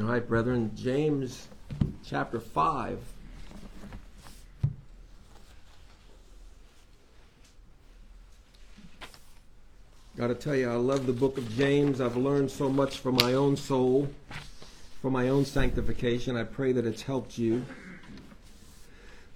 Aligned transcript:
All 0.00 0.06
right, 0.06 0.26
brethren, 0.26 0.72
James 0.74 1.46
chapter 2.04 2.40
5. 2.40 2.98
Got 10.16 10.26
to 10.26 10.34
tell 10.34 10.56
you, 10.56 10.68
I 10.68 10.74
love 10.74 11.06
the 11.06 11.12
book 11.12 11.38
of 11.38 11.48
James. 11.56 12.00
I've 12.00 12.16
learned 12.16 12.50
so 12.50 12.68
much 12.68 12.98
for 12.98 13.12
my 13.12 13.34
own 13.34 13.56
soul, 13.56 14.08
for 15.00 15.12
my 15.12 15.28
own 15.28 15.44
sanctification. 15.44 16.36
I 16.36 16.42
pray 16.42 16.72
that 16.72 16.84
it's 16.84 17.02
helped 17.02 17.38
you. 17.38 17.64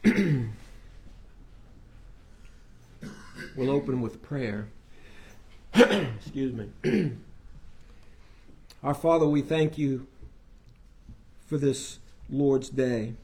we'll 0.05 0.51
open 3.71 4.01
with 4.01 4.21
prayer. 4.23 4.67
Excuse 5.75 6.53
me. 6.53 6.73
Our 8.83 8.95
Father, 8.95 9.29
we 9.29 9.41
thank 9.41 9.79
you 9.79 10.09
for 11.49 11.57
this 11.57 11.99
Lord's 12.29 12.69
Day. 12.69 13.15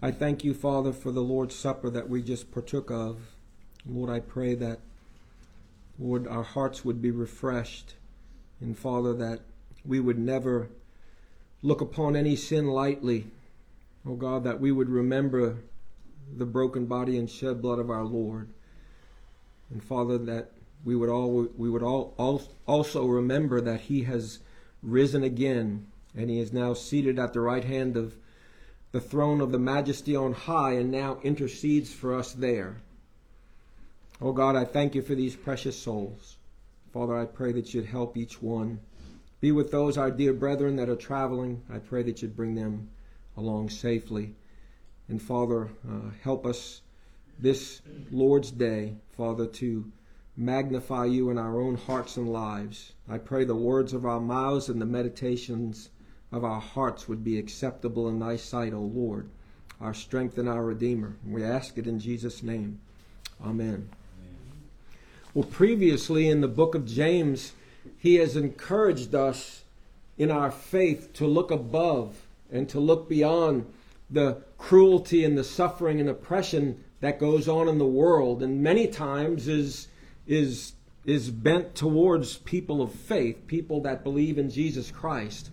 I 0.00 0.10
thank 0.10 0.44
you, 0.44 0.54
Father, 0.54 0.92
for 0.92 1.12
the 1.12 1.20
Lord's 1.20 1.54
Supper 1.54 1.90
that 1.90 2.08
we 2.08 2.22
just 2.22 2.50
partook 2.50 2.90
of. 2.90 3.18
Lord, 3.86 4.08
I 4.08 4.18
pray 4.20 4.54
that 4.54 4.80
Lord, 5.98 6.26
our 6.26 6.42
hearts 6.42 6.86
would 6.86 7.02
be 7.02 7.10
refreshed. 7.10 7.96
And 8.62 8.78
Father, 8.78 9.12
that 9.14 9.40
we 9.84 10.00
would 10.00 10.18
never 10.18 10.70
look 11.60 11.82
upon 11.82 12.16
any 12.16 12.34
sin 12.34 12.68
lightly. 12.68 13.26
Oh 14.06 14.14
God, 14.14 14.42
that 14.44 14.58
we 14.58 14.72
would 14.72 14.88
remember 14.88 15.58
the 16.34 16.46
broken 16.46 16.86
body 16.86 17.18
and 17.18 17.28
shed 17.28 17.60
blood 17.60 17.78
of 17.78 17.90
our 17.90 18.04
Lord. 18.04 18.48
And 19.70 19.84
Father, 19.84 20.16
that 20.16 20.52
we 20.82 20.96
would 20.96 21.10
all 21.10 21.46
we 21.58 21.68
would 21.68 21.82
all, 21.82 22.14
also 22.66 23.04
remember 23.04 23.60
that 23.60 23.82
He 23.82 24.04
has 24.04 24.38
risen 24.82 25.22
again, 25.22 25.88
and 26.16 26.30
He 26.30 26.38
is 26.38 26.52
now 26.52 26.74
seated 26.74 27.18
at 27.18 27.32
the 27.32 27.40
right 27.40 27.64
hand 27.64 27.96
of 27.96 28.14
the 28.92 29.00
throne 29.00 29.40
of 29.40 29.52
the 29.52 29.58
Majesty 29.58 30.14
on 30.14 30.32
high, 30.32 30.72
and 30.72 30.90
now 30.90 31.18
intercedes 31.22 31.92
for 31.92 32.14
us 32.14 32.32
there. 32.32 32.76
Oh 34.20 34.32
God, 34.32 34.54
I 34.54 34.64
thank 34.64 34.94
you 34.94 35.02
for 35.02 35.14
these 35.14 35.34
precious 35.34 35.76
souls. 35.76 36.36
Father, 36.92 37.16
I 37.16 37.24
pray 37.24 37.52
that 37.52 37.72
you'd 37.72 37.86
help 37.86 38.16
each 38.16 38.42
one. 38.42 38.80
Be 39.40 39.50
with 39.50 39.70
those, 39.70 39.96
our 39.96 40.10
dear 40.10 40.34
brethren, 40.34 40.76
that 40.76 40.90
are 40.90 40.96
traveling. 40.96 41.62
I 41.72 41.78
pray 41.78 42.02
that 42.02 42.20
you'd 42.20 42.36
bring 42.36 42.54
them 42.54 42.90
along 43.36 43.70
safely. 43.70 44.34
And 45.08 45.20
Father, 45.20 45.70
uh, 45.88 46.10
help 46.22 46.46
us 46.46 46.82
this 47.38 47.80
Lord's 48.10 48.50
Day, 48.50 48.94
Father, 49.16 49.46
to 49.46 49.90
magnify 50.36 51.06
you 51.06 51.30
in 51.30 51.38
our 51.38 51.60
own 51.60 51.76
hearts 51.76 52.16
and 52.16 52.32
lives. 52.32 52.92
I 53.08 53.18
pray 53.18 53.44
the 53.44 53.56
words 53.56 53.92
of 53.92 54.06
our 54.06 54.20
mouths 54.20 54.68
and 54.68 54.80
the 54.80 54.86
meditations 54.86 55.90
of 56.32 56.44
our 56.44 56.60
hearts 56.60 57.08
would 57.08 57.22
be 57.22 57.38
acceptable 57.38 58.08
in 58.08 58.18
thy 58.18 58.36
sight, 58.36 58.72
O 58.72 58.80
Lord, 58.80 59.28
our 59.80 59.94
strength 59.94 60.38
and 60.38 60.48
our 60.48 60.64
Redeemer. 60.64 61.16
We 61.26 61.44
ask 61.44 61.76
it 61.76 61.86
in 61.86 61.98
Jesus' 61.98 62.42
name. 62.42 62.80
Amen. 63.44 63.90
Well, 65.34 65.44
previously 65.44 66.28
in 66.28 66.40
the 66.40 66.48
book 66.48 66.74
of 66.74 66.86
James, 66.86 67.52
he 67.98 68.16
has 68.16 68.36
encouraged 68.36 69.14
us 69.14 69.64
in 70.18 70.30
our 70.30 70.50
faith 70.50 71.12
to 71.14 71.26
look 71.26 71.50
above 71.50 72.26
and 72.50 72.68
to 72.68 72.80
look 72.80 73.08
beyond 73.08 73.66
the 74.10 74.42
cruelty 74.58 75.24
and 75.24 75.36
the 75.36 75.44
suffering 75.44 76.00
and 76.00 76.08
oppression 76.08 76.82
that 77.00 77.18
goes 77.18 77.48
on 77.48 77.68
in 77.68 77.78
the 77.78 77.86
world 77.86 78.42
and 78.42 78.62
many 78.62 78.86
times 78.86 79.48
is 79.48 79.88
is 80.26 80.74
is 81.04 81.30
bent 81.30 81.74
towards 81.74 82.36
people 82.36 82.80
of 82.80 82.92
faith, 82.92 83.46
people 83.48 83.80
that 83.80 84.04
believe 84.04 84.38
in 84.38 84.48
Jesus 84.48 84.90
Christ. 84.90 85.50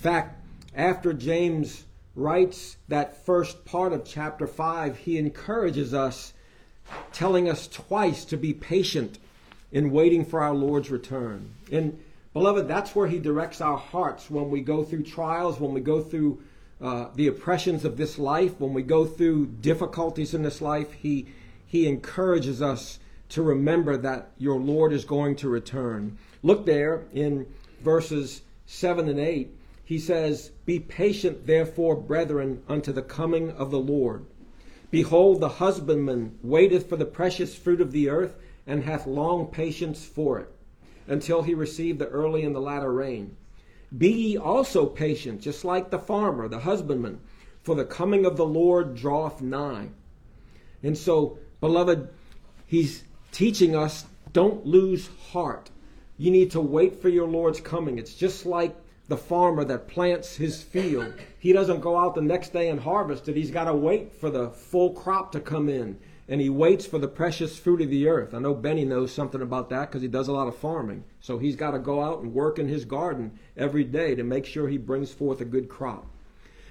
Fact, 0.00 0.42
after 0.74 1.12
James 1.12 1.84
writes 2.16 2.78
that 2.88 3.26
first 3.26 3.66
part 3.66 3.92
of 3.92 4.02
chapter 4.02 4.46
5, 4.46 4.96
he 4.96 5.18
encourages 5.18 5.92
us 5.92 6.32
telling 7.12 7.50
us 7.50 7.68
twice 7.68 8.24
to 8.24 8.38
be 8.38 8.54
patient 8.54 9.18
in 9.70 9.90
waiting 9.90 10.24
for 10.24 10.42
our 10.42 10.54
Lord's 10.54 10.90
return. 10.90 11.50
And 11.70 12.02
beloved, 12.32 12.66
that's 12.66 12.94
where 12.94 13.08
He 13.08 13.18
directs 13.18 13.60
our 13.60 13.76
hearts 13.76 14.30
when 14.30 14.48
we 14.48 14.62
go 14.62 14.82
through 14.82 15.02
trials, 15.02 15.60
when 15.60 15.74
we 15.74 15.82
go 15.82 16.00
through 16.00 16.42
uh, 16.80 17.08
the 17.14 17.26
oppressions 17.26 17.84
of 17.84 17.98
this 17.98 18.18
life, 18.18 18.58
when 18.58 18.72
we 18.72 18.82
go 18.82 19.04
through 19.04 19.48
difficulties 19.60 20.32
in 20.32 20.42
this 20.42 20.62
life. 20.62 20.94
He 20.94 21.26
He 21.66 21.86
encourages 21.86 22.62
us 22.62 23.00
to 23.28 23.42
remember 23.42 23.98
that 23.98 24.30
your 24.38 24.58
Lord 24.58 24.94
is 24.94 25.04
going 25.04 25.36
to 25.36 25.50
return. 25.50 26.16
Look 26.42 26.64
there 26.64 27.04
in 27.12 27.46
verses 27.82 28.40
seven 28.64 29.06
and 29.06 29.20
eight. 29.20 29.59
He 29.90 29.98
says, 29.98 30.52
"Be 30.66 30.78
patient, 30.78 31.48
therefore, 31.48 31.96
brethren, 31.96 32.62
unto 32.68 32.92
the 32.92 33.02
coming 33.02 33.50
of 33.50 33.72
the 33.72 33.80
Lord." 33.80 34.24
Behold, 34.88 35.40
the 35.40 35.58
husbandman 35.58 36.38
waiteth 36.44 36.88
for 36.88 36.94
the 36.94 37.04
precious 37.04 37.56
fruit 37.56 37.80
of 37.80 37.90
the 37.90 38.08
earth, 38.08 38.36
and 38.68 38.84
hath 38.84 39.04
long 39.04 39.48
patience 39.48 40.04
for 40.04 40.38
it, 40.38 40.48
until 41.08 41.42
he 41.42 41.54
receive 41.54 41.98
the 41.98 42.06
early 42.06 42.44
and 42.44 42.54
the 42.54 42.60
latter 42.60 42.92
rain. 42.92 43.34
Be 43.98 44.12
ye 44.12 44.36
also 44.36 44.86
patient, 44.86 45.40
just 45.40 45.64
like 45.64 45.90
the 45.90 45.98
farmer, 45.98 46.46
the 46.46 46.60
husbandman, 46.60 47.18
for 47.60 47.74
the 47.74 47.84
coming 47.84 48.24
of 48.24 48.36
the 48.36 48.46
Lord 48.46 48.94
draweth 48.94 49.42
nigh. 49.42 49.88
And 50.84 50.96
so, 50.96 51.38
beloved, 51.60 52.10
he's 52.64 53.02
teaching 53.32 53.74
us 53.74 54.04
don't 54.32 54.64
lose 54.64 55.08
heart. 55.32 55.68
You 56.16 56.30
need 56.30 56.52
to 56.52 56.60
wait 56.60 57.02
for 57.02 57.08
your 57.08 57.26
Lord's 57.26 57.60
coming. 57.60 57.98
It's 57.98 58.14
just 58.14 58.46
like 58.46 58.76
the 59.10 59.16
farmer 59.16 59.64
that 59.64 59.88
plants 59.88 60.36
his 60.36 60.62
field. 60.62 61.12
He 61.40 61.52
doesn't 61.52 61.80
go 61.80 61.98
out 61.98 62.14
the 62.14 62.22
next 62.22 62.52
day 62.52 62.68
and 62.68 62.78
harvest 62.78 63.28
it. 63.28 63.36
He's 63.36 63.50
got 63.50 63.64
to 63.64 63.74
wait 63.74 64.12
for 64.12 64.30
the 64.30 64.50
full 64.50 64.92
crop 64.92 65.32
to 65.32 65.40
come 65.40 65.68
in. 65.68 65.98
And 66.28 66.40
he 66.40 66.48
waits 66.48 66.86
for 66.86 66.98
the 66.98 67.08
precious 67.08 67.58
fruit 67.58 67.80
of 67.82 67.90
the 67.90 68.06
earth. 68.06 68.34
I 68.34 68.38
know 68.38 68.54
Benny 68.54 68.84
knows 68.84 69.12
something 69.12 69.42
about 69.42 69.68
that 69.70 69.88
because 69.88 70.00
he 70.00 70.06
does 70.06 70.28
a 70.28 70.32
lot 70.32 70.46
of 70.46 70.56
farming. 70.56 71.02
So 71.20 71.38
he's 71.38 71.56
got 71.56 71.72
to 71.72 71.80
go 71.80 72.00
out 72.00 72.20
and 72.20 72.32
work 72.32 72.60
in 72.60 72.68
his 72.68 72.84
garden 72.84 73.36
every 73.56 73.82
day 73.82 74.14
to 74.14 74.22
make 74.22 74.46
sure 74.46 74.68
he 74.68 74.78
brings 74.78 75.10
forth 75.12 75.40
a 75.40 75.44
good 75.44 75.68
crop. 75.68 76.06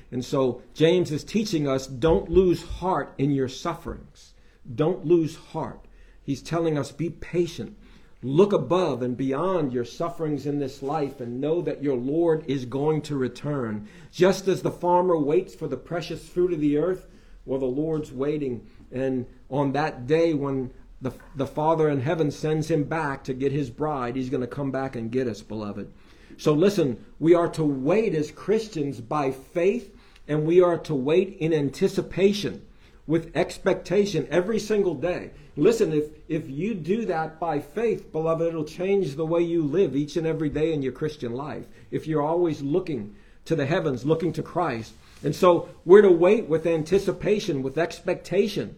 And 0.09 0.23
so 0.23 0.61
James 0.73 1.11
is 1.11 1.25
teaching 1.25 1.67
us 1.67 1.87
don't 1.87 2.31
lose 2.31 2.63
heart 2.63 3.13
in 3.17 3.31
your 3.31 3.49
sufferings. 3.49 4.33
Don't 4.73 5.05
lose 5.05 5.35
heart. 5.35 5.81
He's 6.23 6.41
telling 6.41 6.77
us 6.77 6.93
be 6.93 7.09
patient. 7.09 7.75
Look 8.21 8.51
above 8.51 9.01
and 9.01 9.15
beyond 9.15 9.71
your 9.71 9.85
sufferings 9.85 10.45
in 10.45 10.59
this 10.59 10.83
life 10.83 11.21
and 11.21 11.39
know 11.39 11.61
that 11.61 11.81
your 11.81 11.95
Lord 11.95 12.43
is 12.47 12.65
going 12.65 13.01
to 13.03 13.15
return. 13.15 13.87
Just 14.11 14.49
as 14.49 14.61
the 14.61 14.71
farmer 14.71 15.17
waits 15.17 15.55
for 15.55 15.69
the 15.69 15.77
precious 15.77 16.27
fruit 16.27 16.51
of 16.51 16.59
the 16.59 16.77
earth, 16.77 17.07
well, 17.45 17.59
the 17.59 17.65
Lord's 17.65 18.11
waiting. 18.11 18.67
And 18.91 19.25
on 19.49 19.71
that 19.71 20.05
day 20.05 20.33
when 20.33 20.71
the, 21.01 21.13
the 21.37 21.47
Father 21.47 21.87
in 21.87 22.01
heaven 22.01 22.29
sends 22.29 22.69
him 22.69 22.83
back 22.83 23.23
to 23.23 23.33
get 23.33 23.53
his 23.53 23.69
bride, 23.69 24.17
he's 24.17 24.29
going 24.29 24.41
to 24.41 24.47
come 24.47 24.71
back 24.71 24.97
and 24.97 25.09
get 25.09 25.27
us, 25.27 25.41
beloved. 25.41 25.89
So 26.37 26.53
listen, 26.53 27.03
we 27.19 27.33
are 27.35 27.47
to 27.49 27.63
wait 27.63 28.13
as 28.15 28.31
Christians 28.31 28.99
by 28.99 29.31
faith, 29.31 29.95
and 30.27 30.45
we 30.45 30.61
are 30.61 30.77
to 30.79 30.93
wait 30.93 31.37
in 31.39 31.53
anticipation 31.53 32.65
with 33.09 33.35
expectation 33.35 34.27
every 34.29 34.59
single 34.59 34.93
day. 34.93 35.31
Listen, 35.57 35.91
if, 35.91 36.05
if 36.27 36.47
you 36.47 36.75
do 36.75 37.05
that 37.05 37.39
by 37.39 37.59
faith, 37.59 38.11
beloved, 38.11 38.47
it'll 38.47 38.63
change 38.63 39.15
the 39.15 39.25
way 39.25 39.41
you 39.41 39.63
live 39.63 39.95
each 39.95 40.15
and 40.15 40.27
every 40.27 40.47
day 40.47 40.73
in 40.73 40.83
your 40.83 40.91
Christian 40.91 41.33
life. 41.33 41.65
If 41.89 42.05
you're 42.05 42.21
always 42.21 42.61
looking 42.61 43.15
to 43.45 43.55
the 43.55 43.65
heavens, 43.65 44.05
looking 44.05 44.31
to 44.33 44.43
Christ. 44.43 44.93
And 45.23 45.35
so 45.35 45.69
we're 45.85 46.03
to 46.03 46.11
wait 46.11 46.45
with 46.45 46.67
anticipation, 46.67 47.63
with 47.63 47.79
expectation, 47.79 48.75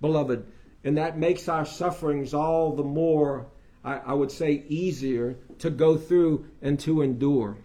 beloved. 0.00 0.46
And 0.84 0.96
that 0.96 1.18
makes 1.18 1.48
our 1.48 1.66
sufferings 1.66 2.32
all 2.32 2.76
the 2.76 2.84
more, 2.84 3.46
I, 3.84 3.96
I 3.96 4.12
would 4.12 4.30
say, 4.30 4.62
easier 4.68 5.36
to 5.58 5.70
go 5.70 5.96
through 5.96 6.46
and 6.62 6.78
to 6.80 7.02
endure. 7.02 7.56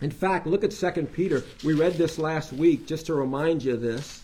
In 0.00 0.10
fact, 0.10 0.46
look 0.46 0.64
at 0.64 0.70
2 0.70 1.08
Peter. 1.12 1.44
We 1.62 1.74
read 1.74 1.92
this 1.92 2.18
last 2.18 2.54
week 2.54 2.86
just 2.86 3.04
to 3.06 3.14
remind 3.14 3.62
you 3.62 3.74
of 3.74 3.82
this. 3.82 4.21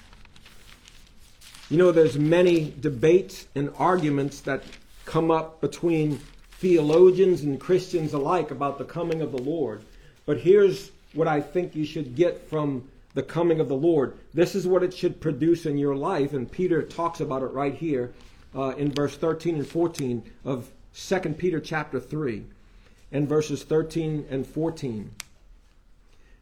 You 1.70 1.76
know, 1.76 1.92
there's 1.92 2.18
many 2.18 2.72
debates 2.80 3.46
and 3.54 3.70
arguments 3.76 4.40
that 4.42 4.62
come 5.04 5.30
up 5.30 5.60
between 5.60 6.18
theologians 6.52 7.42
and 7.42 7.60
Christians 7.60 8.14
alike 8.14 8.50
about 8.50 8.78
the 8.78 8.86
coming 8.86 9.20
of 9.20 9.32
the 9.32 9.42
Lord. 9.42 9.82
But 10.24 10.38
here's 10.38 10.90
what 11.12 11.28
I 11.28 11.42
think 11.42 11.76
you 11.76 11.84
should 11.84 12.16
get 12.16 12.48
from 12.48 12.88
the 13.12 13.22
coming 13.22 13.60
of 13.60 13.68
the 13.68 13.76
Lord. 13.76 14.16
This 14.32 14.54
is 14.54 14.66
what 14.66 14.82
it 14.82 14.94
should 14.94 15.20
produce 15.20 15.66
in 15.66 15.76
your 15.76 15.94
life, 15.94 16.32
and 16.32 16.50
Peter 16.50 16.82
talks 16.82 17.20
about 17.20 17.42
it 17.42 17.52
right 17.52 17.74
here 17.74 18.14
uh, 18.54 18.74
in 18.78 18.90
verse 18.90 19.16
13 19.16 19.56
and 19.56 19.66
14 19.66 20.22
of 20.46 20.70
2 20.94 21.20
Peter 21.36 21.60
chapter 21.60 22.00
3 22.00 22.44
and 23.12 23.28
verses 23.28 23.62
13 23.62 24.26
and 24.30 24.46
14. 24.46 25.10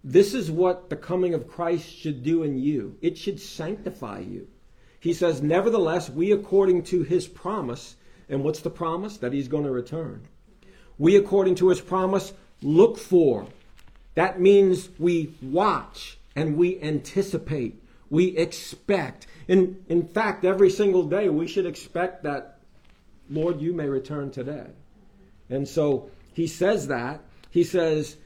This 0.04 0.34
is 0.34 0.52
what 0.52 0.88
the 0.88 0.96
coming 0.96 1.34
of 1.34 1.48
Christ 1.48 1.92
should 1.92 2.22
do 2.22 2.44
in 2.44 2.58
you. 2.58 2.96
It 3.02 3.18
should 3.18 3.40
sanctify 3.40 4.20
you. 4.20 4.46
He 5.06 5.12
says, 5.12 5.40
Nevertheless, 5.40 6.10
we 6.10 6.32
according 6.32 6.82
to 6.86 7.04
his 7.04 7.28
promise, 7.28 7.94
and 8.28 8.42
what's 8.42 8.58
the 8.58 8.70
promise? 8.70 9.18
That 9.18 9.32
he's 9.32 9.46
going 9.46 9.62
to 9.62 9.70
return. 9.70 10.26
We 10.98 11.14
according 11.14 11.54
to 11.56 11.68
his 11.68 11.80
promise 11.80 12.32
look 12.60 12.98
for 12.98 13.46
That 14.16 14.40
means 14.40 14.88
we 14.98 15.32
watch 15.40 16.18
and 16.34 16.56
we 16.56 16.82
anticipate, 16.82 17.80
we 18.10 18.36
expect. 18.36 19.28
In, 19.46 19.84
in 19.88 20.08
fact, 20.08 20.44
every 20.44 20.70
single 20.70 21.04
day 21.04 21.28
we 21.28 21.46
should 21.46 21.66
expect 21.66 22.24
that, 22.24 22.58
Lord, 23.30 23.60
you 23.60 23.72
may 23.72 23.86
return 23.86 24.32
today. 24.32 24.66
And 25.48 25.68
so 25.68 26.10
he 26.34 26.48
says 26.48 26.88
that. 26.88 27.20
He 27.50 27.62
says, 27.62 28.16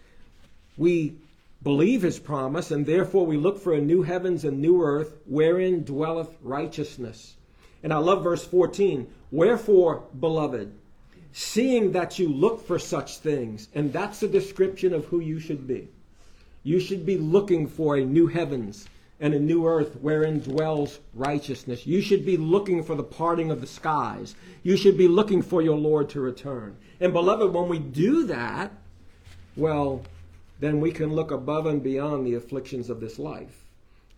we 0.78 1.16
believe 1.62 2.02
his 2.02 2.18
promise, 2.18 2.70
and 2.70 2.86
therefore 2.86 3.26
we 3.26 3.36
look 3.36 3.58
for 3.58 3.74
a 3.74 3.80
new 3.80 4.02
heavens 4.02 4.44
and 4.44 4.60
new 4.60 4.82
earth 4.82 5.18
wherein 5.26 5.84
dwelleth 5.84 6.34
righteousness. 6.42 7.36
And 7.82 7.92
I 7.92 7.98
love 7.98 8.22
verse 8.22 8.44
14. 8.44 9.06
Wherefore, 9.30 10.04
beloved, 10.18 10.72
seeing 11.32 11.92
that 11.92 12.18
you 12.18 12.28
look 12.28 12.66
for 12.66 12.78
such 12.78 13.18
things, 13.18 13.68
and 13.74 13.92
that's 13.92 14.22
a 14.22 14.28
description 14.28 14.92
of 14.92 15.04
who 15.06 15.20
you 15.20 15.38
should 15.38 15.66
be. 15.66 15.88
You 16.62 16.80
should 16.80 17.06
be 17.06 17.16
looking 17.16 17.66
for 17.66 17.96
a 17.96 18.04
new 18.04 18.26
heavens 18.26 18.86
and 19.20 19.34
a 19.34 19.38
new 19.38 19.66
earth 19.66 19.96
wherein 20.00 20.40
dwells 20.40 20.98
righteousness. 21.14 21.86
You 21.86 22.00
should 22.00 22.24
be 22.24 22.36
looking 22.36 22.82
for 22.82 22.94
the 22.94 23.02
parting 23.02 23.50
of 23.50 23.60
the 23.60 23.66
skies. 23.66 24.34
You 24.62 24.76
should 24.76 24.96
be 24.96 25.08
looking 25.08 25.42
for 25.42 25.62
your 25.62 25.78
Lord 25.78 26.08
to 26.10 26.20
return. 26.20 26.76
And 27.00 27.12
beloved, 27.12 27.52
when 27.52 27.68
we 27.68 27.78
do 27.78 28.26
that, 28.26 28.72
well, 29.56 30.02
then 30.60 30.80
we 30.80 30.92
can 30.92 31.14
look 31.14 31.30
above 31.30 31.66
and 31.66 31.82
beyond 31.82 32.26
the 32.26 32.34
afflictions 32.34 32.90
of 32.90 33.00
this 33.00 33.18
life. 33.18 33.64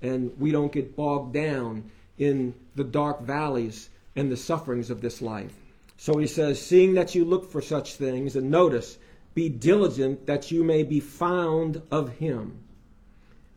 And 0.03 0.33
we 0.39 0.51
don't 0.51 0.73
get 0.73 0.97
bogged 0.97 1.33
down 1.33 1.91
in 2.19 2.55
the 2.75 2.85
dark 2.85 3.23
valleys 3.23 3.89
and 4.17 4.31
the 4.31 4.37
sufferings 4.37 4.91
of 4.91 5.01
this 5.01 5.23
life. 5.23 5.55
So 5.97 6.19
he 6.19 6.27
says, 6.27 6.61
Seeing 6.61 6.95
that 6.95 7.15
you 7.15 7.25
look 7.25 7.51
for 7.51 7.63
such 7.63 7.95
things, 7.95 8.35
and 8.35 8.51
notice, 8.51 8.99
be 9.35 9.49
diligent 9.49 10.27
that 10.27 10.51
you 10.51 10.65
may 10.65 10.83
be 10.83 11.01
found 11.01 11.81
of 11.91 12.17
him 12.19 12.59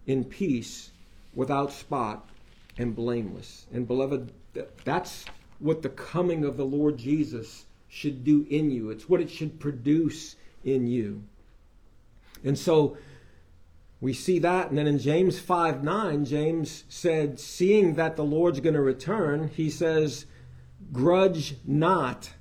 in 0.05 0.23
peace, 0.23 0.91
without 1.33 1.71
spot, 1.71 2.29
and 2.77 2.95
blameless. 2.95 3.65
And 3.73 3.87
beloved, 3.87 4.31
that's 4.83 5.25
what 5.59 5.81
the 5.81 5.89
coming 5.89 6.45
of 6.45 6.57
the 6.57 6.65
Lord 6.65 6.97
Jesus 6.97 7.65
should 7.89 8.23
do 8.23 8.45
in 8.49 8.69
you. 8.69 8.91
It's 8.91 9.09
what 9.09 9.21
it 9.21 9.29
should 9.29 9.59
produce 9.59 10.35
in 10.63 10.87
you. 10.87 11.23
And 12.43 12.57
so 12.57 12.97
we 14.01 14.13
see 14.13 14.39
that. 14.39 14.69
And 14.69 14.77
then 14.77 14.87
in 14.87 14.99
James 14.99 15.39
5 15.39 15.83
9, 15.83 16.25
James 16.25 16.83
said, 16.89 17.39
Seeing 17.39 17.95
that 17.95 18.15
the 18.15 18.23
Lord's 18.23 18.59
going 18.59 18.75
to 18.75 18.81
return, 18.81 19.49
he 19.55 19.69
says, 19.69 20.25
Grudge 20.91 21.55
not 21.65 22.31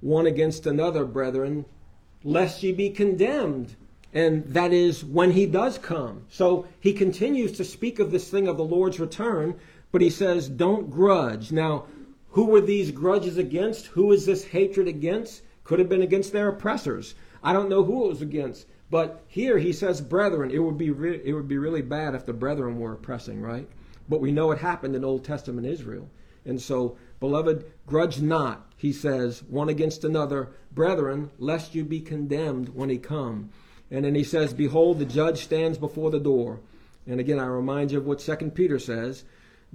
one 0.00 0.26
against 0.26 0.66
another, 0.66 1.04
brethren, 1.04 1.64
lest 2.24 2.62
ye 2.62 2.72
be 2.72 2.90
condemned. 2.90 3.76
And 4.14 4.46
that 4.46 4.72
is 4.72 5.04
when 5.04 5.32
he 5.32 5.46
does 5.46 5.78
come. 5.78 6.24
So 6.30 6.66
he 6.80 6.92
continues 6.92 7.52
to 7.52 7.64
speak 7.64 7.98
of 7.98 8.10
this 8.10 8.30
thing 8.30 8.48
of 8.48 8.56
the 8.56 8.64
Lord's 8.64 8.98
return, 8.98 9.54
but 9.92 10.00
he 10.00 10.10
says, 10.10 10.48
Don't 10.48 10.90
grudge. 10.90 11.52
Now, 11.52 11.86
who 12.30 12.46
were 12.46 12.60
these 12.60 12.90
grudges 12.90 13.36
against? 13.38 13.86
Who 13.86 14.12
is 14.12 14.26
this 14.26 14.44
hatred 14.44 14.88
against? 14.88 15.42
Could 15.64 15.78
have 15.78 15.88
been 15.88 16.02
against 16.02 16.32
their 16.32 16.48
oppressors. 16.48 17.14
I 17.42 17.52
don't 17.52 17.68
know 17.68 17.84
who 17.84 18.06
it 18.06 18.08
was 18.08 18.22
against. 18.22 18.66
But 18.90 19.22
here 19.26 19.58
he 19.58 19.72
says, 19.72 20.00
brethren. 20.00 20.50
It 20.50 20.58
would 20.58 20.78
be 20.78 20.90
re- 20.90 21.20
it 21.22 21.32
would 21.32 21.48
be 21.48 21.58
really 21.58 21.82
bad 21.82 22.14
if 22.14 22.24
the 22.24 22.32
brethren 22.32 22.78
were 22.78 22.94
oppressing, 22.94 23.40
right? 23.40 23.68
But 24.08 24.20
we 24.20 24.32
know 24.32 24.50
it 24.50 24.58
happened 24.58 24.96
in 24.96 25.04
Old 25.04 25.24
Testament 25.24 25.66
Israel. 25.66 26.08
And 26.44 26.60
so, 26.60 26.96
beloved, 27.20 27.70
grudge 27.86 28.22
not, 28.22 28.72
he 28.76 28.92
says, 28.92 29.42
one 29.42 29.68
against 29.68 30.04
another, 30.04 30.48
brethren, 30.72 31.30
lest 31.38 31.74
you 31.74 31.84
be 31.84 32.00
condemned 32.00 32.70
when 32.70 32.88
he 32.88 32.96
come. 32.96 33.50
And 33.90 34.04
then 34.04 34.14
he 34.14 34.24
says, 34.24 34.54
Behold, 34.54 34.98
the 34.98 35.04
judge 35.04 35.44
stands 35.44 35.76
before 35.76 36.10
the 36.10 36.20
door. 36.20 36.60
And 37.06 37.20
again, 37.20 37.38
I 37.38 37.46
remind 37.46 37.90
you 37.90 37.98
of 37.98 38.06
what 38.06 38.20
Second 38.20 38.54
Peter 38.54 38.78
says. 38.78 39.24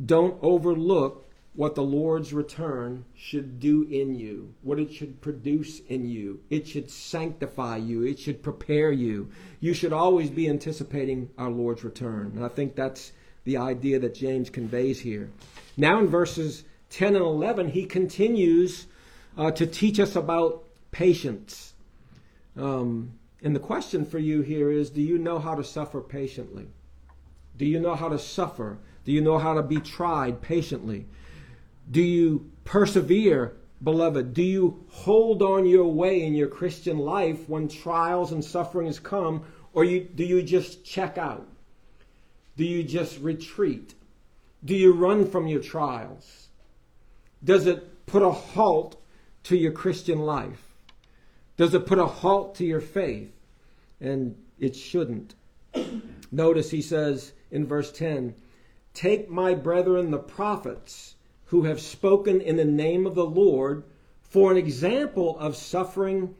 Don't 0.04 0.38
overlook 0.42 1.30
what 1.56 1.76
the 1.76 1.84
Lord's 1.84 2.34
return 2.34 3.06
should 3.16 3.60
do 3.60 3.84
in 3.84 4.16
you, 4.16 4.54
what 4.64 4.80
it 4.80 4.92
should 4.92 5.22
produce 5.22 5.80
in 5.82 6.08
you. 6.08 6.42
It 6.50 6.68
should 6.68 6.90
sanctify 6.90 7.78
you, 7.78 8.04
it 8.04 8.18
should 8.20 8.42
prepare 8.42 8.92
you. 8.92 9.30
You 9.60 9.74
should 9.74 9.94
always 9.94 10.30
be 10.30 10.50
anticipating 10.50 11.30
our 11.38 11.52
Lord's 11.52 11.84
return. 11.84 12.34
And 12.36 12.44
I 12.44 12.48
think 12.48 12.76
that's 12.76 13.12
the 13.44 13.58
idea 13.58 14.00
that 14.00 14.16
James 14.16 14.50
conveys 14.50 15.00
here. 15.00 15.30
Now, 15.78 16.00
in 16.00 16.08
verses 16.08 16.64
10 16.90 17.16
and 17.16 17.24
11, 17.24 17.70
he 17.70 17.86
continues 17.86 18.88
uh, 19.38 19.52
to 19.52 19.68
teach 19.68 20.00
us 20.00 20.16
about 20.16 20.64
patience. 20.92 21.74
Um, 22.58 23.14
and 23.44 23.56
the 23.56 23.60
question 23.60 24.06
for 24.06 24.20
you 24.20 24.42
here 24.42 24.72
is 24.72 24.90
do 24.90 25.02
you 25.02 25.18
know 25.18 25.38
how 25.38 25.54
to 25.56 25.64
suffer 25.64 26.02
patiently? 26.02 26.68
Do 27.58 27.66
you 27.66 27.80
know 27.80 27.94
how 27.94 28.10
to 28.10 28.18
suffer? 28.18 28.80
Do 29.06 29.12
you 29.12 29.22
know 29.22 29.38
how 29.38 29.54
to 29.54 29.62
be 29.62 29.80
tried 29.80 30.42
patiently? 30.42 31.06
Do 31.89 32.01
you 32.01 32.51
persevere, 32.63 33.56
beloved? 33.83 34.33
Do 34.33 34.44
you 34.44 34.85
hold 34.89 35.41
on 35.41 35.65
your 35.65 35.85
way 35.85 36.24
in 36.24 36.33
your 36.33 36.47
Christian 36.47 36.97
life 36.97 37.47
when 37.50 37.68
trials 37.68 38.31
and 38.31 38.44
sufferings 38.44 39.00
come, 39.00 39.44
or 39.74 39.83
you, 39.83 40.01
do 40.01 40.24
you 40.24 40.41
just 40.44 40.85
check 40.85 41.18
out? 41.18 41.47
Do 42.56 42.63
you 42.63 42.83
just 42.83 43.19
retreat? 43.19 43.95
Do 44.63 44.75
you 44.75 44.94
run 44.94 45.30
from 45.30 45.47
your 45.47 45.62
trials? 45.62 46.47
Does 47.44 47.68
it 47.68 48.06
put 48.06 48.21
a 48.21 48.31
halt 48.31 49.01
to 49.44 49.57
your 49.57 49.71
Christian 49.71 50.19
life? 50.19 50.74
Does 51.57 51.74
it 51.74 51.85
put 51.85 52.00
a 52.00 52.06
halt 52.06 52.56
to 52.56 52.65
your 52.65 52.81
faith? 52.81 53.31
And 54.00 54.35
it 54.59 54.75
shouldn't. 54.75 55.35
Notice 56.31 56.71
he 56.71 56.81
says 56.81 57.33
in 57.51 57.65
verse 57.65 57.91
10 57.91 58.35
Take 58.94 59.30
my 59.30 59.53
brethren 59.53 60.12
the 60.12 60.19
prophets 60.19 61.15
who 61.54 61.62
have 61.66 61.80
spoken 61.80 62.42
in 62.42 62.56
the 62.56 62.66
name 62.66 63.06
of 63.06 63.14
the 63.14 63.24
Lord 63.24 63.84
for 64.24 64.50
an 64.50 64.58
example 64.58 65.38
of 65.38 65.56
suffering 65.56 66.34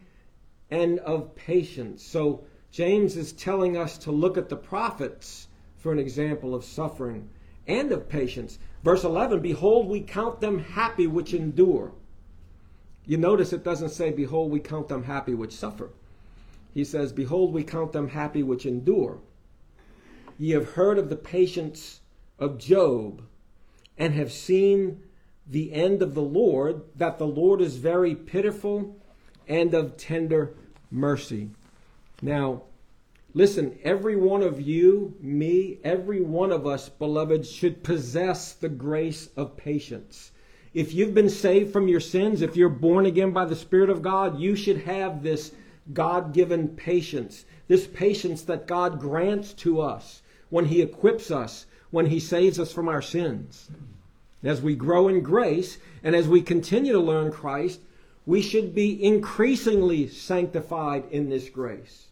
and 0.71 0.98
of 1.01 1.36
patience. 1.36 2.04
So 2.04 2.45
James 2.71 3.15
is 3.15 3.31
telling 3.31 3.77
us 3.77 4.00
to 4.00 4.12
look 4.12 4.39
at 4.39 4.50
the 4.50 4.56
prophets 4.56 5.50
for 5.77 5.92
an 5.92 6.00
example 6.00 6.56
of 6.56 6.65
suffering 6.65 7.30
and 7.68 7.92
of 7.92 8.10
patience. 8.10 8.57
Verse 8.83 9.04
11 9.04 9.39
Behold, 9.42 9.88
we 9.88 10.01
count 10.01 10.42
them 10.42 10.57
happy 10.57 11.06
which 11.06 11.36
endure. 11.36 11.92
You 13.06 13.18
notice 13.18 13.54
it 13.54 13.63
doesn't 13.63 13.89
say, 13.89 14.10
Behold, 14.10 14.51
we 14.51 14.60
count 14.60 14.88
them 14.88 15.04
happy 15.04 15.36
which 15.36 15.54
suffer. 15.54 15.92
He 16.74 16.83
says, 16.83 17.13
Behold, 17.13 17.54
we 17.54 17.63
count 17.63 17.92
them 17.92 18.07
happy 18.07 18.42
which 18.42 18.65
endure. 18.65 19.19
Ye 20.39 20.54
have 20.54 20.71
heard 20.71 20.98
of 20.98 21.10
the 21.10 21.15
patience 21.15 22.00
of 22.39 22.58
Job 22.58 23.22
and 23.97 24.13
have 24.13 24.31
seen 24.31 25.01
the 25.45 25.73
end 25.73 26.01
of 26.01 26.13
the 26.13 26.21
Lord, 26.21 26.81
that 26.95 27.17
the 27.17 27.27
Lord 27.27 27.62
is 27.62 27.77
very 27.77 28.15
pitiful 28.15 28.97
and 29.47 29.73
of 29.73 29.97
tender 29.97 30.55
mercy. 30.89 31.50
Now, 32.21 32.63
listen, 33.33 33.77
every 33.83 34.15
one 34.15 34.41
of 34.41 34.62
you, 34.62 35.15
me, 35.19 35.79
every 35.83 36.21
one 36.21 36.51
of 36.51 36.65
us, 36.65 36.88
beloved, 36.89 37.45
should 37.45 37.83
possess 37.83 38.53
the 38.53 38.69
grace 38.69 39.29
of 39.35 39.57
patience. 39.57 40.31
If 40.73 40.93
you've 40.93 41.13
been 41.13 41.29
saved 41.29 41.71
from 41.71 41.88
your 41.88 42.00
sins, 42.00 42.41
if 42.41 42.55
you're 42.55 42.69
born 42.69 43.05
again 43.05 43.31
by 43.31 43.45
the 43.45 43.55
Spirit 43.55 43.89
of 43.89 44.01
God, 44.01 44.39
you 44.39 44.55
should 44.55 44.77
have 44.83 45.21
this 45.21 45.51
God 45.91 46.33
given 46.33 46.69
patience, 46.69 47.45
this 47.67 47.85
patience 47.85 48.43
that 48.43 48.67
God 48.67 49.00
grants 49.00 49.53
to 49.55 49.81
us 49.81 50.21
when 50.50 50.65
He 50.65 50.81
equips 50.81 51.29
us 51.29 51.65
when 51.93 52.07
he 52.07 52.19
saves 52.19 52.59
us 52.59 52.73
from 52.73 52.89
our 52.89 53.03
sins. 53.03 53.69
As 54.41 54.63
we 54.63 54.73
grow 54.75 55.07
in 55.07 55.21
grace 55.21 55.77
and 56.03 56.15
as 56.15 56.27
we 56.27 56.41
continue 56.41 56.91
to 56.91 57.00
learn 57.00 57.31
Christ, 57.31 57.81
we 58.25 58.41
should 58.41 58.73
be 58.73 59.03
increasingly 59.03 60.07
sanctified 60.07 61.03
in 61.12 61.29
this 61.29 61.50
grace. 61.50 62.07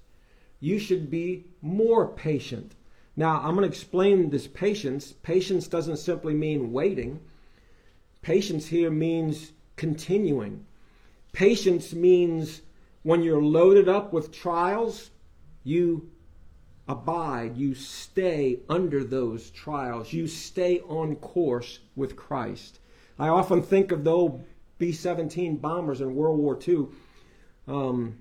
You 0.59 0.77
should 0.77 1.09
be 1.09 1.45
more 1.63 2.07
patient. 2.07 2.75
Now, 3.15 3.38
I'm 3.38 3.55
going 3.55 3.67
to 3.67 3.75
explain 3.75 4.29
this 4.29 4.45
patience. 4.45 5.13
Patience 5.23 5.67
doesn't 5.67 5.97
simply 5.97 6.35
mean 6.35 6.71
waiting, 6.71 7.19
patience 8.21 8.67
here 8.67 8.91
means 8.91 9.51
continuing. 9.77 10.63
Patience 11.33 11.91
means 11.91 12.61
when 13.01 13.23
you're 13.23 13.41
loaded 13.41 13.89
up 13.89 14.13
with 14.13 14.31
trials, 14.31 15.09
you 15.63 16.11
abide, 16.91 17.55
you 17.55 17.74
stay 17.74 18.60
under 18.67 19.03
those 19.03 19.50
trials, 19.50 20.12
you 20.12 20.27
stay 20.27 20.81
on 20.81 21.15
course 21.15 21.79
with 21.95 22.17
Christ. 22.17 22.79
I 23.17 23.29
often 23.29 23.62
think 23.62 23.91
of 23.91 24.03
the 24.03 24.12
old 24.12 24.43
B 24.77 24.91
17 24.91 25.57
bombers 25.57 26.01
in 26.01 26.15
World 26.15 26.39
War 26.39 26.60
II. 26.67 26.88
Um, 27.67 28.17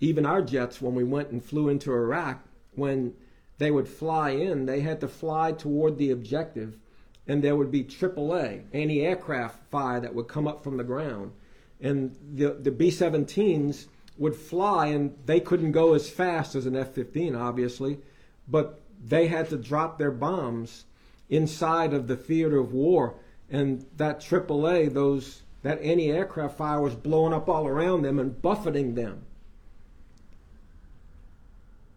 even 0.00 0.24
our 0.24 0.40
jets, 0.40 0.80
when 0.80 0.94
we 0.94 1.04
went 1.04 1.30
and 1.30 1.44
flew 1.44 1.68
into 1.68 1.92
Iraq, 1.92 2.42
when 2.74 3.14
they 3.58 3.70
would 3.70 3.88
fly 3.88 4.30
in, 4.30 4.66
they 4.66 4.80
had 4.80 5.00
to 5.00 5.08
fly 5.08 5.52
toward 5.52 5.98
the 5.98 6.10
objective, 6.10 6.78
and 7.26 7.44
there 7.44 7.56
would 7.56 7.70
be 7.70 7.84
AAA, 7.84 8.64
anti 8.72 9.02
aircraft 9.02 9.70
fire 9.70 10.00
that 10.00 10.14
would 10.14 10.28
come 10.28 10.48
up 10.48 10.64
from 10.64 10.78
the 10.78 10.84
ground. 10.84 11.32
And 11.80 12.16
the, 12.34 12.54
the 12.54 12.70
B 12.70 12.88
17s 12.88 13.86
would 14.22 14.36
fly, 14.36 14.86
and 14.86 15.18
they 15.26 15.40
couldn't 15.40 15.72
go 15.72 15.94
as 15.94 16.08
fast 16.08 16.54
as 16.54 16.64
an 16.64 16.76
F 16.76 16.94
15, 16.94 17.34
obviously, 17.34 17.98
but 18.46 18.80
they 19.04 19.26
had 19.26 19.48
to 19.48 19.56
drop 19.56 19.98
their 19.98 20.12
bombs 20.12 20.84
inside 21.28 21.92
of 21.92 22.06
the 22.06 22.14
theater 22.14 22.58
of 22.58 22.72
war. 22.72 23.16
And 23.50 23.84
that 23.96 24.20
AAA, 24.20 24.94
those, 24.94 25.42
that 25.62 25.82
anti 25.82 26.08
aircraft 26.08 26.56
fire 26.56 26.80
was 26.80 26.94
blowing 26.94 27.32
up 27.32 27.48
all 27.48 27.66
around 27.66 28.02
them 28.02 28.20
and 28.20 28.40
buffeting 28.40 28.94
them. 28.94 29.22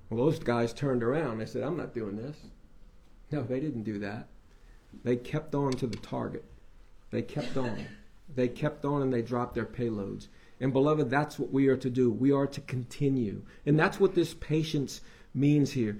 Well, 0.10 0.26
those 0.26 0.40
guys 0.40 0.74
turned 0.74 1.04
around. 1.04 1.38
They 1.38 1.46
said, 1.46 1.62
I'm 1.62 1.78
not 1.78 1.94
doing 1.94 2.16
this. 2.16 2.38
No, 3.30 3.44
they 3.44 3.60
didn't 3.60 3.84
do 3.84 4.00
that. 4.00 4.26
They 5.04 5.16
kept 5.16 5.54
on 5.54 5.74
to 5.74 5.86
the 5.86 5.98
target. 5.98 6.46
They 7.12 7.22
kept 7.22 7.56
on. 7.56 7.86
They 8.34 8.48
kept 8.48 8.84
on 8.84 9.04
and 9.04 9.14
they 9.14 9.22
dropped 9.22 9.54
their 9.54 9.66
payloads. 9.68 10.28
And 10.60 10.72
beloved, 10.72 11.10
that's 11.10 11.38
what 11.38 11.52
we 11.52 11.68
are 11.68 11.78
to 11.78 11.90
do. 11.90 12.10
We 12.10 12.32
are 12.32 12.48
to 12.48 12.62
continue. 12.62 13.44
And 13.66 13.78
that's 13.78 14.00
what 14.00 14.16
this 14.16 14.34
patience 14.34 15.02
means 15.34 15.72
here. 15.72 16.00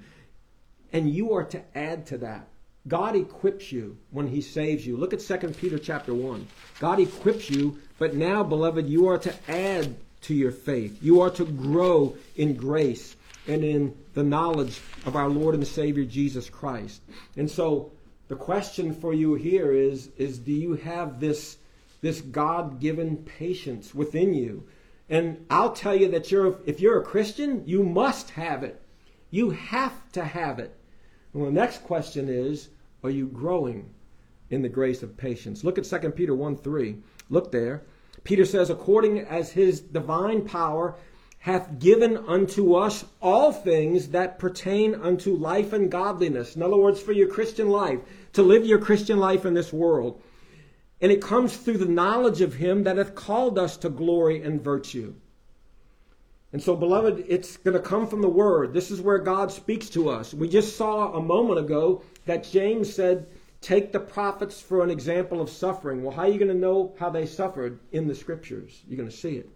And 0.92 1.10
you 1.10 1.34
are 1.34 1.44
to 1.44 1.62
add 1.76 2.06
to 2.06 2.18
that. 2.18 2.48
God 2.88 3.16
equips 3.16 3.72
you 3.72 3.98
when 4.10 4.28
he 4.28 4.40
saves 4.40 4.86
you. 4.86 4.96
Look 4.96 5.12
at 5.12 5.20
2 5.20 5.48
Peter 5.48 5.78
chapter 5.78 6.14
1. 6.14 6.46
God 6.78 7.00
equips 7.00 7.50
you, 7.50 7.78
but 7.98 8.14
now, 8.14 8.44
beloved, 8.44 8.88
you 8.88 9.08
are 9.08 9.18
to 9.18 9.34
add 9.50 9.96
to 10.22 10.34
your 10.34 10.52
faith. 10.52 10.98
You 11.02 11.20
are 11.20 11.30
to 11.30 11.44
grow 11.44 12.16
in 12.36 12.54
grace 12.54 13.16
and 13.48 13.64
in 13.64 13.96
the 14.14 14.22
knowledge 14.22 14.80
of 15.04 15.16
our 15.16 15.28
Lord 15.28 15.54
and 15.54 15.66
Savior 15.66 16.04
Jesus 16.04 16.48
Christ. 16.48 17.02
And 17.36 17.50
so 17.50 17.92
the 18.28 18.36
question 18.36 18.94
for 18.94 19.12
you 19.12 19.34
here 19.34 19.72
is, 19.72 20.10
is 20.16 20.38
do 20.38 20.52
you 20.52 20.74
have 20.74 21.20
this, 21.20 21.58
this 22.06 22.20
God-given 22.20 23.16
patience 23.18 23.94
within 23.94 24.32
you? 24.32 24.66
And 25.08 25.44
I'll 25.50 25.72
tell 25.72 25.94
you 25.94 26.08
that 26.10 26.30
you're, 26.30 26.58
if 26.64 26.80
you're 26.80 27.00
a 27.00 27.04
Christian, 27.04 27.62
you 27.66 27.82
must 27.82 28.30
have 28.30 28.62
it. 28.62 28.80
You 29.30 29.50
have 29.50 30.12
to 30.12 30.24
have 30.24 30.58
it. 30.58 30.74
Well, 31.32 31.46
the 31.46 31.52
next 31.52 31.82
question 31.82 32.28
is, 32.28 32.68
are 33.02 33.10
you 33.10 33.26
growing 33.26 33.90
in 34.50 34.62
the 34.62 34.68
grace 34.68 35.02
of 35.02 35.16
patience? 35.16 35.64
Look 35.64 35.78
at 35.78 35.84
2 35.84 36.10
Peter 36.10 36.34
1 36.34 36.56
3. 36.56 36.96
Look 37.28 37.52
there. 37.52 37.82
Peter 38.24 38.44
says, 38.44 38.70
according 38.70 39.20
as 39.20 39.50
his 39.50 39.80
divine 39.80 40.44
power 40.44 40.96
hath 41.38 41.78
given 41.78 42.16
unto 42.16 42.74
us 42.74 43.04
all 43.22 43.52
things 43.52 44.08
that 44.08 44.38
pertain 44.38 44.94
unto 44.96 45.36
life 45.36 45.72
and 45.72 45.90
godliness. 45.90 46.56
In 46.56 46.62
other 46.62 46.76
words, 46.76 47.00
for 47.00 47.12
your 47.12 47.28
Christian 47.28 47.68
life, 47.68 48.00
to 48.32 48.42
live 48.42 48.66
your 48.66 48.80
Christian 48.80 49.18
life 49.18 49.46
in 49.46 49.54
this 49.54 49.72
world. 49.72 50.20
And 51.00 51.12
it 51.12 51.20
comes 51.20 51.56
through 51.56 51.78
the 51.78 51.86
knowledge 51.86 52.40
of 52.40 52.54
Him 52.54 52.84
that 52.84 52.96
hath 52.96 53.14
called 53.14 53.58
us 53.58 53.76
to 53.78 53.90
glory 53.90 54.42
and 54.42 54.62
virtue. 54.62 55.14
And 56.52 56.62
so, 56.62 56.74
beloved, 56.74 57.24
it's 57.28 57.58
going 57.58 57.76
to 57.76 57.82
come 57.82 58.06
from 58.06 58.22
the 58.22 58.28
Word. 58.28 58.72
This 58.72 58.90
is 58.90 59.00
where 59.00 59.18
God 59.18 59.52
speaks 59.52 59.90
to 59.90 60.08
us. 60.08 60.32
We 60.32 60.48
just 60.48 60.76
saw 60.76 61.12
a 61.12 61.22
moment 61.22 61.58
ago 61.58 62.02
that 62.24 62.44
James 62.44 62.92
said, 62.92 63.26
Take 63.60 63.92
the 63.92 64.00
prophets 64.00 64.60
for 64.60 64.84
an 64.84 64.90
example 64.90 65.40
of 65.40 65.50
suffering. 65.50 66.02
Well, 66.02 66.14
how 66.14 66.22
are 66.22 66.28
you 66.28 66.38
going 66.38 66.52
to 66.52 66.54
know 66.54 66.94
how 66.98 67.10
they 67.10 67.26
suffered 67.26 67.80
in 67.90 68.06
the 68.06 68.14
Scriptures? 68.14 68.82
You're 68.86 68.98
going 68.98 69.10
to 69.10 69.16
see 69.16 69.36
it. 69.36 69.50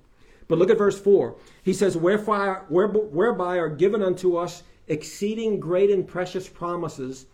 But 0.48 0.58
look 0.58 0.70
at 0.70 0.78
verse 0.78 1.00
4. 1.00 1.36
He 1.62 1.72
says, 1.72 1.96
Whereby, 1.96 2.54
whereby 2.68 3.58
are 3.58 3.68
given 3.68 4.02
unto 4.02 4.36
us 4.36 4.64
exceeding 4.88 5.60
great 5.60 5.90
and 5.90 6.06
precious 6.06 6.48
promises, 6.48 7.26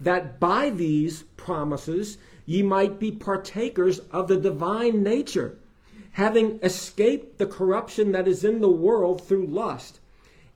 that 0.00 0.38
by 0.38 0.70
these 0.70 1.22
promises 1.36 2.18
ye 2.48 2.62
might 2.62 2.98
be 2.98 3.12
partakers 3.12 3.98
of 4.10 4.26
the 4.26 4.38
divine 4.38 5.02
nature, 5.02 5.58
having 6.12 6.58
escaped 6.62 7.36
the 7.36 7.44
corruption 7.44 8.12
that 8.12 8.26
is 8.26 8.42
in 8.42 8.62
the 8.62 8.70
world 8.70 9.22
through 9.22 9.46
lust. 9.46 10.00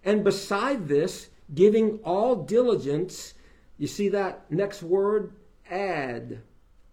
And 0.02 0.24
beside 0.24 0.88
this, 0.88 1.28
giving 1.54 1.98
all 2.02 2.34
diligence, 2.34 3.34
you 3.76 3.86
see 3.86 4.08
that 4.08 4.50
next 4.50 4.82
word, 4.82 5.34
add. 5.70 6.40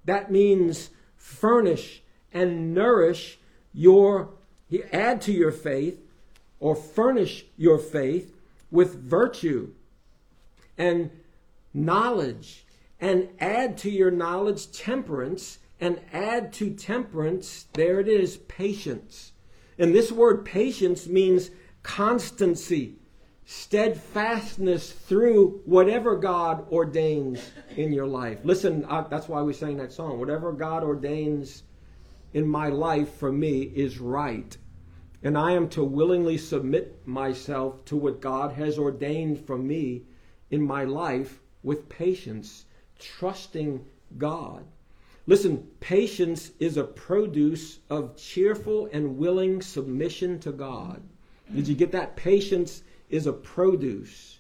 That 0.04 0.32
means 0.32 0.90
furnish 1.16 2.02
and 2.34 2.74
nourish 2.74 3.40
your 3.74 4.32
add 4.92 5.22
to 5.22 5.32
your 5.32 5.54
faith 5.54 5.98
or 6.60 6.76
furnish 6.76 7.46
your 7.56 7.78
faith 7.78 8.36
with 8.70 9.02
virtue 9.02 9.72
and 10.78 11.10
knowledge 11.74 12.66
and 13.00 13.30
add 13.40 13.78
to 13.80 13.90
your 13.90 14.12
knowledge 14.12 14.72
temperance 14.72 15.60
and 15.80 16.00
add 16.12 16.52
to 16.54 16.72
temperance 16.72 17.68
there 17.74 18.00
it 18.00 18.08
is 18.08 18.38
patience. 18.38 19.32
And 19.78 19.96
this 19.96 20.12
word 20.12 20.46
patience 20.46 21.08
means 21.08 21.52
constancy 21.84 22.96
steadfastness 23.46 24.92
through 24.92 25.60
whatever 25.66 26.16
god 26.16 26.64
ordains 26.72 27.52
in 27.76 27.92
your 27.92 28.06
life. 28.06 28.40
Listen 28.44 28.86
uh, 28.88 29.02
that's 29.10 29.28
why 29.28 29.42
we 29.42 29.54
sang 29.54 29.78
that 29.78 29.92
song. 29.92 30.20
Whatever 30.20 30.52
god 30.52 30.84
ordains 30.84 31.64
in 32.34 32.48
my 32.48 32.70
life 32.70 33.10
for 33.16 33.32
me 33.32 33.62
is 33.62 34.00
right. 34.00 34.56
And 35.24 35.38
I 35.38 35.52
am 35.52 35.68
to 35.70 35.84
willingly 35.84 36.38
submit 36.38 37.06
myself 37.08 37.84
to 37.86 37.98
what 37.98 38.22
God 38.22 38.54
has 38.54 38.78
ordained 38.78 39.46
for 39.46 39.58
me 39.58 40.04
in 40.50 40.62
my 40.62 40.86
life 40.86 41.42
with 41.62 41.90
patience, 41.90 42.66
trusting 43.00 43.86
God. 44.18 44.66
Listen, 45.28 45.68
patience 45.80 46.52
is 46.60 46.78
a 46.78 46.84
produce 46.84 47.80
of 47.90 48.16
cheerful 48.18 48.90
and 48.92 49.18
willing 49.18 49.62
submission 49.62 50.40
to 50.40 50.52
God. 50.52 51.02
Did 51.54 51.68
you 51.68 51.76
get 51.76 51.92
that? 51.92 52.16
Patience 52.16 52.84
is 53.10 53.28
a 53.28 53.34
produce 53.34 54.40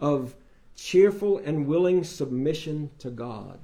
of 0.00 0.34
cheerful 0.76 1.38
and 1.38 1.66
willing 1.66 2.04
submission 2.04 2.90
to 2.98 3.10
God. 3.10 3.58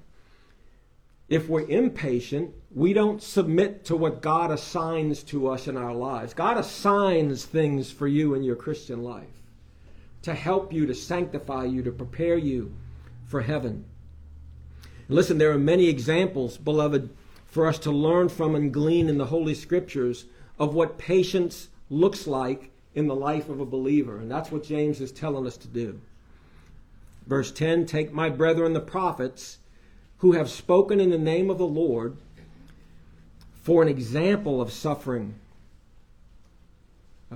If 1.29 1.49
we're 1.49 1.69
impatient, 1.69 2.53
we 2.75 2.93
don't 2.93 3.23
submit 3.23 3.85
to 3.87 3.97
what 3.97 4.21
God 4.21 4.51
assigns 4.51 5.23
to 5.25 5.49
us 5.49 5.69
in 5.69 5.77
our 5.77 5.95
lives. 5.95 6.35
God 6.35 6.59
assigns 6.59 7.45
things 7.45 7.91
for 7.91 8.07
you 8.07 8.35
in 8.35 8.43
your 8.43 8.57
Christian 8.57 9.03
life 9.03 9.43
to 10.23 10.35
help 10.35 10.73
you, 10.73 10.87
to 10.87 10.95
sanctify 10.95 11.65
you, 11.65 11.83
to 11.83 11.93
prepare 11.93 12.37
you 12.37 12.75
for 13.27 13.41
heaven. 13.41 13.85
Listen, 15.09 15.39
there 15.39 15.53
are 15.53 15.59
many 15.59 15.89
examples, 15.89 16.57
beloved, 16.57 17.11
for 17.47 17.67
us 17.67 17.79
to 17.81 17.91
learn 17.91 18.29
from 18.29 18.55
and 18.55 18.73
glean 18.73 19.09
in 19.09 19.19
the 19.19 19.27
Holy 19.27 19.55
Scriptures 19.55 20.27
of 20.59 20.75
what 20.75 20.99
patience 20.99 21.69
looks 21.91 22.27
like 22.27 22.71
in 22.95 23.07
the 23.07 23.15
life 23.15 23.49
of 23.49 23.61
a 23.61 23.67
believer. 23.67 24.17
And 24.17 24.31
that's 24.31 24.51
what 24.51 24.65
James 24.65 25.01
is 25.01 25.13
telling 25.13 25.47
us 25.47 25.57
to 25.59 25.69
do. 25.69 26.01
Verse 27.27 27.51
10 27.51 27.87
Take 27.87 28.13
my 28.13 28.29
brethren 28.29 28.73
the 28.73 28.81
prophets 28.81 29.59
who 30.19 30.33
have 30.33 30.51
spoken 30.51 31.01
in 31.01 31.11
the 31.11 31.19
name 31.19 31.51
of 31.51 31.59
the 31.59 31.67
Lord 31.67 32.17
for 33.63 33.83
an 33.83 33.89
example 33.89 34.61
of 34.61 34.73
suffering. 34.73 35.35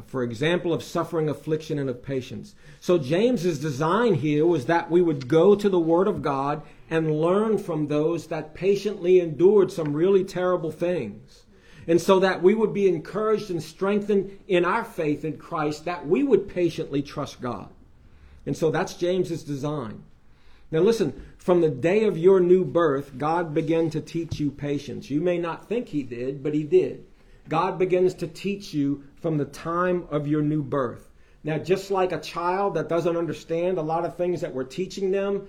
For 0.07 0.23
example 0.23 0.73
of 0.73 0.83
suffering, 0.83 1.29
affliction, 1.29 1.79
and 1.79 1.91
of 1.91 2.03
patience. 2.03 2.55
So 2.81 2.99
James's 2.99 3.59
design 3.59 4.15
here 4.15 4.47
was 4.47 4.67
that 4.67 4.91
we 4.91 5.03
would 5.03 5.29
go 5.29 5.55
to 5.55 5.69
the 5.69 5.81
Word 5.81 6.09
of 6.09 6.23
God 6.23 6.63
and 6.91 7.21
learn 7.21 7.59
from 7.59 7.89
those 7.89 8.29
that 8.29 8.55
patiently 8.55 9.21
endured 9.21 9.73
some 9.73 9.93
really 9.93 10.25
terrible 10.25 10.71
things. 10.71 11.45
And 11.87 12.01
so 12.01 12.21
that 12.21 12.43
we 12.43 12.55
would 12.55 12.75
be 12.75 12.89
encouraged 12.89 13.51
and 13.51 13.63
strengthened 13.63 14.39
in 14.47 14.65
our 14.65 14.85
faith 14.85 15.25
in 15.25 15.39
Christ, 15.39 15.87
that 15.87 16.07
we 16.07 16.23
would 16.23 16.49
patiently 16.49 17.03
trust 17.03 17.41
God. 17.41 17.71
And 18.45 18.57
so 18.57 18.71
that's 18.71 18.95
James's 18.95 19.43
design. 19.43 20.05
Now, 20.71 20.81
listen, 20.81 21.25
from 21.39 21.63
the 21.63 21.71
day 21.71 22.05
of 22.05 22.19
your 22.19 22.41
new 22.41 22.65
birth, 22.65 23.17
God 23.17 23.55
began 23.55 23.89
to 23.91 24.03
teach 24.03 24.39
you 24.39 24.51
patience. 24.51 25.09
You 25.09 25.23
may 25.23 25.39
not 25.39 25.67
think 25.67 25.89
He 25.89 26.03
did, 26.03 26.43
but 26.43 26.53
He 26.53 26.63
did. 26.63 27.07
God 27.49 27.79
begins 27.79 28.15
to 28.15 28.27
teach 28.27 28.75
you 28.75 29.05
from 29.17 29.39
the 29.39 29.45
time 29.45 30.07
of 30.11 30.27
your 30.27 30.43
new 30.43 30.63
birth. 30.63 31.09
Now, 31.45 31.59
just 31.59 31.91
like 31.91 32.13
a 32.13 32.21
child 32.21 32.75
that 32.75 32.89
doesn't 32.89 33.17
understand 33.17 33.79
a 33.79 33.83
lot 33.83 34.05
of 34.05 34.17
things 34.17 34.41
that 34.41 34.55
we're 34.55 34.65
teaching 34.65 35.11
them, 35.11 35.49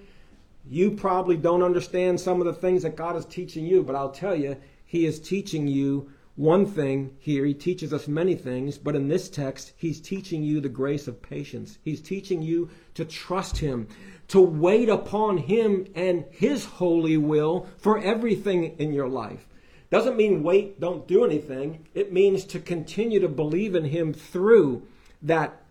you 0.67 0.91
probably 0.91 1.35
don't 1.35 1.63
understand 1.63 2.19
some 2.21 2.39
of 2.39 2.45
the 2.45 2.53
things 2.53 2.83
that 2.83 2.95
God 2.95 3.15
is 3.15 3.25
teaching 3.25 3.65
you, 3.65 3.83
but 3.83 3.95
I'll 3.95 4.11
tell 4.11 4.35
you, 4.35 4.55
He 4.85 5.05
is 5.05 5.19
teaching 5.19 5.67
you 5.67 6.11
one 6.35 6.65
thing 6.65 7.17
here. 7.19 7.43
He 7.43 7.53
teaches 7.53 7.91
us 7.91 8.07
many 8.07 8.35
things, 8.35 8.77
but 8.77 8.95
in 8.95 9.07
this 9.07 9.29
text, 9.29 9.73
He's 9.75 9.99
teaching 9.99 10.43
you 10.43 10.61
the 10.61 10.69
grace 10.69 11.07
of 11.07 11.21
patience. 11.21 11.79
He's 11.83 12.01
teaching 12.01 12.41
you 12.41 12.69
to 12.93 13.03
trust 13.03 13.57
Him, 13.57 13.87
to 14.29 14.39
wait 14.39 14.89
upon 14.89 15.37
Him 15.37 15.87
and 15.95 16.23
His 16.29 16.65
holy 16.65 17.17
will 17.17 17.67
for 17.77 17.97
everything 17.97 18.75
in 18.77 18.93
your 18.93 19.09
life. 19.09 19.48
Doesn't 19.89 20.17
mean 20.17 20.43
wait, 20.43 20.79
don't 20.79 21.07
do 21.07 21.25
anything. 21.25 21.85
It 21.95 22.13
means 22.13 22.45
to 22.45 22.59
continue 22.59 23.19
to 23.19 23.27
believe 23.27 23.75
in 23.75 23.85
Him 23.85 24.13
through 24.13 24.83
that 25.23 25.61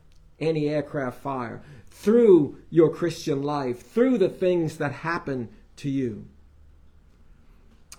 anti 0.40 0.68
aircraft 0.68 1.20
fire, 1.20 1.62
through 1.90 2.58
your 2.70 2.90
Christian 2.90 3.42
life, 3.42 3.86
through 3.86 4.18
the 4.18 4.28
things 4.28 4.78
that 4.78 4.92
happen 4.92 5.48
to 5.76 5.88
you. 5.88 6.26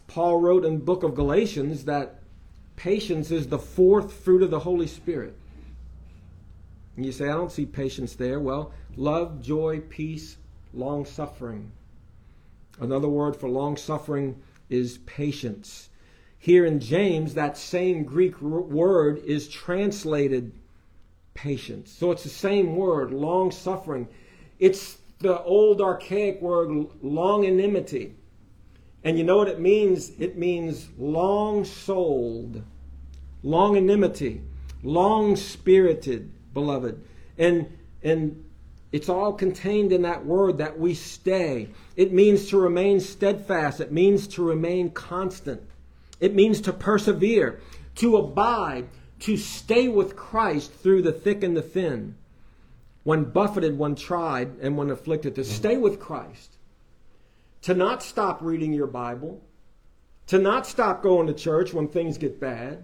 Paul 0.08 0.42
wrote 0.42 0.66
in 0.66 0.74
the 0.74 0.84
book 0.84 1.04
of 1.04 1.16
Galatians 1.16 1.86
that 1.86 2.20
patience 2.76 3.32
is 3.32 3.48
the 3.48 3.60
fourth 3.60 4.12
fruit 4.12 4.42
of 4.42 4.50
the 4.50 4.60
Holy 4.60 4.88
Spirit. 4.88 5.36
And 6.96 7.06
you 7.06 7.12
say, 7.12 7.26
I 7.26 7.34
don't 7.34 7.52
see 7.52 7.66
patience 7.66 8.16
there. 8.16 8.40
Well, 8.40 8.74
love, 8.98 9.42
joy, 9.42 9.82
peace, 9.88 10.38
long 10.74 11.06
suffering. 11.06 11.72
Another 12.80 13.08
word 13.08 13.36
for 13.36 13.48
long 13.48 13.78
suffering 13.78 14.42
is 14.70 14.98
patience. 15.00 15.90
Here 16.40 16.66
in 16.66 16.80
James, 16.80 17.34
that 17.34 17.58
same 17.58 18.04
Greek 18.04 18.42
word 18.42 19.18
is 19.26 19.50
translated 19.50 20.54
patience. 21.34 21.92
So 21.92 22.12
it's 22.12 22.24
the 22.24 22.30
same 22.30 22.78
word, 22.78 23.12
long 23.12 23.52
suffering. 23.52 24.08
It's 24.58 24.98
the 25.20 25.42
old 25.44 25.82
archaic 25.82 26.42
word 26.42 26.70
longanimity. 27.04 28.14
And 29.04 29.18
you 29.18 29.24
know 29.26 29.38
what 29.38 29.50
it 29.50 29.60
means? 29.60 30.12
It 30.18 30.38
means 30.38 30.88
long 30.98 31.66
souled, 31.66 32.64
longanimity, 33.44 34.42
long 34.82 35.36
spirited, 35.36 36.32
beloved. 36.54 37.04
And 37.38 37.78
and 38.02 38.46
it's 38.92 39.10
all 39.10 39.34
contained 39.34 39.92
in 39.92 40.02
that 40.02 40.26
word 40.26 40.58
that 40.58 40.80
we 40.80 40.94
stay. 40.94 41.70
It 41.96 42.12
means 42.12 42.50
to 42.50 42.58
remain 42.58 43.00
steadfast. 43.00 43.82
It 43.82 43.92
means 43.92 44.28
to 44.30 44.44
remain 44.44 44.92
constant. 44.92 45.69
It 46.20 46.36
means 46.36 46.62
to 46.62 46.74
persevere, 46.74 47.62
to 47.96 48.18
abide, 48.18 48.90
to 49.22 49.38
stay 49.38 49.88
with 49.88 50.16
Christ 50.16 50.74
through 50.74 51.02
the 51.02 51.12
thick 51.12 51.44
and 51.44 51.56
the 51.56 51.62
thin. 51.62 52.16
When 53.04 53.26
buffeted, 53.26 53.78
when 53.78 53.96
tried, 53.96 54.60
and 54.62 54.78
when 54.78 54.90
afflicted, 54.90 55.36
to 55.36 55.44
stay 55.44 55.78
with 55.78 56.00
Christ. 56.00 56.58
To 57.64 57.74
not 57.74 58.04
stop 58.04 58.42
reading 58.42 58.74
your 58.74 58.88
Bible. 58.88 59.42
To 60.28 60.38
not 60.38 60.68
stop 60.68 61.02
going 61.02 61.28
to 61.28 61.34
church 61.34 61.74
when 61.74 61.88
things 61.88 62.18
get 62.18 62.40
bad. 62.40 62.84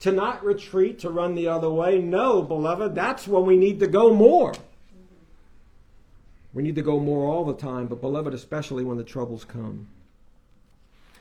To 0.00 0.12
not 0.12 0.44
retreat, 0.44 0.98
to 1.00 1.10
run 1.10 1.34
the 1.34 1.48
other 1.48 1.70
way. 1.70 1.98
No, 1.98 2.42
beloved, 2.42 2.94
that's 2.94 3.28
when 3.28 3.44
we 3.44 3.56
need 3.56 3.80
to 3.80 3.86
go 3.86 4.12
more. 4.14 4.54
We 6.52 6.62
need 6.62 6.74
to 6.74 6.82
go 6.82 6.98
more 6.98 7.32
all 7.32 7.44
the 7.44 7.54
time, 7.54 7.86
but 7.86 8.00
beloved, 8.00 8.34
especially 8.34 8.84
when 8.84 8.96
the 8.96 9.04
troubles 9.04 9.44
come. 9.44 9.88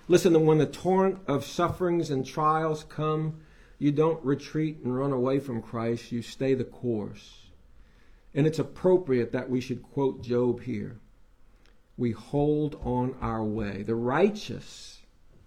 Listen, 0.10 0.34
to 0.34 0.40
when 0.40 0.58
the 0.58 0.66
torrent 0.66 1.20
of 1.28 1.46
sufferings 1.46 2.10
and 2.10 2.26
trials 2.26 2.84
come, 2.90 3.42
you 3.78 3.92
don't 3.92 4.26
retreat 4.26 4.80
and 4.84 4.98
run 4.98 5.12
away 5.12 5.40
from 5.40 5.62
Christ, 5.62 6.12
you 6.12 6.24
stay 6.24 6.56
the 6.56 6.64
course. 6.64 7.46
And 8.34 8.48
it's 8.48 8.58
appropriate 8.58 9.32
that 9.34 9.52
we 9.52 9.62
should 9.62 9.84
quote 9.84 10.24
Job 10.24 10.62
here. 10.62 11.00
We 11.96 12.10
hold 12.12 12.82
on 12.84 13.18
our 13.22 13.44
way. 13.44 13.84
The 13.84 13.94
righteous, 13.94 14.98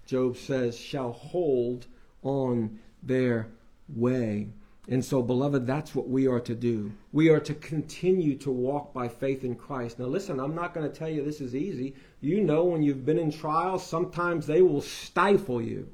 Job 0.07 0.37
says, 0.37 0.79
shall 0.79 1.11
hold 1.11 1.89
on 2.23 2.79
their 3.03 3.49
way. 3.89 4.51
And 4.89 5.05
so, 5.05 5.23
beloved, 5.23 5.65
that's 5.65 5.95
what 5.95 6.09
we 6.09 6.27
are 6.27 6.41
to 6.41 6.57
do. 6.57 6.93
We 7.13 7.29
are 7.29 7.39
to 7.41 7.55
continue 7.55 8.37
to 8.39 8.51
walk 8.51 8.93
by 8.93 9.07
faith 9.07 9.45
in 9.45 9.55
Christ. 9.55 10.01
Now, 10.01 10.07
listen, 10.07 10.41
I'm 10.41 10.57
not 10.57 10.75
going 10.75 10.91
to 10.91 10.97
tell 10.97 11.09
you 11.09 11.25
this 11.25 11.41
is 11.41 11.55
easy. 11.55 11.95
You 12.21 12.41
know, 12.41 12.65
when 12.65 12.83
you've 12.83 13.07
been 13.07 13.19
in 13.19 13.31
trials, 13.31 13.87
sometimes 13.87 14.47
they 14.47 14.61
will 14.61 14.81
stifle 14.81 15.63
you. 15.63 15.89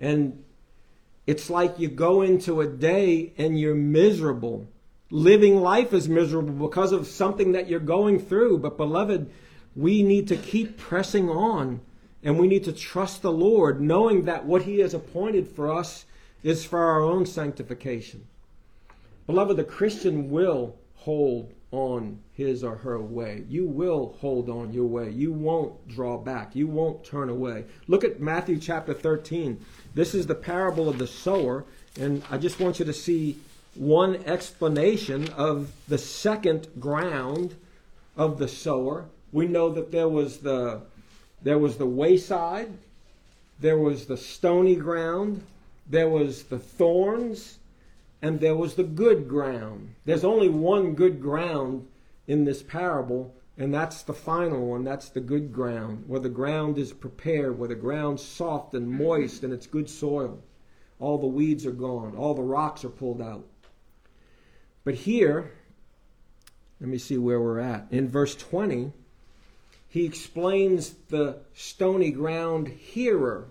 And 0.00 0.42
it's 1.24 1.48
like 1.48 1.78
you 1.78 1.88
go 1.88 2.22
into 2.22 2.62
a 2.62 2.66
day 2.66 3.32
and 3.38 3.60
you're 3.60 3.76
miserable. 3.76 4.66
Living 5.12 5.60
life 5.60 5.92
is 5.92 6.08
miserable 6.08 6.66
because 6.66 6.90
of 6.90 7.06
something 7.06 7.52
that 7.52 7.68
you're 7.68 7.78
going 7.78 8.18
through. 8.18 8.58
But, 8.58 8.76
beloved, 8.76 9.30
we 9.76 10.02
need 10.02 10.26
to 10.28 10.36
keep 10.36 10.78
pressing 10.78 11.30
on 11.30 11.80
and 12.24 12.40
we 12.40 12.48
need 12.48 12.64
to 12.64 12.72
trust 12.72 13.22
the 13.22 13.32
Lord, 13.32 13.80
knowing 13.80 14.24
that 14.24 14.44
what 14.44 14.62
He 14.62 14.80
has 14.80 14.94
appointed 14.94 15.46
for 15.46 15.72
us 15.72 16.04
is 16.42 16.64
for 16.64 16.78
our 16.78 17.02
own 17.02 17.26
sanctification. 17.26 18.26
Beloved, 19.26 19.56
the 19.56 19.64
Christian 19.64 20.30
will 20.30 20.76
hold 20.94 21.52
on 21.72 22.18
his 22.32 22.64
or 22.64 22.76
her 22.76 23.00
way. 23.00 23.44
You 23.48 23.64
will 23.64 24.16
hold 24.20 24.48
on 24.48 24.72
your 24.72 24.86
way. 24.86 25.10
You 25.10 25.32
won't 25.32 25.86
draw 25.88 26.18
back. 26.18 26.56
You 26.56 26.66
won't 26.66 27.04
turn 27.04 27.28
away. 27.28 27.64
Look 27.86 28.02
at 28.02 28.20
Matthew 28.20 28.58
chapter 28.58 28.92
13. 28.92 29.64
This 29.94 30.14
is 30.14 30.26
the 30.26 30.34
parable 30.34 30.88
of 30.88 30.98
the 30.98 31.06
sower, 31.06 31.64
and 31.98 32.22
I 32.30 32.38
just 32.38 32.58
want 32.58 32.78
you 32.78 32.84
to 32.84 32.92
see 32.92 33.38
one 33.74 34.16
explanation 34.24 35.28
of 35.30 35.72
the 35.88 35.98
second 35.98 36.68
ground 36.80 37.54
of 38.16 38.38
the 38.38 38.48
sower. 38.48 39.06
We 39.32 39.46
know 39.46 39.70
that 39.70 39.92
there 39.92 40.08
was 40.08 40.38
the 40.38 40.82
there 41.42 41.58
was 41.58 41.78
the 41.78 41.86
wayside, 41.86 42.72
there 43.60 43.78
was 43.78 44.06
the 44.06 44.16
stony 44.16 44.76
ground, 44.76 45.42
there 45.90 46.08
was 46.08 46.44
the 46.44 46.58
thorns, 46.58 47.58
and 48.22 48.38
there 48.38 48.54
was 48.54 48.74
the 48.74 48.84
good 48.84 49.28
ground. 49.28 49.94
There's 50.04 50.24
only 50.24 50.48
one 50.48 50.94
good 50.94 51.20
ground 51.20 51.88
in 52.28 52.44
this 52.44 52.62
parable, 52.62 53.34
and 53.58 53.74
that's 53.74 54.02
the 54.02 54.14
final 54.14 54.68
one. 54.68 54.84
That's 54.84 55.08
the 55.08 55.20
good 55.20 55.52
ground, 55.52 56.04
where 56.06 56.20
the 56.20 56.28
ground 56.28 56.78
is 56.78 56.92
prepared, 56.92 57.58
where 57.58 57.68
the 57.68 57.74
ground's 57.74 58.24
soft 58.24 58.72
and 58.74 58.88
moist 58.88 59.42
and 59.42 59.52
it's 59.52 59.66
good 59.66 59.90
soil. 59.90 60.40
All 61.00 61.18
the 61.18 61.26
weeds 61.26 61.66
are 61.66 61.72
gone, 61.72 62.14
all 62.16 62.34
the 62.34 62.42
rocks 62.42 62.84
are 62.84 62.90
pulled 62.90 63.20
out. 63.20 63.44
But 64.84 64.94
here, 64.94 65.52
let 66.80 66.88
me 66.88 66.98
see 66.98 67.18
where 67.18 67.40
we're 67.40 67.58
at. 67.58 67.86
In 67.90 68.08
verse 68.08 68.36
20, 68.36 68.92
he 69.88 70.04
explains 70.04 70.94
the 71.08 71.38
stony 71.52 72.12
ground 72.12 72.68
hearer. 72.68 73.48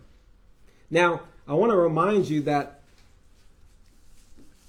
Now, 0.89 1.21
I 1.49 1.53
want 1.53 1.71
to 1.71 1.77
remind 1.77 2.29
you 2.29 2.41
that 2.41 2.81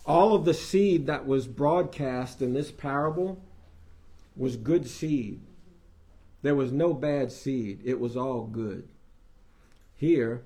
all 0.06 0.34
of 0.34 0.46
the 0.46 0.54
seed 0.54 1.08
that 1.08 1.26
was 1.26 1.46
broadcast 1.46 2.40
in 2.40 2.54
this 2.54 2.72
parable 2.72 3.38
was 4.34 4.56
good 4.56 4.88
seed. 4.88 5.40
There 6.40 6.54
was 6.54 6.72
no 6.72 6.94
bad 6.94 7.32
seed, 7.32 7.82
it 7.84 8.00
was 8.00 8.16
all 8.16 8.44
good. 8.44 8.88
Here, 9.94 10.40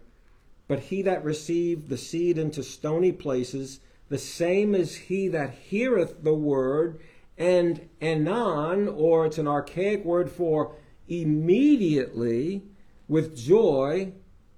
but 0.67 0.81
he 0.81 1.03
that 1.03 1.23
received 1.23 1.89
the 1.89 1.97
seed 1.97 2.37
into 2.37 2.65
stony 2.65 3.13
places, 3.13 3.79
the 4.09 4.19
same 4.19 4.75
is 4.75 4.97
he 4.97 5.29
that 5.29 5.55
heareth 5.55 6.25
the 6.25 6.35
word, 6.35 6.99
and 7.39 7.89
anon, 8.01 8.89
or 8.89 9.25
it's 9.27 9.39
an 9.39 9.47
archaic 9.47 10.05
word 10.05 10.33
for 10.33 10.75
immediately, 11.07 12.63
with 13.07 13.37
joy, 13.37 14.13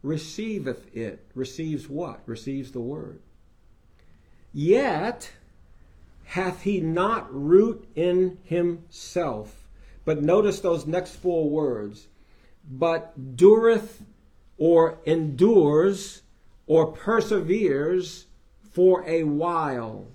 receiveth 0.07 0.95
it. 0.97 1.27
Receives 1.35 1.88
what? 1.88 2.21
Receives 2.27 2.73
the 2.73 2.81
word. 2.81 3.21
Yet 4.53 5.33
hath 6.25 6.62
he 6.62 6.81
not 6.81 7.33
root 7.33 7.88
in 7.95 8.38
himself. 8.45 9.66
But 10.05 10.23
notice 10.23 10.61
those 10.61 10.87
next 10.87 11.16
four 11.16 11.51
words. 11.51 12.07
But 12.71 13.37
dureth 13.37 14.03
or 14.59 14.99
endures 15.05 16.23
or 16.66 16.92
perseveres 16.92 18.27
for 18.73 19.05
a 19.07 19.25
while, 19.25 20.07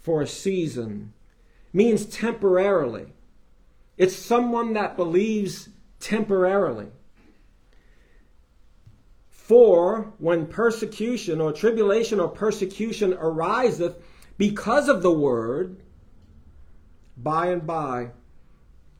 for 0.00 0.22
a 0.22 0.26
season, 0.26 1.12
means 1.72 2.06
temporarily. 2.06 3.12
It's 3.96 4.16
someone 4.16 4.72
that 4.74 4.96
believes 4.96 5.68
temporarily. 6.00 6.88
For 9.48 10.12
when 10.18 10.46
persecution 10.46 11.40
or 11.40 11.54
tribulation 11.54 12.20
or 12.20 12.28
persecution 12.28 13.14
ariseth 13.14 13.96
because 14.36 14.90
of 14.90 15.00
the 15.00 15.10
word, 15.10 15.80
by 17.16 17.46
and 17.46 17.66
by 17.66 18.10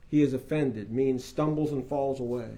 he 0.07 0.23
is 0.23 0.33
offended, 0.33 0.91
means 0.91 1.23
stumbles 1.23 1.71
and 1.71 1.87
falls 1.87 2.19
away. 2.19 2.49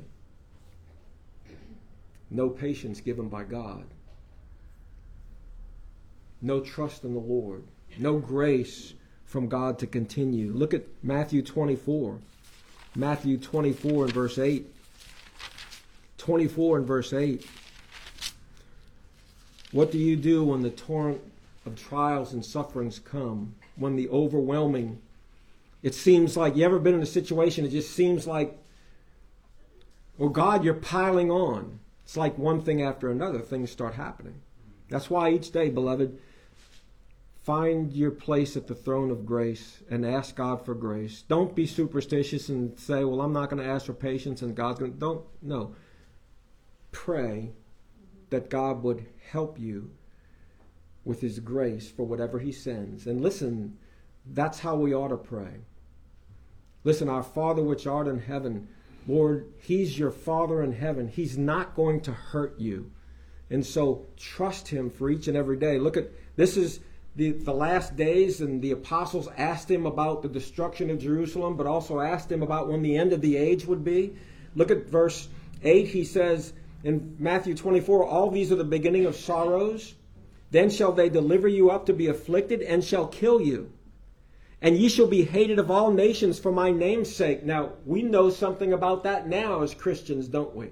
No 2.30 2.50
patience 2.50 3.02
given 3.02 3.28
by 3.28 3.44
God. 3.44 3.84
No 6.42 6.62
trust 6.62 7.04
in 7.04 7.14
the 7.14 7.20
Lord. 7.20 7.66
No 8.00 8.20
grace 8.20 8.94
from 9.26 9.50
God 9.50 9.78
to 9.80 9.86
continue. 9.86 10.54
Look 10.54 10.74
at 10.74 10.86
Matthew 11.04 11.42
24. 11.42 12.20
Matthew 12.96 13.38
24 13.38 14.06
and 14.06 14.14
verse 14.14 14.40
8. 14.40 14.66
24 16.18 16.78
and 16.78 16.88
verse 16.88 17.12
8. 17.12 17.46
What 19.72 19.92
do 19.92 19.98
you 19.98 20.16
do 20.16 20.44
when 20.44 20.62
the 20.62 20.70
torrent 20.70 21.22
of 21.66 21.82
trials 21.82 22.34
and 22.34 22.46
sufferings 22.46 23.00
come? 23.00 23.56
When 23.76 23.96
the 23.96 24.10
overwhelming, 24.10 25.02
it 25.82 25.96
seems 25.96 26.36
like 26.36 26.56
you 26.56 26.66
ever 26.66 26.80
been 26.80 26.96
in 26.96 27.02
a 27.02 27.06
situation, 27.06 27.66
it 27.66 27.70
just 27.70 27.92
seems 27.92 28.28
like, 28.28 28.58
oh 30.20 30.30
God, 30.30 30.64
you're 30.64 30.74
piling 30.74 31.32
on. 31.32 31.80
It's 32.04 32.18
like 32.18 32.38
one 32.38 32.62
thing 32.62 32.82
after 32.82 33.10
another, 33.10 33.40
things 33.40 33.72
start 33.72 33.96
happening. 33.96 34.42
That's 34.90 35.10
why 35.10 35.32
each 35.32 35.52
day, 35.52 35.70
beloved, 35.70 36.20
find 37.44 37.94
your 37.94 38.12
place 38.12 38.58
at 38.58 38.68
the 38.68 38.76
throne 38.76 39.10
of 39.10 39.26
grace 39.26 39.82
and 39.90 40.06
ask 40.06 40.36
God 40.36 40.66
for 40.66 40.76
grace. 40.76 41.24
Don't 41.28 41.56
be 41.56 41.66
superstitious 41.66 42.50
and 42.50 42.78
say, 42.78 43.04
well, 43.06 43.22
I'm 43.22 43.34
not 43.34 43.50
going 43.50 43.64
to 43.64 43.70
ask 43.70 43.86
for 43.86 43.94
patience 43.94 44.42
and 44.42 44.54
God's 44.54 44.80
going 44.80 44.94
to. 44.94 45.00
Don't. 45.00 45.26
No. 45.42 45.74
Pray 46.92 47.52
that 48.30 48.50
God 48.50 48.84
would 48.84 49.06
help 49.32 49.60
you 49.60 49.92
with 51.04 51.22
his 51.22 51.40
grace 51.40 51.90
for 51.90 52.04
whatever 52.04 52.40
he 52.40 52.52
sends. 52.52 53.08
And 53.08 53.22
listen, 53.22 53.78
that's 54.26 54.60
how 54.60 54.76
we 54.76 54.94
ought 54.94 55.10
to 55.10 55.18
pray. 55.18 55.66
Listen, 56.84 57.10
our 57.10 57.24
Father 57.24 57.64
which 57.64 57.88
art 57.88 58.08
in 58.08 58.20
heaven, 58.20 58.68
Lord, 59.08 59.52
he's 59.60 59.98
your 59.98 60.12
Father 60.12 60.62
in 60.62 60.74
heaven. 60.74 61.08
He's 61.08 61.38
not 61.38 61.76
going 61.76 62.02
to 62.02 62.12
hurt 62.12 62.60
you. 62.60 62.92
And 63.50 63.66
so 63.66 64.06
trust 64.16 64.68
him 64.68 64.90
for 64.90 65.10
each 65.10 65.28
and 65.28 65.36
every 65.36 65.58
day. 65.58 65.78
Look 65.78 65.98
at 65.98 66.10
this 66.36 66.56
is 66.56 66.80
the, 67.16 67.32
the 67.32 67.54
last 67.54 67.96
days, 67.98 68.40
and 68.40 68.62
the 68.62 68.72
apostles 68.72 69.28
asked 69.38 69.70
him 69.70 69.86
about 69.86 70.22
the 70.22 70.30
destruction 70.30 70.90
of 70.90 71.00
Jerusalem, 71.00 71.58
but 71.58 71.68
also 71.68 72.00
asked 72.00 72.32
him 72.32 72.42
about 72.42 72.70
when 72.70 72.82
the 72.82 72.96
end 72.96 73.12
of 73.12 73.22
the 73.22 73.36
age 73.36 73.66
would 73.66 73.84
be. 73.84 74.16
Look 74.56 74.72
at 74.72 74.88
verse 74.88 75.28
8. 75.64 75.88
He 75.88 76.06
says 76.06 76.54
in 76.84 77.16
Matthew 77.20 77.56
24, 77.56 78.06
All 78.06 78.32
these 78.32 78.52
are 78.52 78.56
the 78.56 78.64
beginning 78.64 79.06
of 79.06 79.16
sorrows. 79.16 79.96
Then 80.52 80.70
shall 80.70 80.92
they 80.92 81.10
deliver 81.10 81.48
you 81.48 81.70
up 81.70 81.86
to 81.86 81.94
be 81.94 82.08
afflicted, 82.08 82.62
and 82.62 82.84
shall 82.84 83.08
kill 83.08 83.40
you. 83.40 83.72
And 84.62 84.78
ye 84.78 84.90
shall 84.90 85.08
be 85.08 85.24
hated 85.24 85.58
of 85.58 85.72
all 85.72 85.92
nations 85.92 86.38
for 86.38 86.52
my 86.52 86.72
name's 86.72 87.14
sake. 87.14 87.44
Now, 87.44 87.74
we 87.86 88.04
know 88.04 88.30
something 88.30 88.74
about 88.74 89.04
that 89.04 89.28
now 89.28 89.62
as 89.62 89.74
Christians, 89.74 90.28
don't 90.28 90.56
we? 90.56 90.70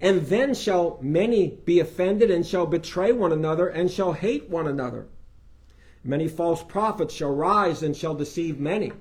And 0.00 0.22
then 0.26 0.54
shall 0.54 0.98
many 1.00 1.48
be 1.64 1.78
offended 1.78 2.30
and 2.30 2.44
shall 2.44 2.66
betray 2.66 3.12
one 3.12 3.32
another 3.32 3.68
and 3.68 3.90
shall 3.90 4.12
hate 4.14 4.48
one 4.48 4.66
another. 4.66 5.06
Many 6.02 6.26
false 6.26 6.62
prophets 6.62 7.14
shall 7.14 7.34
rise 7.34 7.82
and 7.82 7.96
shall 7.96 8.14
deceive 8.14 8.58
many. 8.58 8.92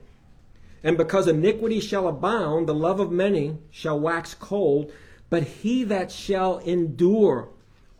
And 0.83 0.97
because 0.97 1.27
iniquity 1.27 1.79
shall 1.79 2.07
abound, 2.07 2.67
the 2.67 2.75
love 2.75 2.99
of 2.99 3.11
many 3.11 3.57
shall 3.71 3.99
wax 3.99 4.33
cold. 4.33 4.91
But 5.31 5.43
he 5.43 5.85
that 5.85 6.11
shall 6.11 6.57
endure 6.59 7.47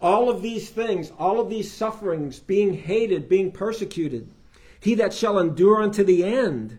all 0.01 0.29
of 0.29 0.41
these 0.41 0.69
things, 0.69 1.13
all 1.17 1.39
of 1.39 1.49
these 1.49 1.71
sufferings, 1.71 2.39
being 2.39 2.73
hated, 2.73 3.29
being 3.29 3.53
persecuted, 3.53 4.29
he 4.81 4.95
that 4.95 5.13
shall 5.13 5.39
endure 5.39 5.81
unto 5.81 6.03
the 6.03 6.25
end, 6.25 6.77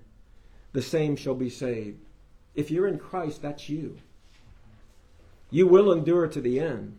the 0.74 0.82
same 0.82 1.16
shall 1.16 1.34
be 1.34 1.48
saved. 1.48 1.98
If 2.54 2.70
you're 2.70 2.86
in 2.86 2.98
Christ, 2.98 3.40
that's 3.40 3.70
you. 3.70 3.96
You 5.50 5.66
will 5.66 5.90
endure 5.90 6.26
to 6.26 6.40
the 6.40 6.60
end 6.60 6.98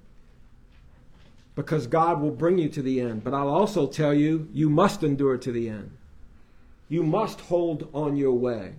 because 1.55 1.85
God 1.85 2.21
will 2.21 2.31
bring 2.31 2.57
you 2.57 2.69
to 2.69 2.81
the 2.81 3.01
end. 3.01 3.23
But 3.23 3.35
I'll 3.35 3.49
also 3.49 3.85
tell 3.85 4.15
you, 4.15 4.47
you 4.51 4.67
must 4.67 5.03
endure 5.03 5.37
to 5.37 5.51
the 5.51 5.69
end. 5.69 5.91
You 6.89 7.03
must 7.03 7.39
hold 7.41 7.87
on 7.93 8.17
your 8.17 8.33
way. 8.33 8.73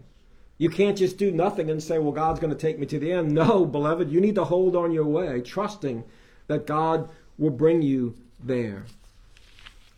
You 0.57 0.71
can't 0.71 0.97
just 0.97 1.19
do 1.19 1.31
nothing 1.31 1.69
and 1.71 1.83
say, 1.83 1.99
well, 1.99 2.13
God's 2.13 2.41
going 2.41 2.53
to 2.53 2.59
take 2.59 2.79
me 2.79 2.87
to 2.87 2.99
the 2.99 3.13
end. 3.13 3.33
No, 3.33 3.65
beloved, 3.67 4.11
you 4.11 4.21
need 4.21 4.37
to 4.37 4.45
hold 4.45 4.77
on 4.77 4.93
your 4.93 5.05
way, 5.05 5.41
trusting 5.41 6.05
that 6.47 6.67
God 6.67 7.09
will 7.39 7.51
bring 7.51 7.83
you 7.83 8.15
there. 8.43 8.85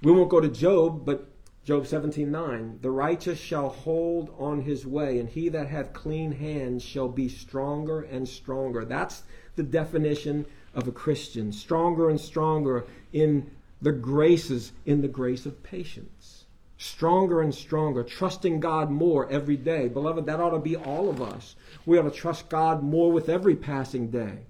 We 0.02 0.12
won't 0.12 0.30
go 0.30 0.40
to 0.40 0.48
Job, 0.48 1.04
but 1.04 1.28
Job 1.64 1.84
17:9 1.84 2.80
The 2.80 2.90
righteous 2.90 3.40
shall 3.40 3.70
hold 3.70 4.32
on 4.38 4.60
his 4.60 4.86
way 4.86 5.18
and 5.18 5.28
he 5.28 5.48
that 5.48 5.66
hath 5.66 5.92
clean 5.92 6.32
hands 6.32 6.84
shall 6.84 7.08
be 7.08 7.28
stronger 7.28 8.02
and 8.02 8.28
stronger. 8.28 8.84
That's 8.84 9.24
the 9.56 9.64
definition 9.64 10.46
of 10.74 10.86
a 10.86 10.92
Christian, 10.92 11.50
stronger 11.50 12.08
and 12.08 12.20
stronger 12.20 12.84
in 13.12 13.50
the 13.82 13.90
graces, 13.92 14.72
in 14.84 15.00
the 15.00 15.08
grace 15.08 15.44
of 15.44 15.62
patience. 15.62 16.35
Stronger 16.78 17.40
and 17.40 17.54
stronger, 17.54 18.02
trusting 18.02 18.60
God 18.60 18.90
more 18.90 19.28
every 19.30 19.56
day. 19.56 19.88
Beloved, 19.88 20.26
that 20.26 20.40
ought 20.40 20.50
to 20.50 20.58
be 20.58 20.76
all 20.76 21.08
of 21.08 21.22
us. 21.22 21.56
We 21.86 21.98
ought 21.98 22.02
to 22.02 22.10
trust 22.10 22.48
God 22.48 22.82
more 22.82 23.10
with 23.10 23.28
every 23.28 23.56
passing 23.56 24.10
day. 24.10 24.40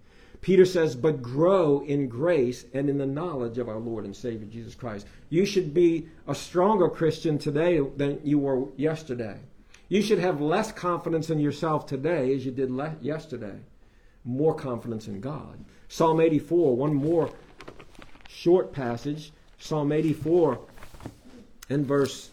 Peter 0.40 0.64
says, 0.64 0.94
but 0.94 1.22
grow 1.22 1.80
in 1.80 2.08
grace 2.08 2.66
and 2.72 2.88
in 2.88 2.98
the 2.98 3.06
knowledge 3.06 3.58
of 3.58 3.68
our 3.68 3.78
Lord 3.78 4.04
and 4.04 4.14
Savior 4.14 4.46
Jesus 4.46 4.74
Christ. 4.74 5.06
You 5.28 5.44
should 5.44 5.72
be 5.72 6.08
a 6.26 6.34
stronger 6.34 6.88
Christian 6.88 7.38
today 7.38 7.80
than 7.80 8.20
you 8.22 8.38
were 8.38 8.68
yesterday. 8.76 9.40
You 9.88 10.02
should 10.02 10.18
have 10.18 10.40
less 10.40 10.72
confidence 10.72 11.30
in 11.30 11.38
yourself 11.38 11.86
today 11.86 12.34
as 12.34 12.44
you 12.44 12.52
did 12.52 12.70
le- 12.70 12.96
yesterday 13.00 13.60
more 14.26 14.54
confidence 14.54 15.06
in 15.06 15.20
God. 15.20 15.64
Psalm 15.88 16.20
84, 16.20 16.76
one 16.76 16.92
more 16.92 17.30
short 18.28 18.72
passage. 18.72 19.32
Psalm 19.58 19.92
84 19.92 20.58
and 21.68 21.86
verse 21.86 22.30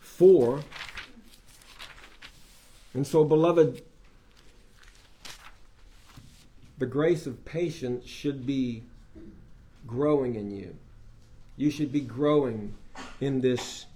4. 0.00 0.60
And 2.94 3.06
so, 3.06 3.24
beloved, 3.24 3.82
the 6.78 6.86
grace 6.86 7.26
of 7.26 7.44
patience 7.44 8.06
should 8.06 8.46
be 8.46 8.82
growing 9.86 10.34
in 10.34 10.50
you. 10.50 10.76
You 11.56 11.70
should 11.70 11.92
be 11.92 12.00
growing 12.00 12.74
in 13.20 13.40
this 13.40 13.86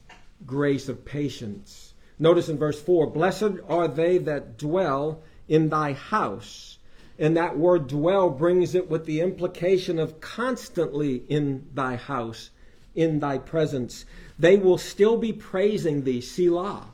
grace 0.44 0.88
of 0.88 1.04
patience. 1.04 1.94
Notice 2.18 2.48
in 2.48 2.58
verse 2.58 2.80
4 2.80 3.08
Blessed 3.08 3.60
are 3.68 3.88
they 3.88 4.18
that 4.18 4.56
dwell 4.58 5.22
in 5.48 5.68
thy 5.68 5.92
house. 5.92 6.78
And 7.18 7.36
that 7.36 7.58
word 7.58 7.86
dwell 7.86 8.28
brings 8.28 8.74
it 8.74 8.90
with 8.90 9.06
the 9.06 9.20
implication 9.20 9.98
of 9.98 10.20
constantly 10.20 11.24
in 11.28 11.66
thy 11.72 11.96
house, 11.96 12.50
in 12.96 13.20
thy 13.20 13.38
presence. 13.38 14.04
They 14.38 14.56
will 14.56 14.78
still 14.78 15.16
be 15.16 15.32
praising 15.32 16.02
thee, 16.02 16.20
Selah. 16.20 16.86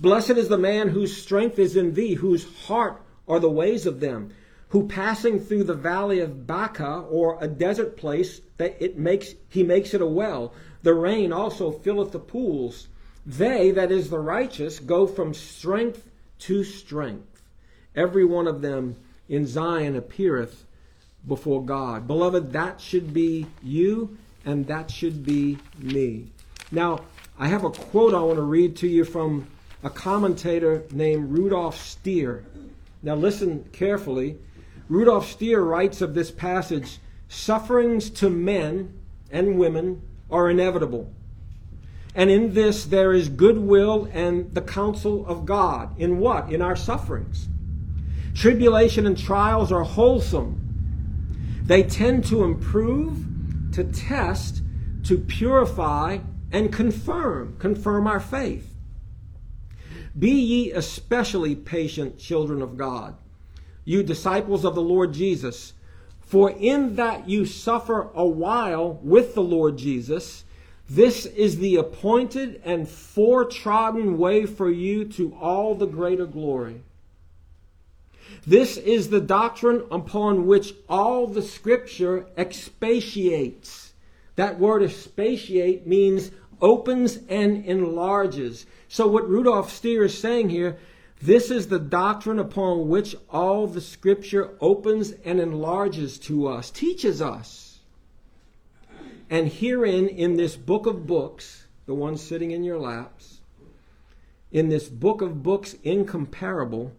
Blessed 0.00 0.30
is 0.30 0.48
the 0.48 0.58
man 0.58 0.88
whose 0.88 1.16
strength 1.16 1.58
is 1.58 1.76
in 1.76 1.94
thee, 1.94 2.14
whose 2.14 2.46
heart 2.66 3.02
are 3.26 3.40
the 3.40 3.50
ways 3.50 3.84
of 3.84 4.00
them, 4.00 4.32
who 4.68 4.88
passing 4.88 5.40
through 5.40 5.64
the 5.64 5.74
valley 5.74 6.20
of 6.20 6.46
Baca 6.46 7.04
or 7.10 7.36
a 7.40 7.48
desert 7.48 7.96
place, 7.96 8.40
that 8.56 8.76
it 8.80 8.98
makes 8.98 9.34
he 9.48 9.62
makes 9.62 9.92
it 9.92 10.00
a 10.00 10.06
well. 10.06 10.52
The 10.82 10.94
rain 10.94 11.32
also 11.32 11.70
filleth 11.72 12.12
the 12.12 12.18
pools. 12.18 12.88
They, 13.26 13.72
that 13.72 13.90
is 13.90 14.08
the 14.08 14.18
righteous, 14.18 14.78
go 14.78 15.06
from 15.06 15.34
strength 15.34 16.08
to 16.40 16.64
strength 16.64 17.38
every 17.98 18.24
one 18.24 18.46
of 18.46 18.62
them 18.62 18.96
in 19.28 19.44
Zion 19.44 19.96
appeareth 19.96 20.64
before 21.26 21.64
God. 21.64 22.06
Beloved, 22.06 22.52
that 22.52 22.80
should 22.80 23.12
be 23.12 23.46
you 23.62 24.16
and 24.48 24.66
that 24.66 24.90
should 24.90 25.26
be 25.26 25.58
me. 25.78 26.24
Now, 26.72 27.00
I 27.38 27.48
have 27.48 27.64
a 27.64 27.70
quote 27.70 28.14
I 28.14 28.20
want 28.20 28.36
to 28.38 28.42
read 28.42 28.76
to 28.76 28.88
you 28.88 29.04
from 29.04 29.46
a 29.82 29.90
commentator 29.90 30.84
named 30.90 31.30
Rudolf 31.30 31.78
Stier. 31.78 32.46
Now, 33.02 33.14
listen 33.14 33.68
carefully. 33.72 34.38
Rudolf 34.88 35.30
Stier 35.30 35.62
writes 35.62 36.00
of 36.00 36.14
this 36.14 36.30
passage 36.30 36.98
sufferings 37.28 38.08
to 38.08 38.30
men 38.30 38.98
and 39.30 39.58
women 39.58 40.00
are 40.30 40.48
inevitable. 40.48 41.12
And 42.14 42.30
in 42.30 42.54
this 42.54 42.86
there 42.86 43.12
is 43.12 43.28
goodwill 43.28 44.08
and 44.14 44.50
the 44.54 44.62
counsel 44.62 45.26
of 45.26 45.44
God. 45.44 46.00
In 46.00 46.20
what? 46.20 46.50
In 46.50 46.62
our 46.62 46.74
sufferings. 46.74 47.48
Tribulation 48.34 49.06
and 49.06 49.18
trials 49.18 49.70
are 49.70 49.84
wholesome. 49.84 50.58
They 51.64 51.82
tend 51.82 52.24
to 52.28 52.44
improve, 52.44 53.26
to 53.78 53.84
test, 53.84 54.60
to 55.04 55.16
purify, 55.16 56.18
and 56.50 56.72
confirm, 56.72 57.56
confirm 57.60 58.08
our 58.08 58.18
faith. 58.18 58.74
Be 60.18 60.32
ye 60.32 60.72
especially 60.72 61.54
patient, 61.54 62.18
children 62.18 62.60
of 62.60 62.76
God, 62.76 63.16
you 63.84 64.02
disciples 64.02 64.64
of 64.64 64.74
the 64.74 64.82
Lord 64.82 65.12
Jesus, 65.12 65.74
for 66.18 66.50
in 66.50 66.96
that 66.96 67.28
you 67.28 67.46
suffer 67.46 68.10
a 68.14 68.26
while 68.26 68.94
with 69.00 69.34
the 69.34 69.44
Lord 69.44 69.78
Jesus, 69.78 70.42
this 70.90 71.24
is 71.24 71.58
the 71.58 71.76
appointed 71.76 72.60
and 72.64 72.88
foretrodden 72.88 74.18
way 74.18 74.44
for 74.44 74.68
you 74.68 75.04
to 75.04 75.36
all 75.36 75.76
the 75.76 75.86
greater 75.86 76.26
glory. 76.26 76.82
This 78.46 78.76
is 78.76 79.10
the 79.10 79.20
doctrine 79.20 79.84
upon 79.90 80.46
which 80.46 80.74
all 80.88 81.26
the 81.26 81.42
scripture 81.42 82.26
expatiates. 82.36 83.92
That 84.36 84.58
word 84.58 84.82
expatiate 84.82 85.86
means 85.86 86.30
opens 86.60 87.18
and 87.28 87.64
enlarges. 87.64 88.66
So 88.88 89.06
what 89.06 89.28
Rudolf 89.28 89.72
Stier 89.72 90.04
is 90.04 90.16
saying 90.16 90.50
here, 90.50 90.78
this 91.20 91.50
is 91.50 91.66
the 91.66 91.80
doctrine 91.80 92.38
upon 92.38 92.88
which 92.88 93.16
all 93.28 93.66
the 93.66 93.80
scripture 93.80 94.56
opens 94.60 95.12
and 95.24 95.40
enlarges 95.40 96.18
to 96.20 96.46
us, 96.46 96.70
teaches 96.70 97.20
us. 97.20 97.80
And 99.28 99.48
herein, 99.48 100.08
in 100.08 100.36
this 100.36 100.56
book 100.56 100.86
of 100.86 101.06
books, 101.06 101.66
the 101.86 101.94
one 101.94 102.16
sitting 102.16 102.52
in 102.52 102.62
your 102.62 102.78
laps, 102.78 103.40
in 104.52 104.68
this 104.68 104.88
book 104.88 105.20
of 105.20 105.42
books 105.42 105.74
incomparable, 105.82 106.92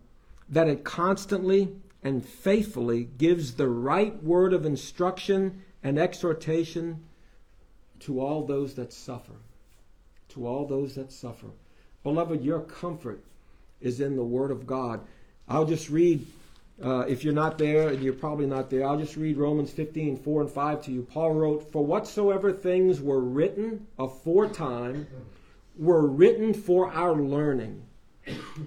that 0.50 0.68
it 0.68 0.84
constantly 0.84 1.70
and 2.04 2.26
faithfully 2.26 3.04
gives 3.18 3.54
the 3.56 3.68
right 3.68 4.24
word 4.24 4.54
of 4.54 4.66
instruction 4.66 5.62
and 5.84 6.00
exhortation 6.00 7.04
to 8.00 8.20
all 8.20 8.46
those 8.46 8.76
that 8.76 8.94
suffer. 8.94 9.34
To 10.30 10.48
all 10.48 10.66
those 10.66 10.96
that 10.96 11.12
suffer. 11.12 11.48
Beloved, 12.04 12.44
your 12.44 12.62
comfort 12.62 13.24
is 13.82 14.00
in 14.00 14.16
the 14.16 14.24
Word 14.24 14.52
of 14.52 14.66
God. 14.66 15.02
I'll 15.48 15.66
just 15.66 15.90
read 15.90 16.26
Uh, 16.82 17.04
if 17.10 17.26
you're 17.26 17.34
not 17.34 17.58
there, 17.58 17.90
and 17.90 18.02
you're 18.02 18.14
probably 18.14 18.46
not 18.46 18.70
there, 18.70 18.88
I'll 18.88 18.98
just 18.98 19.18
read 19.18 19.36
Romans 19.36 19.70
15, 19.70 20.16
4 20.16 20.42
and 20.44 20.50
5 20.50 20.82
to 20.84 20.92
you. 20.94 21.02
Paul 21.02 21.34
wrote, 21.34 21.72
For 21.74 21.84
whatsoever 21.84 22.54
things 22.54 23.02
were 23.02 23.20
written 23.20 23.86
aforetime 23.98 25.06
were 25.78 26.08
written 26.08 26.54
for 26.54 26.90
our 26.90 27.16
learning. 27.22 27.82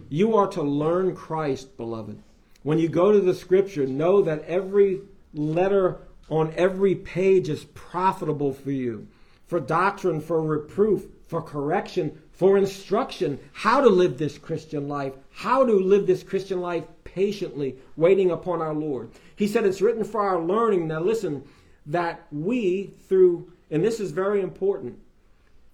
You 0.09 0.37
are 0.37 0.49
to 0.49 0.63
learn 0.63 1.15
Christ, 1.15 1.77
beloved. 1.77 2.23
When 2.63 2.79
you 2.79 2.89
go 2.89 3.13
to 3.13 3.21
the 3.21 3.35
scripture, 3.35 3.87
know 3.87 4.23
that 4.23 4.45
every 4.45 5.01
letter 5.35 5.99
on 6.29 6.53
every 6.57 6.95
page 6.95 7.49
is 7.49 7.65
profitable 7.65 8.53
for 8.53 8.71
you 8.71 9.09
for 9.53 9.61
doctrine, 9.61 10.19
for 10.19 10.41
reproof, 10.41 11.09
for 11.27 11.43
correction, 11.43 12.19
for 12.33 12.57
instruction, 12.57 13.39
how 13.53 13.83
to 13.83 13.89
live 13.91 14.17
this 14.17 14.39
Christian 14.39 14.89
life, 14.89 15.13
how 15.31 15.67
to 15.67 15.75
live 15.75 16.07
this 16.07 16.23
Christian 16.23 16.63
life 16.63 16.85
patiently, 17.05 17.77
waiting 17.95 18.31
upon 18.31 18.63
our 18.63 18.73
Lord. 18.73 19.11
He 19.37 19.47
said 19.47 19.67
it's 19.67 19.83
written 19.83 20.05
for 20.05 20.23
our 20.23 20.41
learning. 20.41 20.89
Now, 20.89 21.01
listen, 21.01 21.45
that 21.85 22.27
we, 22.33 22.95
through, 23.11 23.53
and 23.71 23.85
this 23.85 24.01
is 24.01 24.11
very 24.11 24.41
important, 24.41 24.99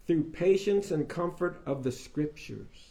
through 0.08 0.24
patience 0.24 0.90
and 0.90 1.08
comfort 1.08 1.62
of 1.64 1.84
the 1.84 1.92
scriptures. 1.92 2.87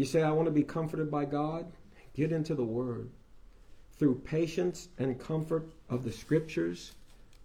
You 0.00 0.06
say, 0.06 0.22
I 0.22 0.30
want 0.30 0.46
to 0.46 0.50
be 0.50 0.62
comforted 0.62 1.10
by 1.10 1.26
God? 1.26 1.70
Get 2.14 2.32
into 2.32 2.54
the 2.54 2.64
Word. 2.64 3.10
Through 3.98 4.20
patience 4.20 4.88
and 4.96 5.20
comfort 5.20 5.68
of 5.90 6.04
the 6.04 6.10
scriptures, 6.10 6.92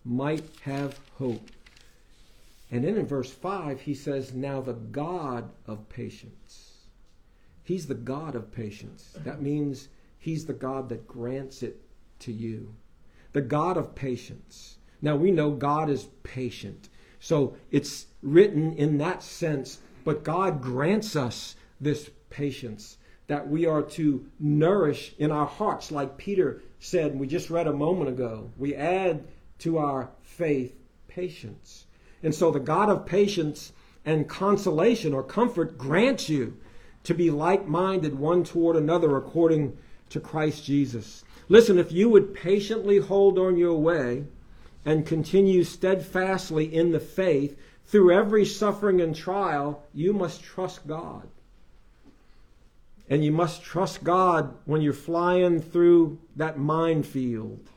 might 0.06 0.46
have 0.62 0.98
hope. 1.18 1.50
And 2.72 2.86
then 2.86 2.96
in 2.96 3.06
verse 3.06 3.30
5, 3.30 3.82
he 3.82 3.94
says, 3.94 4.34
Now 4.34 4.62
the 4.62 4.72
God 4.72 5.50
of 5.68 5.90
patience. 5.90 6.78
He's 7.66 7.88
the 7.88 7.94
God 7.94 8.36
of 8.36 8.54
patience. 8.54 9.10
That 9.26 9.42
means 9.42 9.90
he's 10.18 10.46
the 10.46 10.54
God 10.54 10.88
that 10.88 11.06
grants 11.06 11.62
it 11.62 11.82
to 12.20 12.32
you. 12.32 12.74
The 13.34 13.42
God 13.42 13.76
of 13.76 13.96
patience. 13.96 14.78
Now 15.02 15.18
we 15.18 15.30
know 15.30 15.52
God 15.52 15.90
is 15.90 16.08
patient. 16.24 16.88
So 17.20 17.58
it's 17.70 18.06
written 18.22 18.72
in 18.76 18.98
that 19.00 19.24
sense, 19.24 19.82
but 20.06 20.24
God 20.24 20.62
grants 20.62 21.18
us 21.18 21.58
this 21.82 22.10
patience 22.30 22.98
that 23.28 23.48
we 23.48 23.66
are 23.66 23.82
to 23.82 24.26
nourish 24.40 25.14
in 25.18 25.32
our 25.32 25.48
hearts, 25.48 25.92
like 25.92 26.18
Peter 26.18 26.62
said, 26.80 27.20
we 27.20 27.28
just 27.28 27.50
read 27.50 27.68
a 27.68 27.74
moment 27.74 28.10
ago. 28.10 28.52
We 28.58 28.76
add 28.76 29.26
to 29.60 29.78
our 29.80 30.12
faith 30.22 30.76
patience. 31.08 31.86
And 32.22 32.36
so 32.36 32.52
the 32.52 32.60
God 32.60 32.90
of 32.90 33.06
patience 33.06 33.72
and 34.06 34.30
consolation 34.30 35.14
or 35.14 35.24
comfort 35.24 35.78
grants 35.78 36.30
you 36.30 36.58
to 37.04 37.14
be 37.14 37.32
like 37.32 37.68
minded 37.68 38.18
one 38.18 38.44
toward 38.44 38.76
another 38.76 39.18
according 39.18 39.78
to 40.10 40.20
Christ 40.20 40.64
Jesus. 40.64 41.24
Listen, 41.50 41.78
if 41.78 41.92
you 41.92 42.10
would 42.10 42.34
patiently 42.34 42.98
hold 42.98 43.40
on 43.40 43.58
your 43.58 43.76
way 43.76 44.26
and 44.84 45.06
continue 45.06 45.64
steadfastly 45.64 46.74
in 46.74 46.92
the 46.92 47.00
faith 47.00 47.58
through 47.86 48.16
every 48.16 48.46
suffering 48.46 49.02
and 49.02 49.16
trial, 49.16 49.84
you 49.94 50.14
must 50.14 50.44
trust 50.44 50.88
God. 50.88 51.28
And 53.10 53.24
you 53.24 53.32
must 53.32 53.62
trust 53.62 54.04
God 54.04 54.56
when 54.66 54.82
you're 54.82 54.94
flying 54.94 55.62
through 55.62 56.20
that 56.36 56.58
minefield. 56.58 57.70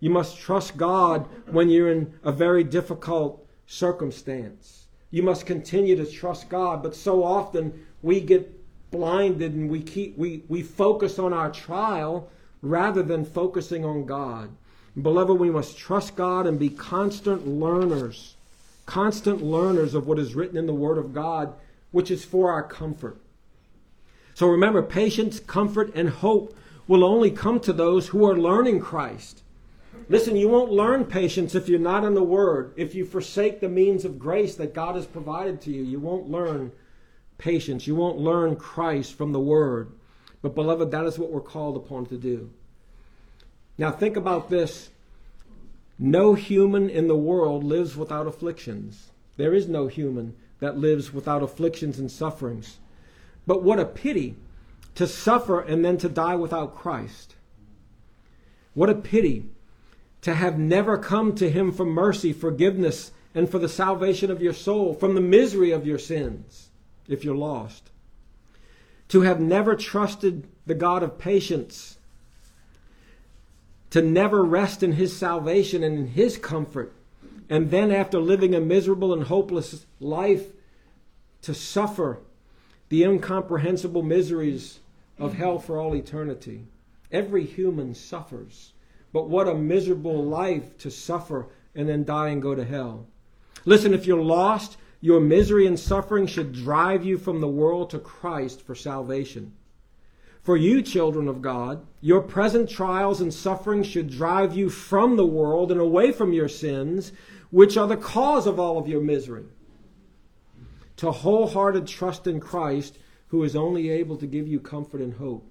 You 0.00 0.10
must 0.10 0.38
trust 0.38 0.76
God 0.76 1.26
when 1.46 1.68
you're 1.68 1.90
in 1.90 2.14
a 2.22 2.30
very 2.30 2.62
difficult 2.62 3.44
circumstance. 3.66 4.86
You 5.10 5.22
must 5.22 5.46
continue 5.46 5.96
to 5.96 6.06
trust 6.06 6.48
God, 6.48 6.82
but 6.82 6.94
so 6.94 7.24
often 7.24 7.86
we 8.02 8.20
get 8.20 8.54
blinded 8.90 9.54
and 9.54 9.68
we 9.68 9.82
keep 9.82 10.16
we, 10.16 10.42
we 10.48 10.62
focus 10.62 11.18
on 11.18 11.32
our 11.32 11.50
trial 11.50 12.30
rather 12.62 13.02
than 13.02 13.24
focusing 13.24 13.84
on 13.84 14.04
God. 14.04 14.50
Beloved, 15.00 15.38
we 15.38 15.50
must 15.50 15.78
trust 15.78 16.16
God 16.16 16.46
and 16.46 16.58
be 16.58 16.70
constant 16.70 17.46
learners, 17.46 18.36
constant 18.86 19.42
learners 19.42 19.94
of 19.94 20.06
what 20.06 20.18
is 20.18 20.34
written 20.34 20.56
in 20.56 20.66
the 20.66 20.74
Word 20.74 20.98
of 20.98 21.12
God, 21.12 21.54
which 21.90 22.10
is 22.10 22.24
for 22.24 22.50
our 22.50 22.62
comfort. 22.62 23.18
So 24.38 24.46
remember, 24.46 24.82
patience, 24.84 25.40
comfort, 25.40 25.92
and 25.96 26.08
hope 26.08 26.56
will 26.86 27.02
only 27.02 27.32
come 27.32 27.58
to 27.58 27.72
those 27.72 28.06
who 28.06 28.24
are 28.24 28.38
learning 28.38 28.78
Christ. 28.78 29.42
Listen, 30.08 30.36
you 30.36 30.48
won't 30.48 30.70
learn 30.70 31.06
patience 31.06 31.56
if 31.56 31.68
you're 31.68 31.80
not 31.80 32.04
in 32.04 32.14
the 32.14 32.22
Word. 32.22 32.72
If 32.76 32.94
you 32.94 33.04
forsake 33.04 33.58
the 33.58 33.68
means 33.68 34.04
of 34.04 34.16
grace 34.16 34.54
that 34.54 34.74
God 34.74 34.94
has 34.94 35.06
provided 35.06 35.60
to 35.62 35.72
you, 35.72 35.82
you 35.82 35.98
won't 35.98 36.30
learn 36.30 36.70
patience. 37.36 37.88
You 37.88 37.96
won't 37.96 38.20
learn 38.20 38.54
Christ 38.54 39.14
from 39.14 39.32
the 39.32 39.40
Word. 39.40 39.90
But, 40.40 40.54
beloved, 40.54 40.92
that 40.92 41.04
is 41.04 41.18
what 41.18 41.32
we're 41.32 41.40
called 41.40 41.76
upon 41.76 42.06
to 42.06 42.16
do. 42.16 42.48
Now, 43.76 43.90
think 43.90 44.16
about 44.16 44.50
this. 44.50 44.90
No 45.98 46.34
human 46.34 46.88
in 46.88 47.08
the 47.08 47.16
world 47.16 47.64
lives 47.64 47.96
without 47.96 48.28
afflictions. 48.28 49.10
There 49.36 49.52
is 49.52 49.66
no 49.66 49.88
human 49.88 50.36
that 50.60 50.78
lives 50.78 51.12
without 51.12 51.42
afflictions 51.42 51.98
and 51.98 52.08
sufferings. 52.08 52.78
But 53.48 53.62
what 53.62 53.80
a 53.80 53.86
pity 53.86 54.36
to 54.94 55.06
suffer 55.06 55.58
and 55.58 55.82
then 55.82 55.96
to 55.98 56.08
die 56.10 56.36
without 56.36 56.76
Christ. 56.76 57.34
What 58.74 58.90
a 58.90 58.94
pity 58.94 59.46
to 60.20 60.34
have 60.34 60.58
never 60.58 60.98
come 60.98 61.34
to 61.36 61.48
Him 61.48 61.72
for 61.72 61.86
mercy, 61.86 62.34
forgiveness, 62.34 63.10
and 63.34 63.50
for 63.50 63.58
the 63.58 63.68
salvation 63.68 64.30
of 64.30 64.42
your 64.42 64.52
soul, 64.52 64.92
from 64.92 65.14
the 65.14 65.22
misery 65.22 65.70
of 65.70 65.86
your 65.86 65.98
sins, 65.98 66.68
if 67.08 67.24
you're 67.24 67.34
lost. 67.34 67.88
To 69.08 69.22
have 69.22 69.40
never 69.40 69.74
trusted 69.74 70.46
the 70.66 70.74
God 70.74 71.02
of 71.02 71.18
patience, 71.18 71.96
to 73.88 74.02
never 74.02 74.44
rest 74.44 74.82
in 74.82 74.92
His 74.92 75.16
salvation 75.16 75.82
and 75.82 75.98
in 75.98 76.06
His 76.08 76.36
comfort, 76.36 76.92
and 77.48 77.70
then 77.70 77.90
after 77.90 78.20
living 78.20 78.54
a 78.54 78.60
miserable 78.60 79.14
and 79.14 79.22
hopeless 79.22 79.86
life, 80.00 80.48
to 81.40 81.54
suffer 81.54 82.18
the 82.88 83.04
incomprehensible 83.04 84.02
miseries 84.02 84.80
of 85.18 85.34
hell 85.34 85.58
for 85.58 85.78
all 85.78 85.94
eternity. 85.94 86.66
Every 87.10 87.44
human 87.44 87.94
suffers. 87.94 88.72
But 89.12 89.28
what 89.28 89.48
a 89.48 89.54
miserable 89.54 90.22
life 90.24 90.76
to 90.78 90.90
suffer 90.90 91.46
and 91.74 91.88
then 91.88 92.04
die 92.04 92.28
and 92.28 92.42
go 92.42 92.54
to 92.54 92.64
hell. 92.64 93.06
Listen, 93.64 93.94
if 93.94 94.06
you're 94.06 94.22
lost, 94.22 94.76
your 95.00 95.20
misery 95.20 95.66
and 95.66 95.78
suffering 95.78 96.26
should 96.26 96.52
drive 96.52 97.04
you 97.04 97.18
from 97.18 97.40
the 97.40 97.48
world 97.48 97.90
to 97.90 97.98
Christ 97.98 98.62
for 98.62 98.74
salvation. 98.74 99.52
For 100.42 100.56
you, 100.56 100.82
children 100.82 101.28
of 101.28 101.42
God, 101.42 101.86
your 102.00 102.22
present 102.22 102.70
trials 102.70 103.20
and 103.20 103.32
sufferings 103.32 103.86
should 103.86 104.10
drive 104.10 104.56
you 104.56 104.70
from 104.70 105.16
the 105.16 105.26
world 105.26 105.70
and 105.70 105.80
away 105.80 106.10
from 106.10 106.32
your 106.32 106.48
sins, 106.48 107.12
which 107.50 107.76
are 107.76 107.86
the 107.86 107.96
cause 107.96 108.46
of 108.46 108.58
all 108.58 108.78
of 108.78 108.88
your 108.88 109.00
misery. 109.00 109.44
To 110.98 111.10
wholehearted 111.10 111.86
trust 111.86 112.26
in 112.26 112.40
Christ, 112.40 112.98
who 113.28 113.42
is 113.44 113.56
only 113.56 113.90
able 113.90 114.16
to 114.16 114.26
give 114.26 114.46
you 114.46 114.60
comfort 114.60 115.00
and 115.00 115.14
hope. 115.14 115.50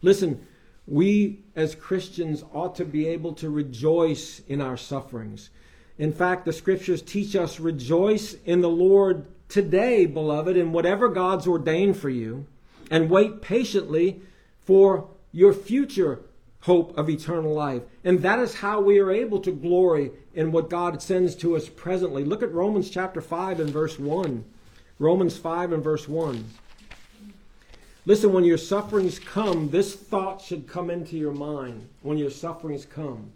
Listen, 0.00 0.46
we 0.86 1.44
as 1.54 1.74
Christians 1.74 2.44
ought 2.52 2.74
to 2.76 2.84
be 2.84 3.06
able 3.08 3.34
to 3.34 3.50
rejoice 3.50 4.40
in 4.48 4.60
our 4.60 4.76
sufferings. 4.76 5.50
In 5.98 6.12
fact, 6.12 6.44
the 6.44 6.52
scriptures 6.52 7.02
teach 7.02 7.36
us 7.36 7.60
rejoice 7.60 8.34
in 8.44 8.60
the 8.60 8.68
Lord 8.68 9.26
today, 9.48 10.06
beloved, 10.06 10.56
in 10.56 10.72
whatever 10.72 11.08
God's 11.08 11.46
ordained 11.46 11.96
for 11.96 12.10
you, 12.10 12.46
and 12.90 13.10
wait 13.10 13.42
patiently 13.42 14.22
for 14.60 15.08
your 15.30 15.52
future 15.52 16.20
hope 16.62 16.96
of 16.96 17.10
eternal 17.10 17.52
life. 17.52 17.82
And 18.04 18.22
that 18.22 18.38
is 18.38 18.54
how 18.54 18.80
we 18.80 18.98
are 18.98 19.10
able 19.10 19.40
to 19.40 19.52
glory 19.52 20.12
in 20.34 20.52
what 20.52 20.70
God 20.70 21.02
sends 21.02 21.34
to 21.36 21.56
us 21.56 21.68
presently. 21.68 22.24
Look 22.24 22.42
at 22.42 22.52
Romans 22.52 22.88
chapter 22.88 23.20
5 23.20 23.60
and 23.60 23.70
verse 23.70 23.98
1. 23.98 24.44
Romans 24.98 25.36
5 25.36 25.72
and 25.72 25.82
verse 25.82 26.08
1. 26.08 26.44
Listen, 28.06 28.32
when 28.32 28.44
your 28.44 28.58
sufferings 28.58 29.18
come, 29.18 29.70
this 29.70 29.94
thought 29.94 30.40
should 30.40 30.66
come 30.66 30.90
into 30.90 31.16
your 31.16 31.32
mind 31.32 31.88
when 32.02 32.18
your 32.18 32.30
sufferings 32.30 32.84
come. 32.84 33.32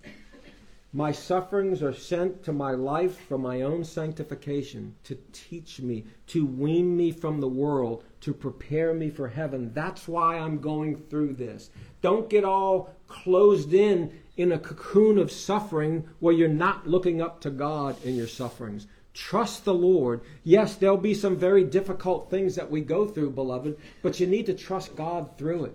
My 0.92 1.12
sufferings 1.12 1.82
are 1.82 1.92
sent 1.92 2.42
to 2.44 2.52
my 2.52 2.70
life 2.70 3.20
for 3.28 3.36
my 3.36 3.62
own 3.62 3.84
sanctification, 3.84 4.94
to 5.04 5.18
teach 5.32 5.80
me, 5.80 6.04
to 6.28 6.46
wean 6.46 6.96
me 6.96 7.12
from 7.12 7.40
the 7.40 7.48
world, 7.48 8.02
to 8.22 8.32
prepare 8.32 8.94
me 8.94 9.10
for 9.10 9.28
heaven. 9.28 9.72
That's 9.74 10.08
why 10.08 10.38
I'm 10.38 10.58
going 10.58 10.96
through 10.96 11.34
this. 11.34 11.70
Don't 12.06 12.30
get 12.30 12.44
all 12.44 12.94
closed 13.08 13.74
in 13.74 14.12
in 14.36 14.52
a 14.52 14.60
cocoon 14.60 15.18
of 15.18 15.32
suffering 15.32 16.08
where 16.20 16.32
you're 16.32 16.46
not 16.46 16.86
looking 16.86 17.20
up 17.20 17.40
to 17.40 17.50
God 17.50 17.96
in 18.04 18.14
your 18.14 18.28
sufferings. 18.28 18.86
Trust 19.12 19.64
the 19.64 19.74
Lord. 19.74 20.20
Yes, 20.44 20.76
there'll 20.76 20.98
be 20.98 21.14
some 21.14 21.36
very 21.36 21.64
difficult 21.64 22.30
things 22.30 22.54
that 22.54 22.70
we 22.70 22.80
go 22.80 23.06
through, 23.06 23.30
beloved, 23.30 23.76
but 24.02 24.20
you 24.20 24.28
need 24.28 24.46
to 24.46 24.54
trust 24.54 24.94
God 24.94 25.36
through 25.36 25.64
it. 25.64 25.74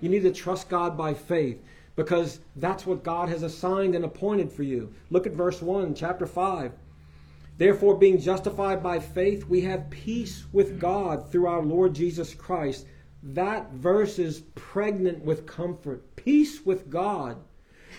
You 0.00 0.08
need 0.08 0.22
to 0.22 0.30
trust 0.30 0.68
God 0.68 0.96
by 0.96 1.14
faith 1.14 1.60
because 1.96 2.38
that's 2.54 2.86
what 2.86 3.02
God 3.02 3.28
has 3.28 3.42
assigned 3.42 3.96
and 3.96 4.04
appointed 4.04 4.52
for 4.52 4.62
you. 4.62 4.94
Look 5.10 5.26
at 5.26 5.32
verse 5.32 5.60
1, 5.60 5.96
chapter 5.96 6.28
5. 6.28 6.70
Therefore, 7.58 7.98
being 7.98 8.20
justified 8.20 8.84
by 8.84 9.00
faith, 9.00 9.48
we 9.48 9.62
have 9.62 9.90
peace 9.90 10.44
with 10.52 10.78
God 10.78 11.32
through 11.32 11.48
our 11.48 11.62
Lord 11.62 11.92
Jesus 11.92 12.34
Christ, 12.34 12.86
that 13.22 13.72
verse 13.72 14.18
is 14.18 14.40
pregnant 14.54 15.24
with 15.24 15.46
comfort, 15.46 16.16
peace 16.16 16.64
with 16.64 16.90
God. 16.90 17.36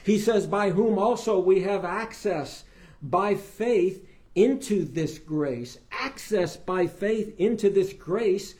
He 0.03 0.19
says, 0.19 0.47
By 0.47 0.71
whom 0.71 0.97
also 0.97 1.39
we 1.39 1.61
have 1.61 1.85
access 1.85 2.63
by 3.01 3.35
faith 3.35 4.05
into 4.35 4.83
this 4.85 5.19
grace, 5.19 5.77
access 5.91 6.57
by 6.57 6.87
faith 6.87 7.35
into 7.37 7.69
this 7.69 7.93
grace 7.93 8.55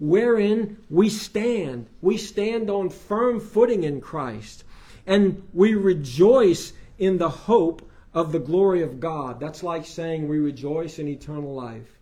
wherein 0.00 0.78
we 0.88 1.08
stand. 1.08 1.86
We 2.00 2.16
stand 2.16 2.70
on 2.70 2.90
firm 2.90 3.40
footing 3.40 3.84
in 3.84 4.00
Christ, 4.00 4.64
and 5.06 5.42
we 5.52 5.74
rejoice 5.74 6.72
in 6.98 7.18
the 7.18 7.28
hope 7.28 7.88
of 8.14 8.32
the 8.32 8.38
glory 8.38 8.82
of 8.82 9.00
God. 9.00 9.38
That's 9.38 9.62
like 9.62 9.86
saying 9.86 10.26
we 10.26 10.38
rejoice 10.38 10.98
in 10.98 11.08
eternal 11.08 11.54
life. 11.54 11.98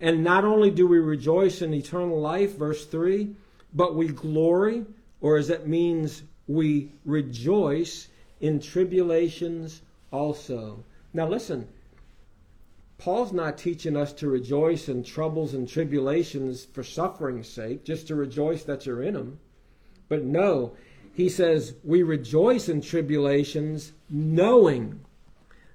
And 0.00 0.22
not 0.22 0.44
only 0.44 0.70
do 0.70 0.86
we 0.86 0.98
rejoice 0.98 1.62
in 1.62 1.72
eternal 1.72 2.20
life, 2.20 2.56
verse 2.56 2.84
3, 2.84 3.34
but 3.76 3.94
we 3.94 4.08
glory, 4.08 4.86
or 5.20 5.36
as 5.36 5.50
it 5.50 5.68
means 5.68 6.22
we 6.48 6.90
rejoice 7.04 8.08
in 8.40 8.58
tribulations 8.58 9.82
also. 10.10 10.82
Now 11.12 11.28
listen, 11.28 11.68
Paul's 12.98 13.32
not 13.32 13.58
teaching 13.58 13.94
us 13.94 14.14
to 14.14 14.28
rejoice 14.28 14.88
in 14.88 15.04
troubles 15.04 15.52
and 15.52 15.68
tribulations 15.68 16.64
for 16.64 16.82
suffering's 16.82 17.48
sake, 17.48 17.84
just 17.84 18.08
to 18.08 18.14
rejoice 18.14 18.64
that 18.64 18.86
you're 18.86 19.02
in 19.02 19.14
them. 19.14 19.38
But 20.08 20.24
no, 20.24 20.74
he 21.12 21.28
says, 21.28 21.74
we 21.84 22.02
rejoice 22.02 22.70
in 22.70 22.80
tribulations, 22.80 23.92
knowing 24.08 25.00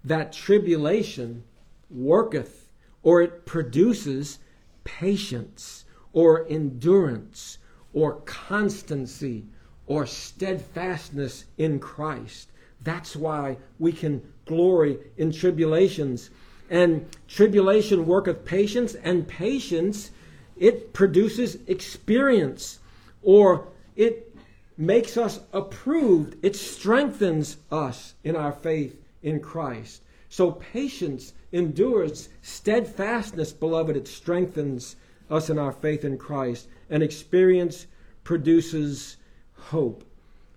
that 0.04 0.34
tribulation 0.34 1.44
worketh, 1.92 2.72
or 3.04 3.22
it 3.22 3.46
produces 3.46 4.40
patience, 4.84 5.86
or 6.14 6.48
endurance, 6.48 7.60
or 7.94 8.22
constancy, 8.26 9.46
or 9.88 10.06
steadfastness 10.06 11.46
in 11.58 11.80
Christ. 11.80 12.50
That's 12.84 13.16
why 13.16 13.58
we 13.80 13.92
can 13.92 14.22
glory 14.46 14.98
in 15.18 15.32
tribulations 15.32 16.30
and 16.72 17.06
tribulation 17.28 18.06
worketh 18.06 18.46
patience, 18.46 18.96
and 18.96 19.28
patience, 19.28 20.12
it 20.58 20.94
produces 20.94 21.58
experience, 21.68 22.80
or 23.22 23.68
it 23.98 24.34
makes 24.78 25.18
us 25.18 25.42
approved. 25.52 26.38
It 26.42 26.56
strengthens 26.56 27.58
us 27.70 28.14
in 28.24 28.38
our 28.38 28.54
faith 28.54 28.98
in 29.22 29.42
Christ. 29.42 30.02
So 30.30 30.52
patience 30.52 31.34
endures, 31.52 32.30
steadfastness, 32.42 33.52
beloved, 33.52 33.98
it 33.98 34.08
strengthens 34.08 34.96
us 35.30 35.50
in 35.50 35.60
our 35.60 35.74
faith 35.74 36.06
in 36.06 36.18
Christ. 36.18 36.70
And 36.92 37.02
experience 37.02 37.88
produces 38.24 39.18
hope. 39.56 40.04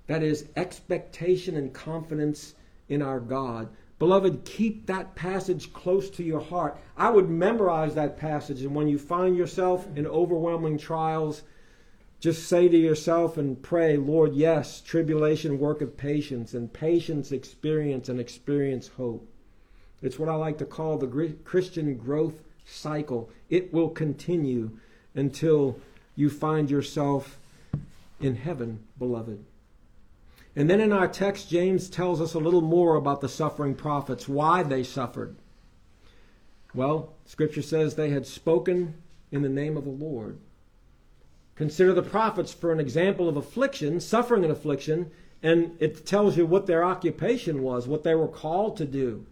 That 0.06 0.22
is 0.22 0.48
expectation 0.56 1.56
and 1.56 1.72
confidence 1.72 2.54
in 2.90 3.00
our 3.00 3.20
God. 3.20 3.70
Beloved, 3.98 4.44
keep 4.44 4.86
that 4.86 5.14
passage 5.14 5.72
close 5.72 6.10
to 6.10 6.22
your 6.22 6.40
heart. 6.40 6.76
I 6.96 7.08
would 7.08 7.30
memorize 7.30 7.94
that 7.94 8.18
passage, 8.18 8.60
and 8.62 8.74
when 8.74 8.88
you 8.88 8.98
find 8.98 9.36
yourself 9.36 9.86
in 9.96 10.06
overwhelming 10.06 10.76
trials, 10.76 11.44
just 12.20 12.48
say 12.48 12.68
to 12.68 12.76
yourself 12.76 13.38
and 13.38 13.62
pray, 13.62 13.96
Lord, 13.96 14.34
yes, 14.34 14.80
tribulation 14.80 15.58
worketh 15.58 15.96
patience, 15.96 16.52
and 16.52 16.72
patience 16.72 17.32
experience, 17.32 18.08
and 18.08 18.18
experience 18.18 18.88
hope. 18.88 19.26
It's 20.02 20.18
what 20.18 20.28
I 20.28 20.34
like 20.34 20.58
to 20.58 20.66
call 20.66 20.98
the 20.98 21.36
Christian 21.44 21.96
growth 21.96 22.42
cycle. 22.64 23.30
It 23.48 23.72
will 23.72 23.90
continue 23.90 24.72
until 25.14 25.78
you 26.16 26.30
find 26.30 26.70
yourself 26.70 27.38
in 28.20 28.36
heaven, 28.36 28.80
beloved. 28.98 29.44
And 30.56 30.70
then 30.70 30.80
in 30.80 30.92
our 30.92 31.08
text, 31.08 31.50
James 31.50 31.90
tells 31.90 32.20
us 32.20 32.34
a 32.34 32.38
little 32.38 32.60
more 32.60 32.94
about 32.94 33.20
the 33.20 33.28
suffering 33.28 33.74
prophets, 33.74 34.28
why 34.28 34.62
they 34.62 34.84
suffered. 34.84 35.34
Well, 36.72 37.12
Scripture 37.26 37.62
says 37.62 37.94
they 37.94 38.10
had 38.10 38.26
spoken 38.26 38.94
in 39.32 39.42
the 39.42 39.48
name 39.48 39.76
of 39.76 39.84
the 39.84 39.90
Lord. 39.90 40.38
Consider 41.56 41.92
the 41.92 42.02
prophets 42.02 42.52
for 42.52 42.72
an 42.72 42.80
example 42.80 43.28
of 43.28 43.36
affliction, 43.36 44.00
suffering 44.00 44.42
and 44.42 44.52
affliction, 44.52 45.10
and 45.42 45.76
it 45.78 46.06
tells 46.06 46.36
you 46.36 46.46
what 46.46 46.66
their 46.66 46.84
occupation 46.84 47.62
was, 47.62 47.86
what 47.86 48.02
they 48.02 48.14
were 48.14 48.28
called 48.28 48.76
to 48.76 48.84
do. 48.84 49.26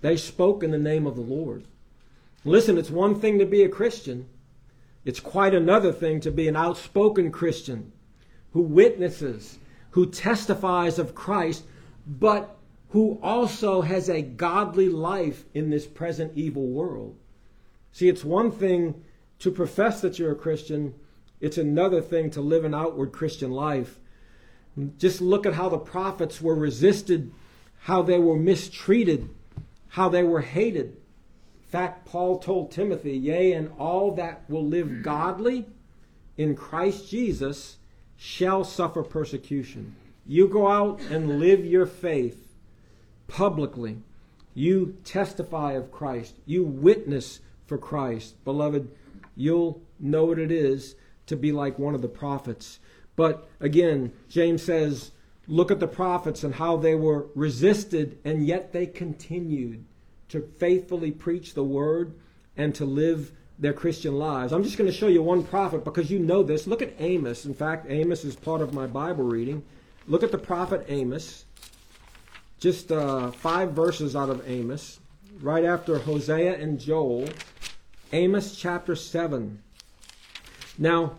They 0.00 0.16
spoke 0.16 0.62
in 0.62 0.70
the 0.70 0.78
name 0.78 1.06
of 1.06 1.14
the 1.14 1.22
Lord. 1.22 1.64
Listen, 2.44 2.76
it's 2.76 2.90
one 2.90 3.18
thing 3.18 3.38
to 3.38 3.46
be 3.46 3.62
a 3.62 3.68
Christian, 3.68 4.26
it's 5.04 5.20
quite 5.20 5.54
another 5.54 5.92
thing 5.92 6.20
to 6.20 6.30
be 6.30 6.48
an 6.48 6.56
outspoken 6.56 7.30
Christian 7.30 7.92
who 8.52 8.62
witnesses 8.62 9.58
who 9.94 10.10
testifies 10.10 10.98
of 10.98 11.14
Christ, 11.14 11.62
but 12.04 12.56
who 12.88 13.16
also 13.22 13.82
has 13.82 14.10
a 14.10 14.22
godly 14.22 14.88
life 14.88 15.44
in 15.54 15.70
this 15.70 15.86
present 15.86 16.32
evil 16.34 16.66
world. 16.66 17.16
See, 17.92 18.08
it's 18.08 18.24
one 18.24 18.50
thing 18.50 19.04
to 19.38 19.52
profess 19.52 20.00
that 20.00 20.18
you're 20.18 20.32
a 20.32 20.36
Christian, 20.36 20.94
it's 21.40 21.58
another 21.58 22.00
thing 22.00 22.28
to 22.30 22.40
live 22.40 22.64
an 22.64 22.74
outward 22.74 23.12
Christian 23.12 23.52
life. 23.52 24.00
Just 24.98 25.20
look 25.20 25.46
at 25.46 25.54
how 25.54 25.68
the 25.68 25.78
prophets 25.78 26.40
were 26.40 26.56
resisted, 26.56 27.30
how 27.82 28.02
they 28.02 28.18
were 28.18 28.36
mistreated, 28.36 29.30
how 29.90 30.08
they 30.08 30.24
were 30.24 30.40
hated. 30.40 30.96
In 31.74 31.80
fact, 31.80 32.06
Paul 32.06 32.38
told 32.38 32.70
Timothy, 32.70 33.16
Yea, 33.16 33.52
and 33.52 33.72
all 33.80 34.12
that 34.12 34.48
will 34.48 34.64
live 34.64 34.86
hmm. 34.86 35.02
godly 35.02 35.66
in 36.36 36.54
Christ 36.54 37.10
Jesus 37.10 37.78
shall 38.16 38.62
suffer 38.62 39.02
persecution. 39.02 39.96
You 40.24 40.46
go 40.46 40.68
out 40.68 41.00
and 41.10 41.40
live 41.40 41.66
your 41.66 41.86
faith 41.86 42.54
publicly. 43.26 43.96
You 44.54 44.98
testify 45.02 45.72
of 45.72 45.90
Christ. 45.90 46.36
You 46.46 46.62
witness 46.62 47.40
for 47.66 47.76
Christ. 47.76 48.44
Beloved, 48.44 48.88
you'll 49.34 49.82
know 49.98 50.26
what 50.26 50.38
it 50.38 50.52
is 50.52 50.94
to 51.26 51.34
be 51.34 51.50
like 51.50 51.76
one 51.76 51.96
of 51.96 52.02
the 52.02 52.08
prophets. 52.08 52.78
But 53.16 53.48
again, 53.58 54.12
James 54.28 54.62
says, 54.62 55.10
look 55.48 55.72
at 55.72 55.80
the 55.80 55.88
prophets 55.88 56.44
and 56.44 56.54
how 56.54 56.76
they 56.76 56.94
were 56.94 57.26
resisted, 57.34 58.20
and 58.24 58.46
yet 58.46 58.72
they 58.72 58.86
continued 58.86 59.86
to 60.34 60.42
faithfully 60.58 61.12
preach 61.12 61.54
the 61.54 61.64
word 61.64 62.12
and 62.56 62.74
to 62.74 62.84
live 62.84 63.32
their 63.58 63.72
Christian 63.72 64.18
lives. 64.18 64.52
I'm 64.52 64.64
just 64.64 64.76
going 64.76 64.90
to 64.90 64.96
show 64.96 65.06
you 65.06 65.22
one 65.22 65.44
prophet 65.44 65.84
because 65.84 66.10
you 66.10 66.18
know 66.18 66.42
this. 66.42 66.66
Look 66.66 66.82
at 66.82 66.92
Amos. 66.98 67.44
In 67.46 67.54
fact, 67.54 67.86
Amos 67.88 68.24
is 68.24 68.34
part 68.34 68.60
of 68.60 68.74
my 68.74 68.88
Bible 68.88 69.22
reading. 69.22 69.62
Look 70.08 70.24
at 70.24 70.32
the 70.32 70.38
prophet 70.38 70.84
Amos. 70.88 71.44
Just 72.58 72.90
uh, 72.90 73.30
five 73.30 73.72
verses 73.72 74.16
out 74.16 74.28
of 74.28 74.48
Amos, 74.48 74.98
right 75.40 75.64
after 75.64 75.98
Hosea 75.98 76.58
and 76.58 76.80
Joel. 76.80 77.28
Amos 78.12 78.56
chapter 78.56 78.96
7. 78.96 79.62
Now, 80.78 81.14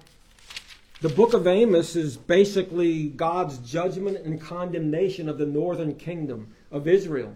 the 0.99 1.09
book 1.09 1.33
of 1.33 1.47
Amos 1.47 1.95
is 1.95 2.17
basically 2.17 3.07
God's 3.07 3.59
judgment 3.59 4.17
and 4.25 4.41
condemnation 4.41 5.29
of 5.29 5.37
the 5.37 5.45
northern 5.45 5.95
kingdom 5.95 6.53
of 6.69 6.87
Israel. 6.87 7.33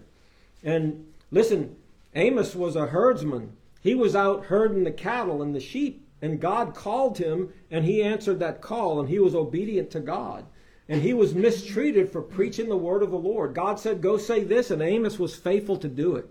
And 0.64 1.06
listen, 1.32 1.76
Amos 2.16 2.56
was 2.56 2.76
a 2.76 2.88
herdsman. 2.88 3.54
He 3.82 3.96
was 3.96 4.16
out 4.16 4.46
herding 4.46 4.84
the 4.84 4.92
cattle 4.92 5.42
and 5.42 5.56
the 5.56 5.60
sheep, 5.60 6.06
and 6.22 6.40
God 6.40 6.76
called 6.76 7.18
him, 7.18 7.54
and 7.72 7.86
he 7.86 8.04
answered 8.04 8.40
that 8.40 8.62
call, 8.62 9.00
and 9.00 9.08
he 9.08 9.20
was 9.20 9.36
obedient 9.36 9.90
to 9.92 10.00
God. 10.00 10.46
And 10.90 11.02
he 11.02 11.14
was 11.14 11.36
mistreated 11.36 12.12
for 12.12 12.22
preaching 12.22 12.68
the 12.68 12.76
word 12.76 13.04
of 13.04 13.12
the 13.12 13.18
Lord. 13.18 13.54
God 13.54 13.80
said, 13.80 14.02
Go 14.02 14.18
say 14.18 14.44
this, 14.44 14.72
and 14.72 14.82
Amos 14.82 15.20
was 15.20 15.36
faithful 15.36 15.78
to 15.78 15.88
do 15.88 16.16
it. 16.16 16.28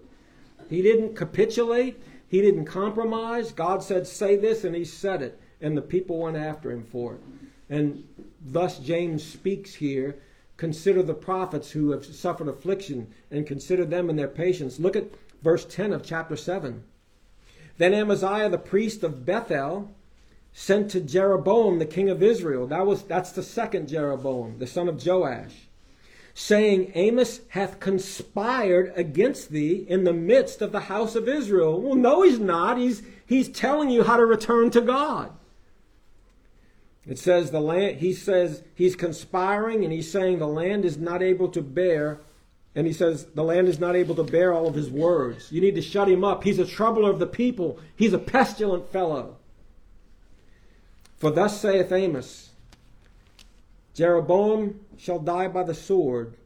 He 0.69 0.83
didn't 0.83 1.15
capitulate, 1.15 2.03
he 2.29 2.43
didn't 2.43 2.67
compromise. 2.67 3.53
God 3.53 3.83
said, 3.83 4.07
Say 4.07 4.37
this, 4.37 4.65
and 4.65 4.75
he 4.75 4.85
said 4.85 5.23
it. 5.23 5.41
And 5.61 5.77
the 5.77 5.83
people 5.83 6.19
went 6.19 6.37
after 6.37 6.71
him 6.71 6.85
for 6.85 7.15
it. 7.15 7.21
And 7.71 8.05
thus, 8.45 8.79
James 8.79 9.25
speaks 9.25 9.75
here 9.75 10.17
consider 10.59 11.03
the 11.03 11.15
prophets 11.15 11.71
who 11.71 11.93
have 11.93 12.05
suffered 12.05 12.49
affliction 12.49 13.07
and 13.31 13.47
consider 13.47 13.87
them 13.87 14.11
in 14.11 14.17
their 14.17 14.29
patience. 14.29 14.79
Look 14.79 14.97
at 14.97 15.11
verse 15.43 15.65
10 15.65 15.95
of 15.95 16.03
chapter 16.03 16.37
7. 16.37 16.83
Then 17.79 17.95
Amaziah 17.95 18.51
the 18.51 18.59
priest 18.59 19.03
of 19.03 19.25
Bethel 19.25 19.91
sent 20.53 20.91
to 20.91 21.01
Jeroboam 21.01 21.79
the 21.79 21.87
king 21.87 22.11
of 22.11 22.23
Israel. 22.23 22.67
That 22.67 22.85
was 22.85 23.05
that's 23.05 23.31
the 23.33 23.43
second 23.43 23.89
Jeroboam, 23.89 24.59
the 24.59 24.67
son 24.67 24.89
of 24.89 25.05
Joash, 25.05 25.69
saying, 26.35 26.91
Amos 26.97 27.41
hath 27.51 27.79
conspired 27.79 28.93
against 28.97 29.51
thee 29.51 29.87
in 29.89 30.03
the 30.03 30.13
midst 30.13 30.61
of 30.61 30.73
the 30.73 30.81
house 30.81 31.15
of 31.15 31.29
Israel. 31.29 31.81
Well, 31.81 31.95
no, 31.95 32.23
he's 32.23 32.41
not. 32.41 32.79
He's 32.79 33.03
he's 33.25 33.49
telling 33.49 33.91
you 33.91 34.03
how 34.03 34.17
to 34.17 34.27
return 34.27 34.73
to 34.73 34.81
God. 34.81 35.31
It 37.09 37.19
says 37.19 37.51
the 37.51 37.61
land 37.61 37.97
he 37.97 38.13
says 38.13 38.63
he's 38.75 38.95
conspiring 38.95 39.83
and 39.83 39.93
he's 39.93 40.11
saying 40.11 40.39
the 40.39 40.47
land 40.47 40.85
is 40.85 40.99
not 40.99 41.23
able 41.23 41.49
to 41.49 41.63
bear 41.63 42.21
and 42.75 42.87
he 42.87 42.93
says, 42.93 43.27
The 43.35 43.43
land 43.43 43.67
is 43.67 43.81
not 43.81 43.97
able 43.97 44.15
to 44.15 44.23
bear 44.23 44.53
all 44.53 44.69
of 44.69 44.77
his 44.77 44.89
words. 44.89 45.51
You 45.51 45.61
need 45.61 45.75
to 45.75 45.83
shut 45.83 46.09
him 46.09 46.23
up. 46.23 46.45
He's 46.45 46.61
a 46.61 46.65
troubler 46.65 47.11
of 47.11 47.19
the 47.19 47.27
people, 47.27 47.81
he's 47.97 48.13
a 48.13 48.19
pestilent 48.19 48.93
fellow. 48.93 49.37
For 51.17 51.33
thus 51.33 51.61
saith 51.61 51.91
Amos 51.91 52.51
Jeroboam 53.95 54.79
shall 54.97 55.19
die 55.19 55.49
by 55.49 55.65
the 55.65 55.75
sword, 55.75 56.37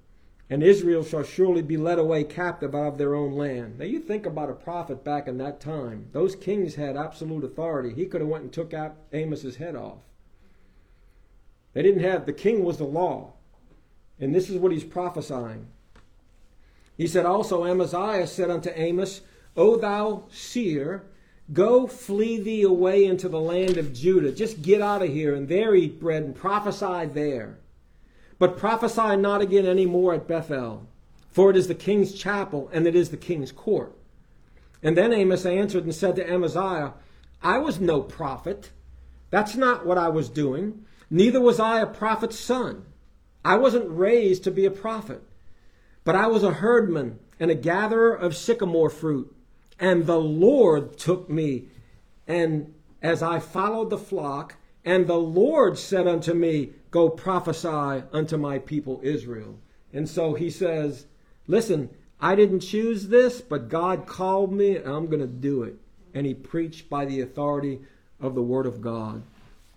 and 0.49 0.63
Israel 0.63 1.05
shall 1.05 1.23
surely 1.23 1.61
be 1.61 1.77
led 1.77 1.99
away 1.99 2.25
captive 2.25 2.75
out 2.75 2.87
of 2.87 2.99
their 2.99 3.15
own 3.15 3.33
land. 3.33 3.79
Now 3.79 3.85
you 3.85 4.01
think 4.01 4.25
about 4.25 4.49
a 4.49 4.55
prophet 4.55 5.05
back 5.05 5.29
in 5.29 5.37
that 5.37 5.61
time. 5.61 6.07
Those 6.13 6.35
kings 6.35 6.77
had 6.77 6.97
absolute 6.97 7.45
authority. 7.45 7.93
He 7.93 8.07
could 8.07 8.23
have 8.23 8.31
went 8.31 8.45
and 8.45 8.53
took 8.53 8.73
out 8.73 8.97
Amos's 9.13 9.57
head 9.57 9.77
off. 9.77 9.99
They 11.75 11.83
didn't 11.83 12.03
have 12.03 12.27
the 12.27 12.33
king 12.33 12.65
was 12.65 12.79
the 12.79 12.85
law. 12.85 13.33
And 14.21 14.35
this 14.35 14.51
is 14.51 14.57
what 14.57 14.73
he's 14.73 14.85
prophesying. 14.85 15.67
He 16.97 17.07
said 17.07 17.27
also 17.27 17.65
Amaziah 17.65 18.27
said 18.27 18.51
unto 18.51 18.71
Amos, 18.75 19.23
O 19.57 19.77
thou 19.77 20.25
seer, 20.31 21.05
go 21.53 21.87
flee 21.87 22.41
thee 22.41 22.63
away 22.63 23.05
into 23.05 23.29
the 23.29 23.41
land 23.41 23.79
of 23.79 23.93
Judah. 23.93 24.33
Just 24.33 24.63
get 24.63 24.81
out 24.81 25.03
of 25.03 25.11
here 25.11 25.35
and 25.35 25.49
there 25.49 25.75
eat 25.75 26.01
bread 26.01 26.23
and 26.23 26.37
prophesy 26.37 27.07
there. 27.07 27.59
But 28.39 28.57
prophesy 28.57 29.17
not 29.17 29.41
again 29.41 29.67
any 29.67 29.87
more 29.87 30.15
at 30.15 30.29
Bethel, 30.29 30.87
for 31.31 31.51
it 31.51 31.57
is 31.57 31.69
the 31.69 31.75
king's 31.75 32.13
chapel, 32.13 32.69
and 32.73 32.87
it 32.87 32.95
is 32.95 33.11
the 33.11 33.17
king's 33.17 33.53
court. 33.53 33.93
And 34.83 34.97
then 34.97 35.13
Amos 35.13 35.47
answered 35.47 35.85
and 35.85 35.95
said 35.95 36.17
to 36.17 36.29
Amaziah, 36.29 36.93
I 37.43 37.59
was 37.59 37.81
no 37.81 38.01
prophet. 38.01 38.71
That's 39.31 39.55
not 39.55 39.87
what 39.87 39.99
I 39.99 40.09
was 40.09 40.29
doing. 40.29 40.85
Neither 41.13 41.43
was 41.43 41.61
I 41.61 41.81
a 41.81 41.87
prophet's 41.87 42.41
son. 42.41 42.87
I 43.45 43.59
wasn't 43.59 43.99
raised 43.99 44.45
to 44.45 44.51
be 44.51 44.65
a 44.65 44.71
prophet. 44.71 45.23
But 46.05 46.17
I 46.17 46.27
was 46.27 46.43
a 46.43 46.55
herdman 46.55 47.19
and 47.39 47.51
a 47.51 47.55
gatherer 47.55 48.15
of 48.15 48.35
sycamore 48.35 48.89
fruit. 48.89 49.31
And 49.79 50.07
the 50.07 50.19
Lord 50.19 50.97
took 50.97 51.29
me, 51.29 51.67
and 52.27 52.73
as 53.03 53.23
I 53.23 53.41
followed 53.41 53.91
the 53.91 53.99
flock, 53.99 54.57
and 54.87 55.07
the 55.07 55.19
Lord 55.19 55.77
said 55.77 56.09
unto 56.09 56.33
me, 56.33 56.71
Go 56.91 57.11
prophesy 57.11 58.05
unto 58.11 58.39
my 58.39 58.59
people 58.59 58.99
Israel. 59.03 59.59
And 59.93 60.09
so 60.09 60.33
he 60.33 60.49
says, 60.49 61.05
Listen, 61.47 61.91
I 62.23 62.37
didn't 62.37 62.61
choose 62.61 63.09
this, 63.09 63.43
but 63.43 63.69
God 63.69 64.07
called 64.07 64.51
me, 64.51 64.77
and 64.77 64.89
I'm 64.89 65.09
going 65.09 65.21
to 65.21 65.27
do 65.27 65.63
it. 65.63 65.75
And 66.15 66.25
he 66.25 66.33
preached 66.33 66.89
by 66.89 67.05
the 67.05 67.21
authority 67.21 67.81
of 68.19 68.35
the 68.35 68.43
Word 68.43 68.65
of 68.65 68.81
God. 68.81 69.25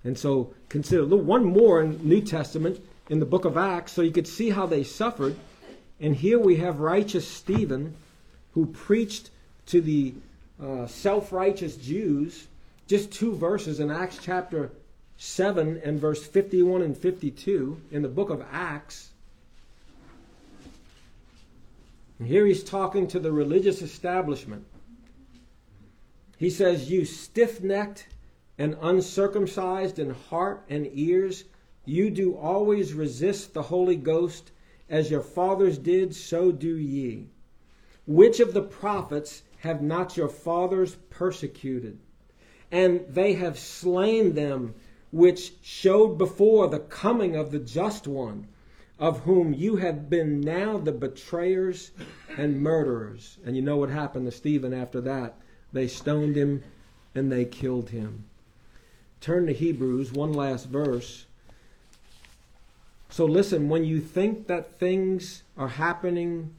And 0.06 0.18
so 0.18 0.54
consider 0.70 1.04
one 1.04 1.44
more 1.44 1.82
in 1.82 2.08
New 2.08 2.22
Testament 2.22 2.80
in 3.10 3.20
the 3.20 3.26
book 3.26 3.44
of 3.44 3.58
Acts, 3.58 3.92
so 3.92 4.04
you 4.04 4.12
could 4.12 4.28
see 4.28 4.52
how 4.52 4.68
they 4.68 4.84
suffered. 4.84 5.36
And 6.00 6.16
here 6.16 6.38
we 6.40 6.58
have 6.58 6.80
righteous 6.80 7.28
Stephen, 7.28 7.96
who 8.54 8.68
preached 8.68 9.32
to 9.68 9.82
the 9.82 10.14
uh, 10.62 10.86
self 10.86 11.34
righteous 11.34 11.76
Jews. 11.76 12.48
Just 12.88 13.12
two 13.12 13.36
verses 13.36 13.80
in 13.80 13.90
Acts 13.90 14.20
chapter 14.22 14.72
7 15.18 15.82
and 15.84 16.00
verse 16.00 16.24
51 16.24 16.84
and 16.84 16.96
52 16.96 17.82
in 17.90 18.04
the 18.04 18.08
book 18.08 18.30
of 18.30 18.46
Acts. 18.52 19.10
And 22.20 22.28
here 22.28 22.46
he's 22.46 22.64
talking 22.64 23.08
to 23.08 23.20
the 23.20 23.32
religious 23.32 23.82
establishment. 23.82 24.66
He 26.38 26.52
says, 26.52 26.92
You 26.92 27.06
stiff 27.06 27.62
necked 27.62 28.06
and 28.58 28.78
uncircumcised 28.82 30.00
in 30.00 30.12
heart 30.12 30.64
and 30.70 30.90
ears, 30.94 31.44
you 31.84 32.10
do 32.10 32.36
always 32.36 32.94
resist 32.94 33.54
the 33.54 33.64
Holy 33.64 33.96
Ghost, 33.96 34.52
as 34.90 35.12
your 35.12 35.22
fathers 35.22 35.78
did, 35.78 36.16
so 36.16 36.52
do 36.52 36.76
ye. 36.76 37.28
Which 38.08 38.40
of 38.40 38.54
the 38.54 38.62
prophets 38.62 39.44
have 39.60 39.82
not 39.82 40.16
your 40.16 40.30
fathers 40.30 40.96
persecuted? 41.10 42.00
And 42.72 43.06
they 43.10 43.34
have 43.34 43.60
slain 43.60 44.34
them 44.36 44.76
which 45.12 45.54
showed 45.62 46.18
before 46.18 46.68
the 46.68 46.80
coming 46.80 47.36
of 47.36 47.52
the 47.52 47.60
just 47.60 48.08
one, 48.08 48.48
of 49.00 49.20
whom 49.22 49.54
you 49.54 49.76
have 49.78 50.10
been 50.10 50.40
now 50.40 50.78
the 50.78 50.92
betrayers 50.92 51.92
and 52.38 52.62
murderers. 52.62 53.38
And 53.46 53.56
you 53.56 53.62
know 53.62 53.78
what 53.78 53.90
happened 53.90 54.26
to 54.26 54.32
Stephen 54.32 54.74
after 54.74 55.02
that? 55.02 55.38
They 55.74 55.88
stoned 55.88 56.36
him 56.36 56.64
and 57.14 57.32
they 57.32 57.46
killed 57.46 57.90
him. 57.90 58.26
Turn 59.22 59.48
to 59.48 59.54
Hebrews, 59.54 60.12
one 60.12 60.34
last 60.34 60.68
verse. 60.68 61.26
So 63.10 63.26
listen, 63.26 63.70
when 63.70 63.86
you 63.86 64.02
think 64.02 64.48
that 64.48 64.78
things 64.78 65.44
are 65.58 65.70
happening 65.70 66.54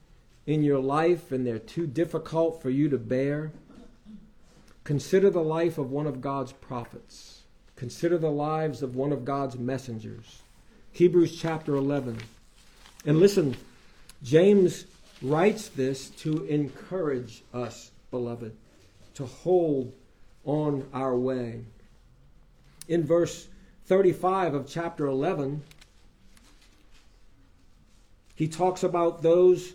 in 0.46 0.62
your 0.62 0.78
life 0.78 1.32
and 1.32 1.46
they're 1.46 1.58
too 1.58 1.86
difficult 1.86 2.62
for 2.62 2.70
you 2.70 2.88
to 2.88 2.98
bear, 2.98 3.52
consider 4.84 5.28
the 5.30 5.42
life 5.42 5.78
of 5.78 5.90
one 5.90 6.06
of 6.06 6.20
God's 6.20 6.52
prophets. 6.52 7.42
Consider 7.76 8.16
the 8.16 8.30
lives 8.30 8.82
of 8.82 8.96
one 8.96 9.12
of 9.12 9.24
God's 9.24 9.58
messengers. 9.58 10.42
Hebrews 10.92 11.38
chapter 11.38 11.76
11. 11.76 12.16
And 13.04 13.18
listen, 13.18 13.54
James 14.22 14.86
writes 15.20 15.68
this 15.68 16.08
to 16.10 16.44
encourage 16.46 17.44
us, 17.52 17.90
beloved, 18.10 18.56
to 19.14 19.26
hold 19.26 19.92
on 20.44 20.88
our 20.94 21.16
way. 21.16 21.60
In 22.88 23.04
verse 23.04 23.48
35 23.86 24.54
of 24.54 24.68
chapter 24.68 25.06
11, 25.06 25.62
he 28.34 28.48
talks 28.48 28.82
about 28.82 29.22
those 29.22 29.74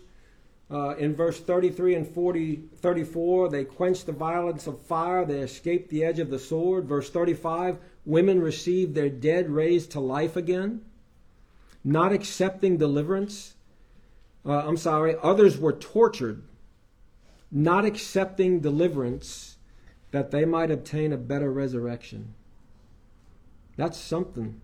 uh, 0.72 0.94
in 0.96 1.14
verse 1.14 1.38
33 1.38 1.96
and 1.96 2.08
40, 2.08 2.62
34, 2.76 3.50
they 3.50 3.64
quenched 3.64 4.06
the 4.06 4.12
violence 4.12 4.66
of 4.66 4.80
fire, 4.80 5.26
they 5.26 5.40
escaped 5.40 5.90
the 5.90 6.02
edge 6.02 6.18
of 6.18 6.30
the 6.30 6.38
sword. 6.38 6.86
Verse 6.86 7.10
35, 7.10 7.76
women 8.06 8.40
received 8.40 8.94
their 8.94 9.10
dead 9.10 9.50
raised 9.50 9.90
to 9.90 10.00
life 10.00 10.34
again, 10.34 10.80
not 11.84 12.12
accepting 12.12 12.78
deliverance. 12.78 13.54
Uh, 14.46 14.66
I'm 14.66 14.78
sorry, 14.78 15.14
others 15.22 15.58
were 15.58 15.74
tortured, 15.74 16.42
not 17.50 17.84
accepting 17.84 18.60
deliverance 18.60 19.58
that 20.10 20.30
they 20.30 20.46
might 20.46 20.70
obtain 20.70 21.12
a 21.12 21.18
better 21.18 21.52
resurrection. 21.52 22.34
That's 23.76 23.98
something. 23.98 24.60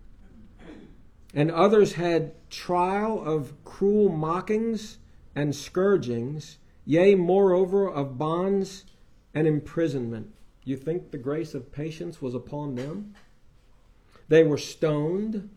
And 1.33 1.51
others 1.51 1.93
had 1.93 2.33
trial 2.49 3.23
of 3.23 3.53
cruel 3.63 4.09
mockings 4.09 4.97
and 5.35 5.55
scourgings, 5.55 6.57
yea, 6.85 7.15
moreover, 7.15 7.87
of 7.89 8.17
bonds 8.17 8.85
and 9.33 9.47
imprisonment. 9.47 10.33
You 10.63 10.75
think 10.75 11.11
the 11.11 11.17
grace 11.17 11.53
of 11.53 11.71
patience 11.71 12.21
was 12.21 12.35
upon 12.35 12.75
them? 12.75 13.15
They 14.27 14.43
were 14.43 14.57
stoned, 14.57 15.49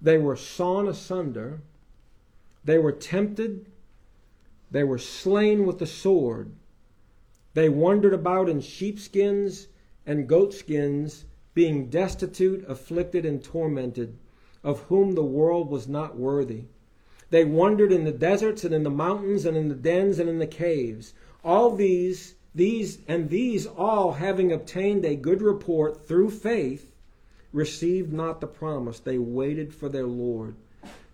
they 0.00 0.16
were 0.16 0.36
sawn 0.36 0.88
asunder, 0.88 1.60
they 2.64 2.78
were 2.78 2.92
tempted, 2.92 3.66
they 4.70 4.84
were 4.84 4.98
slain 4.98 5.66
with 5.66 5.78
the 5.78 5.86
sword. 5.86 6.52
They 7.54 7.68
wandered 7.68 8.14
about 8.14 8.48
in 8.48 8.60
sheepskins 8.60 9.68
and 10.06 10.28
goatskins, 10.28 11.24
being 11.58 11.90
destitute, 11.90 12.64
afflicted, 12.68 13.26
and 13.26 13.42
tormented, 13.42 14.16
of 14.62 14.78
whom 14.82 15.16
the 15.16 15.24
world 15.24 15.68
was 15.68 15.88
not 15.88 16.16
worthy. 16.16 16.62
They 17.30 17.44
wandered 17.44 17.90
in 17.90 18.04
the 18.04 18.12
deserts 18.12 18.62
and 18.62 18.72
in 18.72 18.84
the 18.84 18.90
mountains 18.90 19.44
and 19.44 19.56
in 19.56 19.68
the 19.68 19.74
dens 19.74 20.20
and 20.20 20.28
in 20.28 20.38
the 20.38 20.46
caves. 20.46 21.14
All 21.42 21.74
these, 21.74 22.36
these, 22.54 23.00
and 23.08 23.28
these 23.28 23.66
all, 23.66 24.12
having 24.12 24.52
obtained 24.52 25.04
a 25.04 25.16
good 25.16 25.42
report 25.42 26.06
through 26.06 26.30
faith, 26.30 26.92
received 27.52 28.12
not 28.12 28.40
the 28.40 28.46
promise. 28.46 29.00
They 29.00 29.18
waited 29.18 29.74
for 29.74 29.88
their 29.88 30.06
Lord. 30.06 30.54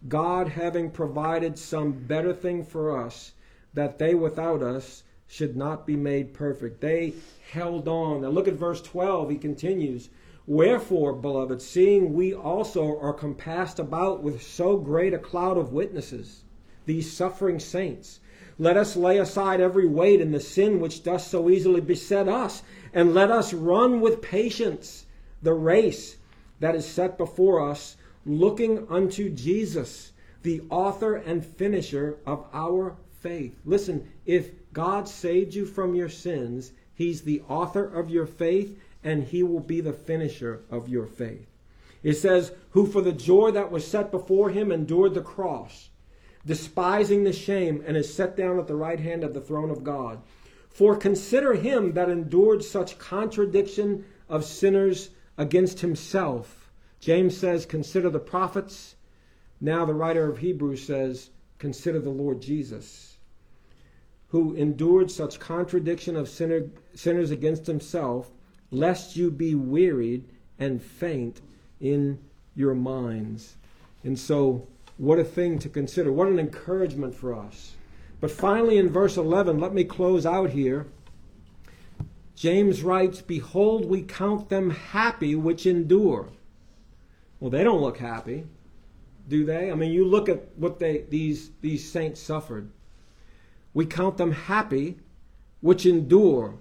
God 0.06 0.48
having 0.48 0.90
provided 0.90 1.58
some 1.58 1.92
better 1.92 2.34
thing 2.34 2.66
for 2.66 3.02
us, 3.02 3.32
that 3.72 3.98
they 3.98 4.14
without 4.14 4.62
us 4.62 5.04
should 5.26 5.56
not 5.56 5.86
be 5.86 5.96
made 5.96 6.34
perfect. 6.34 6.82
They 6.82 7.14
held 7.50 7.88
on. 7.88 8.20
Now 8.20 8.28
look 8.28 8.46
at 8.46 8.52
verse 8.52 8.82
12. 8.82 9.30
He 9.30 9.38
continues. 9.38 10.10
Wherefore, 10.46 11.14
beloved, 11.14 11.62
seeing 11.62 12.12
we 12.12 12.34
also 12.34 12.98
are 12.98 13.14
compassed 13.14 13.78
about 13.78 14.22
with 14.22 14.42
so 14.42 14.76
great 14.76 15.14
a 15.14 15.18
cloud 15.18 15.56
of 15.56 15.72
witnesses, 15.72 16.44
these 16.84 17.10
suffering 17.10 17.58
saints, 17.58 18.20
let 18.58 18.76
us 18.76 18.94
lay 18.94 19.18
aside 19.18 19.60
every 19.60 19.86
weight 19.86 20.20
and 20.20 20.32
the 20.32 20.40
sin 20.40 20.80
which 20.80 21.02
doth 21.02 21.22
so 21.22 21.48
easily 21.48 21.80
beset 21.80 22.28
us, 22.28 22.62
and 22.92 23.14
let 23.14 23.30
us 23.30 23.54
run 23.54 24.00
with 24.00 24.22
patience 24.22 25.06
the 25.42 25.54
race 25.54 26.16
that 26.60 26.74
is 26.74 26.86
set 26.86 27.18
before 27.18 27.68
us, 27.68 27.96
looking 28.26 28.86
unto 28.88 29.30
Jesus, 29.30 30.12
the 30.42 30.62
author 30.70 31.16
and 31.16 31.44
finisher 31.44 32.18
of 32.26 32.44
our 32.52 32.96
faith. 33.20 33.58
Listen, 33.64 34.08
if 34.26 34.50
God 34.72 35.08
saved 35.08 35.54
you 35.54 35.64
from 35.66 35.94
your 35.94 36.08
sins, 36.08 36.72
He's 36.94 37.22
the 37.22 37.42
author 37.48 37.84
of 37.84 38.10
your 38.10 38.26
faith 38.26 38.78
and 39.04 39.22
he 39.24 39.42
will 39.42 39.60
be 39.60 39.80
the 39.80 39.92
finisher 39.92 40.62
of 40.70 40.88
your 40.88 41.06
faith. 41.06 41.46
It 42.02 42.14
says, 42.14 42.52
Who 42.70 42.86
for 42.86 43.02
the 43.02 43.12
joy 43.12 43.50
that 43.52 43.70
was 43.70 43.86
set 43.86 44.10
before 44.10 44.50
him 44.50 44.72
endured 44.72 45.14
the 45.14 45.20
cross, 45.20 45.90
despising 46.44 47.24
the 47.24 47.32
shame, 47.32 47.84
and 47.86 47.96
is 47.96 48.12
set 48.12 48.36
down 48.36 48.58
at 48.58 48.66
the 48.66 48.74
right 48.74 49.00
hand 49.00 49.22
of 49.22 49.34
the 49.34 49.40
throne 49.40 49.70
of 49.70 49.84
God. 49.84 50.20
For 50.68 50.96
consider 50.96 51.54
him 51.54 51.92
that 51.92 52.10
endured 52.10 52.64
such 52.64 52.98
contradiction 52.98 54.04
of 54.28 54.44
sinners 54.44 55.10
against 55.38 55.80
himself. 55.80 56.72
James 56.98 57.36
says, 57.36 57.64
Consider 57.64 58.10
the 58.10 58.18
prophets. 58.18 58.96
Now 59.60 59.84
the 59.84 59.94
writer 59.94 60.28
of 60.28 60.38
Hebrews 60.38 60.82
says, 60.84 61.30
Consider 61.58 62.00
the 62.00 62.10
Lord 62.10 62.42
Jesus, 62.42 63.16
who 64.28 64.54
endured 64.54 65.10
such 65.10 65.38
contradiction 65.38 66.16
of 66.16 66.28
sinner, 66.28 66.70
sinners 66.94 67.30
against 67.30 67.66
himself, 67.66 68.30
lest 68.70 69.16
you 69.16 69.30
be 69.30 69.54
wearied 69.54 70.24
and 70.58 70.82
faint 70.82 71.40
in 71.80 72.18
your 72.54 72.74
minds. 72.74 73.56
And 74.02 74.18
so, 74.18 74.66
what 74.96 75.18
a 75.18 75.24
thing 75.24 75.58
to 75.60 75.68
consider. 75.68 76.12
What 76.12 76.28
an 76.28 76.38
encouragement 76.38 77.14
for 77.14 77.34
us. 77.34 77.72
But 78.20 78.30
finally, 78.30 78.78
in 78.78 78.88
verse 78.88 79.16
11, 79.16 79.58
let 79.58 79.74
me 79.74 79.84
close 79.84 80.24
out 80.24 80.50
here. 80.50 80.86
James 82.36 82.82
writes, 82.82 83.20
Behold, 83.20 83.84
we 83.84 84.02
count 84.02 84.48
them 84.48 84.70
happy 84.70 85.34
which 85.34 85.66
endure. 85.66 86.28
Well, 87.40 87.50
they 87.50 87.64
don't 87.64 87.82
look 87.82 87.98
happy, 87.98 88.46
do 89.28 89.44
they? 89.44 89.70
I 89.70 89.74
mean, 89.74 89.92
you 89.92 90.06
look 90.06 90.28
at 90.28 90.48
what 90.56 90.78
they, 90.78 91.04
these, 91.08 91.50
these 91.60 91.90
saints 91.90 92.20
suffered. 92.20 92.70
We 93.72 93.86
count 93.86 94.16
them 94.16 94.32
happy 94.32 94.98
which 95.60 95.86
endure. 95.86 96.54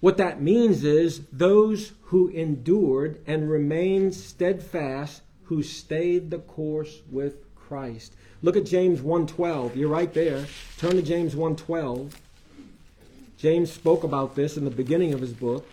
What 0.00 0.16
that 0.16 0.40
means 0.40 0.82
is 0.82 1.20
those 1.30 1.92
who 2.04 2.28
endured 2.28 3.20
and 3.26 3.50
remained 3.50 4.14
steadfast, 4.14 5.22
who 5.44 5.62
stayed 5.62 6.30
the 6.30 6.38
course 6.38 7.02
with 7.10 7.54
Christ. 7.54 8.14
Look 8.42 8.56
at 8.56 8.64
James 8.64 9.00
1:12. 9.00 9.76
You're 9.76 9.88
right 9.88 10.12
there. 10.12 10.46
Turn 10.78 10.92
to 10.92 11.02
James 11.02 11.34
1:12. 11.34 12.14
James 13.36 13.70
spoke 13.70 14.02
about 14.02 14.34
this 14.34 14.56
in 14.56 14.64
the 14.64 14.70
beginning 14.70 15.12
of 15.12 15.20
his 15.20 15.32
book. 15.32 15.66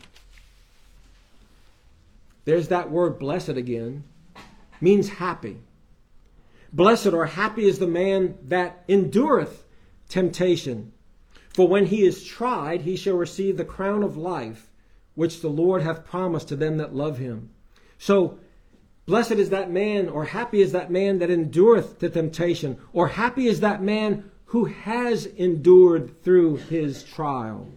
There's 2.46 2.68
that 2.68 2.92
word 2.92 3.20
blessed 3.20 3.50
again. 3.50 4.04
Means 4.80 5.10
happy. 5.10 5.58
Blessed 6.72 7.08
or 7.08 7.26
happy 7.26 7.66
is 7.66 7.80
the 7.80 7.88
man 7.88 8.38
that 8.44 8.84
endureth 8.88 9.66
temptation. 10.10 10.92
For 11.58 11.68
when 11.68 11.88
he 11.88 12.04
is 12.04 12.24
tried, 12.24 12.82
he 12.82 12.96
shall 12.96 13.16
receive 13.16 13.58
the 13.58 13.66
crown 13.66 14.04
of 14.04 14.16
life, 14.16 14.70
which 15.16 15.42
the 15.42 15.50
Lord 15.50 15.82
hath 15.82 16.06
promised 16.06 16.50
to 16.50 16.56
them 16.56 16.78
that 16.78 16.94
love 16.94 17.18
him. 17.18 17.50
So, 17.98 18.38
blessed 19.08 19.32
is 19.32 19.50
that 19.50 19.72
man, 19.72 20.08
or 20.08 20.26
happy 20.26 20.62
is 20.62 20.72
that 20.74 20.92
man 20.92 21.18
that 21.18 21.32
endureth 21.32 21.98
the 21.98 22.12
temptation, 22.12 22.78
or 22.94 23.08
happy 23.08 23.48
is 23.48 23.62
that 23.62 23.82
man 23.82 24.30
who 24.46 24.66
has 24.66 25.26
endured 25.26 26.22
through 26.22 26.58
his 26.58 27.02
trial. 27.02 27.70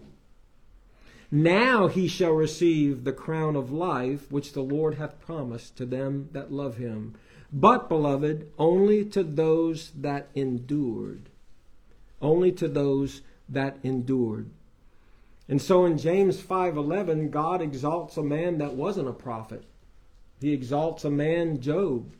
Now 1.30 1.86
he 1.86 2.06
shall 2.06 2.32
receive 2.32 3.04
the 3.04 3.14
crown 3.14 3.56
of 3.56 3.72
life 3.72 4.30
which 4.30 4.52
the 4.52 4.60
Lord 4.60 4.96
hath 4.96 5.18
promised 5.22 5.78
to 5.78 5.86
them 5.86 6.28
that 6.32 6.52
love 6.52 6.76
him. 6.76 7.14
But, 7.50 7.88
beloved, 7.88 8.52
only 8.58 9.06
to 9.06 9.22
those 9.22 9.90
that 9.92 10.28
endured. 10.34 11.30
Only 12.20 12.52
to 12.52 12.68
those 12.68 13.22
that 13.50 13.78
endured. 13.82 14.50
And 15.48 15.60
so 15.60 15.84
in 15.84 15.98
James 15.98 16.40
5:11 16.40 17.30
God 17.30 17.60
exalts 17.60 18.16
a 18.16 18.22
man 18.22 18.58
that 18.58 18.74
wasn't 18.74 19.08
a 19.08 19.12
prophet. 19.12 19.64
He 20.40 20.52
exalts 20.52 21.04
a 21.04 21.10
man 21.10 21.60
Job. 21.60 22.12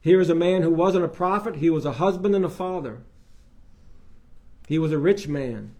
Here 0.00 0.20
is 0.20 0.28
a 0.28 0.34
man 0.34 0.62
who 0.62 0.70
wasn't 0.70 1.06
a 1.06 1.08
prophet, 1.08 1.56
he 1.56 1.70
was 1.70 1.86
a 1.86 1.92
husband 1.92 2.34
and 2.34 2.44
a 2.44 2.50
father. 2.50 2.98
He 4.68 4.78
was 4.78 4.92
a 4.92 4.98
rich 4.98 5.26
man. 5.28 5.74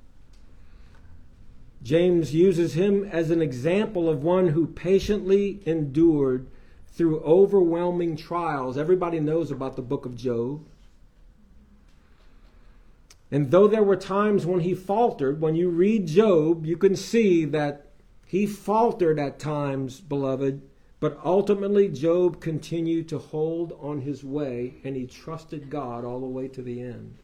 James 1.82 2.34
uses 2.34 2.72
him 2.72 3.04
as 3.04 3.30
an 3.30 3.42
example 3.42 4.08
of 4.08 4.24
one 4.24 4.48
who 4.48 4.66
patiently 4.66 5.60
endured 5.66 6.46
through 6.86 7.20
overwhelming 7.20 8.16
trials. 8.16 8.78
Everybody 8.78 9.20
knows 9.20 9.50
about 9.50 9.76
the 9.76 9.82
book 9.82 10.06
of 10.06 10.16
Job. 10.16 10.64
And 13.34 13.50
though 13.50 13.66
there 13.66 13.82
were 13.82 13.96
times 13.96 14.46
when 14.46 14.60
he 14.60 14.74
faltered, 14.74 15.40
when 15.40 15.56
you 15.56 15.68
read 15.68 16.06
Job, 16.06 16.64
you 16.64 16.76
can 16.76 16.94
see 16.94 17.44
that 17.46 17.86
he 18.24 18.46
faltered 18.46 19.18
at 19.18 19.40
times, 19.40 20.00
beloved, 20.00 20.62
but 21.00 21.18
ultimately 21.24 21.88
Job 21.88 22.40
continued 22.40 23.08
to 23.08 23.18
hold 23.18 23.76
on 23.80 24.02
his 24.02 24.22
way 24.22 24.74
and 24.84 24.94
he 24.94 25.08
trusted 25.08 25.68
God 25.68 26.04
all 26.04 26.20
the 26.20 26.26
way 26.26 26.46
to 26.46 26.62
the 26.62 26.80
end. 26.80 27.16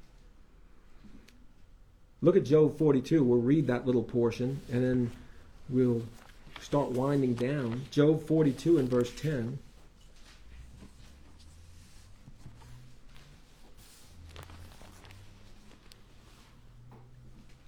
Look 2.22 2.34
at 2.34 2.42
Job 2.42 2.76
42. 2.76 3.22
We'll 3.22 3.38
read 3.38 3.68
that 3.68 3.86
little 3.86 4.02
portion 4.02 4.60
and 4.72 4.82
then 4.82 5.12
we'll 5.68 6.02
start 6.60 6.90
winding 6.90 7.34
down. 7.34 7.82
Job 7.92 8.26
42 8.26 8.78
and 8.78 8.90
verse 8.90 9.12
10. 9.12 9.60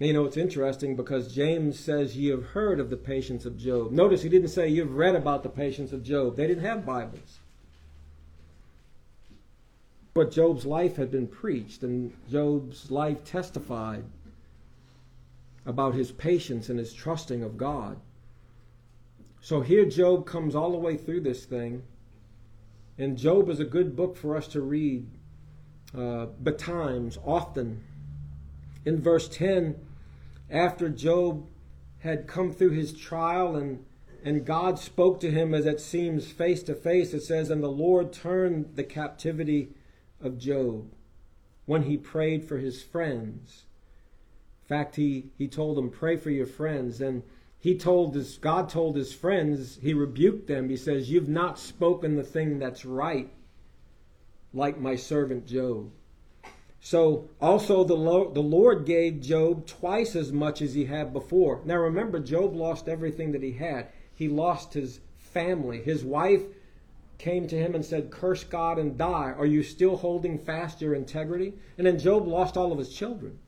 You 0.05 0.13
know, 0.13 0.25
it's 0.25 0.37
interesting 0.37 0.95
because 0.95 1.33
James 1.33 1.79
says, 1.79 2.17
You 2.17 2.31
have 2.31 2.45
heard 2.47 2.79
of 2.79 2.89
the 2.89 2.97
patience 2.97 3.45
of 3.45 3.57
Job. 3.57 3.91
Notice 3.91 4.23
he 4.23 4.29
didn't 4.29 4.49
say, 4.49 4.67
You've 4.67 4.95
read 4.95 5.15
about 5.15 5.43
the 5.43 5.49
patience 5.49 5.93
of 5.93 6.03
Job. 6.03 6.35
They 6.35 6.47
didn't 6.47 6.65
have 6.65 6.85
Bibles. 6.85 7.39
But 10.13 10.31
Job's 10.31 10.65
life 10.65 10.95
had 10.95 11.11
been 11.11 11.27
preached, 11.27 11.83
and 11.83 12.13
Job's 12.29 12.91
life 12.91 13.23
testified 13.23 14.03
about 15.65 15.95
his 15.95 16.11
patience 16.11 16.69
and 16.69 16.77
his 16.77 16.93
trusting 16.93 17.41
of 17.41 17.57
God. 17.57 17.97
So 19.41 19.61
here 19.61 19.85
Job 19.85 20.25
comes 20.25 20.55
all 20.55 20.71
the 20.71 20.77
way 20.77 20.97
through 20.97 21.21
this 21.21 21.45
thing, 21.45 21.83
and 22.97 23.17
Job 23.17 23.49
is 23.49 23.59
a 23.59 23.65
good 23.65 23.95
book 23.95 24.15
for 24.15 24.37
us 24.37 24.47
to 24.49 24.61
read 24.61 25.07
uh, 25.97 26.27
betimes, 26.41 27.17
often. 27.25 27.83
In 28.85 29.01
verse 29.01 29.27
10, 29.29 29.75
after 30.53 30.87
Job 30.87 31.47
had 31.99 32.27
come 32.27 32.53
through 32.53 32.71
his 32.71 32.93
trial 32.93 33.55
and 33.55 33.83
and 34.25 34.45
God 34.45 34.79
spoke 34.79 35.19
to 35.19 35.31
him 35.31 35.53
as 35.53 35.65
it 35.65 35.81
seems 35.81 36.31
face 36.31 36.63
to 36.63 36.75
face. 36.75 37.13
It 37.13 37.23
says, 37.23 37.49
And 37.49 37.61
the 37.61 37.67
Lord 37.67 38.13
turned 38.13 38.75
the 38.75 38.83
captivity 38.85 39.73
of 40.21 40.37
Job 40.37 40.93
when 41.65 41.83
he 41.83 41.97
prayed 41.97 42.45
for 42.45 42.57
his 42.57 42.81
friends. 42.81 43.65
In 44.63 44.67
fact, 44.67 44.95
he, 44.95 45.31
he 45.37 45.49
told 45.49 45.75
them, 45.75 45.89
Pray 45.89 46.15
for 46.15 46.29
your 46.29 46.45
friends. 46.45 47.01
And 47.01 47.23
he 47.59 47.77
told 47.77 48.15
his 48.15 48.37
God 48.37 48.69
told 48.69 48.95
his 48.95 49.13
friends, 49.13 49.77
he 49.81 49.93
rebuked 49.93 50.47
them. 50.47 50.69
He 50.69 50.77
says, 50.77 51.11
You've 51.11 51.27
not 51.27 51.59
spoken 51.59 52.15
the 52.15 52.23
thing 52.23 52.59
that's 52.59 52.85
right, 52.85 53.29
like 54.53 54.79
my 54.79 54.95
servant 54.95 55.45
Job. 55.45 55.91
So 56.85 57.29
also 57.39 57.85
the 57.85 57.95
Lord, 57.95 58.33
the 58.33 58.41
Lord 58.41 58.85
gave 58.85 59.21
Job 59.21 59.65
twice 59.65 60.17
as 60.17 60.33
much 60.33 60.61
as 60.61 60.73
he 60.73 60.83
had 60.83 61.13
before. 61.13 61.61
Now 61.63 61.77
remember, 61.77 62.19
Job 62.19 62.53
lost 62.53 62.89
everything 62.89 63.31
that 63.31 63.41
he 63.41 63.53
had. 63.53 63.87
He 64.13 64.27
lost 64.27 64.73
his 64.73 64.99
family. 65.17 65.81
His 65.81 66.03
wife 66.03 66.41
came 67.17 67.47
to 67.47 67.57
him 67.57 67.73
and 67.73 67.85
said, 67.85 68.11
Curse 68.11 68.43
God 68.43 68.77
and 68.77 68.97
die. 68.97 69.33
Are 69.37 69.45
you 69.45 69.63
still 69.63 69.95
holding 69.95 70.37
fast 70.37 70.81
your 70.81 70.93
integrity? 70.93 71.53
And 71.77 71.87
then 71.87 71.99
Job 71.99 72.27
lost 72.27 72.57
all 72.57 72.73
of 72.73 72.79
his 72.79 72.93
children. 72.93 73.39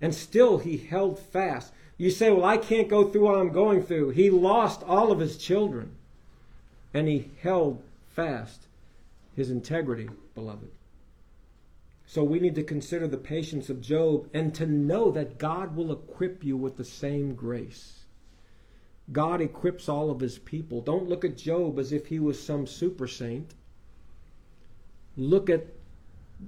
And 0.00 0.14
still 0.14 0.56
he 0.56 0.78
held 0.78 1.18
fast. 1.18 1.74
You 1.98 2.10
say, 2.10 2.30
Well, 2.30 2.46
I 2.46 2.56
can't 2.56 2.88
go 2.88 3.06
through 3.06 3.26
what 3.26 3.38
I'm 3.38 3.52
going 3.52 3.82
through. 3.82 4.10
He 4.10 4.30
lost 4.30 4.82
all 4.84 5.12
of 5.12 5.18
his 5.18 5.36
children. 5.36 5.94
And 6.94 7.06
he 7.06 7.32
held 7.42 7.82
fast 8.08 8.62
his 9.36 9.50
integrity, 9.50 10.08
beloved. 10.34 10.70
So 12.10 12.24
we 12.24 12.40
need 12.40 12.56
to 12.56 12.64
consider 12.64 13.06
the 13.06 13.16
patience 13.16 13.70
of 13.70 13.80
Job 13.80 14.28
and 14.34 14.52
to 14.56 14.66
know 14.66 15.12
that 15.12 15.38
God 15.38 15.76
will 15.76 15.92
equip 15.92 16.42
you 16.42 16.56
with 16.56 16.76
the 16.76 16.84
same 16.84 17.36
grace. 17.36 18.00
God 19.12 19.40
equips 19.40 19.88
all 19.88 20.10
of 20.10 20.18
his 20.18 20.36
people. 20.36 20.80
Don't 20.80 21.08
look 21.08 21.24
at 21.24 21.36
Job 21.36 21.78
as 21.78 21.92
if 21.92 22.06
he 22.06 22.18
was 22.18 22.42
some 22.42 22.66
super 22.66 23.06
saint. 23.06 23.54
Look 25.16 25.48
at 25.48 25.66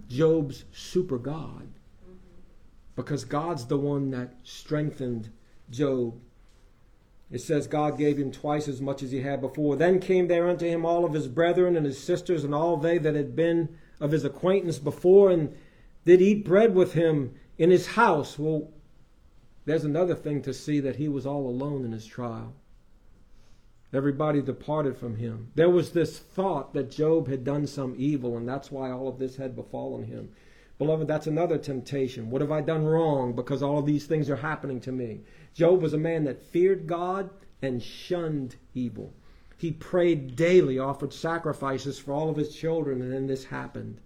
Job's 0.08 0.64
super 0.72 1.16
God. 1.16 1.68
Because 2.96 3.24
God's 3.24 3.66
the 3.66 3.78
one 3.78 4.10
that 4.10 4.34
strengthened 4.42 5.30
Job. 5.70 6.18
It 7.30 7.40
says 7.40 7.68
God 7.68 7.96
gave 7.96 8.18
him 8.18 8.32
twice 8.32 8.66
as 8.66 8.80
much 8.80 9.00
as 9.00 9.12
he 9.12 9.20
had 9.20 9.40
before. 9.40 9.76
Then 9.76 10.00
came 10.00 10.26
there 10.26 10.48
unto 10.48 10.66
him 10.66 10.84
all 10.84 11.04
of 11.04 11.12
his 11.12 11.28
brethren 11.28 11.76
and 11.76 11.86
his 11.86 12.02
sisters 12.02 12.42
and 12.42 12.52
all 12.52 12.76
they 12.76 12.98
that 12.98 13.14
had 13.14 13.36
been 13.36 13.78
of 14.02 14.10
his 14.10 14.24
acquaintance 14.24 14.78
before 14.78 15.30
and 15.30 15.56
did 16.04 16.20
eat 16.20 16.44
bread 16.44 16.74
with 16.74 16.92
him 16.94 17.34
in 17.56 17.70
his 17.70 17.86
house. 17.86 18.36
Well, 18.36 18.68
there's 19.64 19.84
another 19.84 20.16
thing 20.16 20.42
to 20.42 20.52
see 20.52 20.80
that 20.80 20.96
he 20.96 21.08
was 21.08 21.24
all 21.24 21.48
alone 21.48 21.84
in 21.84 21.92
his 21.92 22.04
trial. 22.04 22.52
Everybody 23.94 24.42
departed 24.42 24.96
from 24.96 25.16
him. 25.16 25.52
There 25.54 25.70
was 25.70 25.92
this 25.92 26.18
thought 26.18 26.74
that 26.74 26.90
Job 26.90 27.28
had 27.28 27.44
done 27.44 27.66
some 27.68 27.94
evil, 27.96 28.36
and 28.36 28.48
that's 28.48 28.72
why 28.72 28.90
all 28.90 29.06
of 29.06 29.18
this 29.18 29.36
had 29.36 29.54
befallen 29.54 30.04
him. 30.04 30.30
Beloved, 30.78 31.06
that's 31.06 31.28
another 31.28 31.58
temptation. 31.58 32.28
What 32.30 32.40
have 32.40 32.50
I 32.50 32.60
done 32.60 32.84
wrong 32.84 33.34
because 33.34 33.62
all 33.62 33.82
these 33.82 34.06
things 34.06 34.28
are 34.28 34.36
happening 34.36 34.80
to 34.80 34.90
me? 34.90 35.20
Job 35.54 35.80
was 35.80 35.92
a 35.92 35.98
man 35.98 36.24
that 36.24 36.42
feared 36.42 36.88
God 36.88 37.30
and 37.60 37.80
shunned 37.80 38.56
evil. 38.74 39.12
He 39.62 39.70
prayed 39.70 40.34
daily, 40.34 40.80
offered 40.80 41.12
sacrifices 41.12 41.96
for 41.96 42.12
all 42.12 42.28
of 42.28 42.36
his 42.36 42.52
children, 42.52 43.00
and 43.00 43.12
then 43.12 43.28
this 43.28 43.44
happened. 43.44 44.00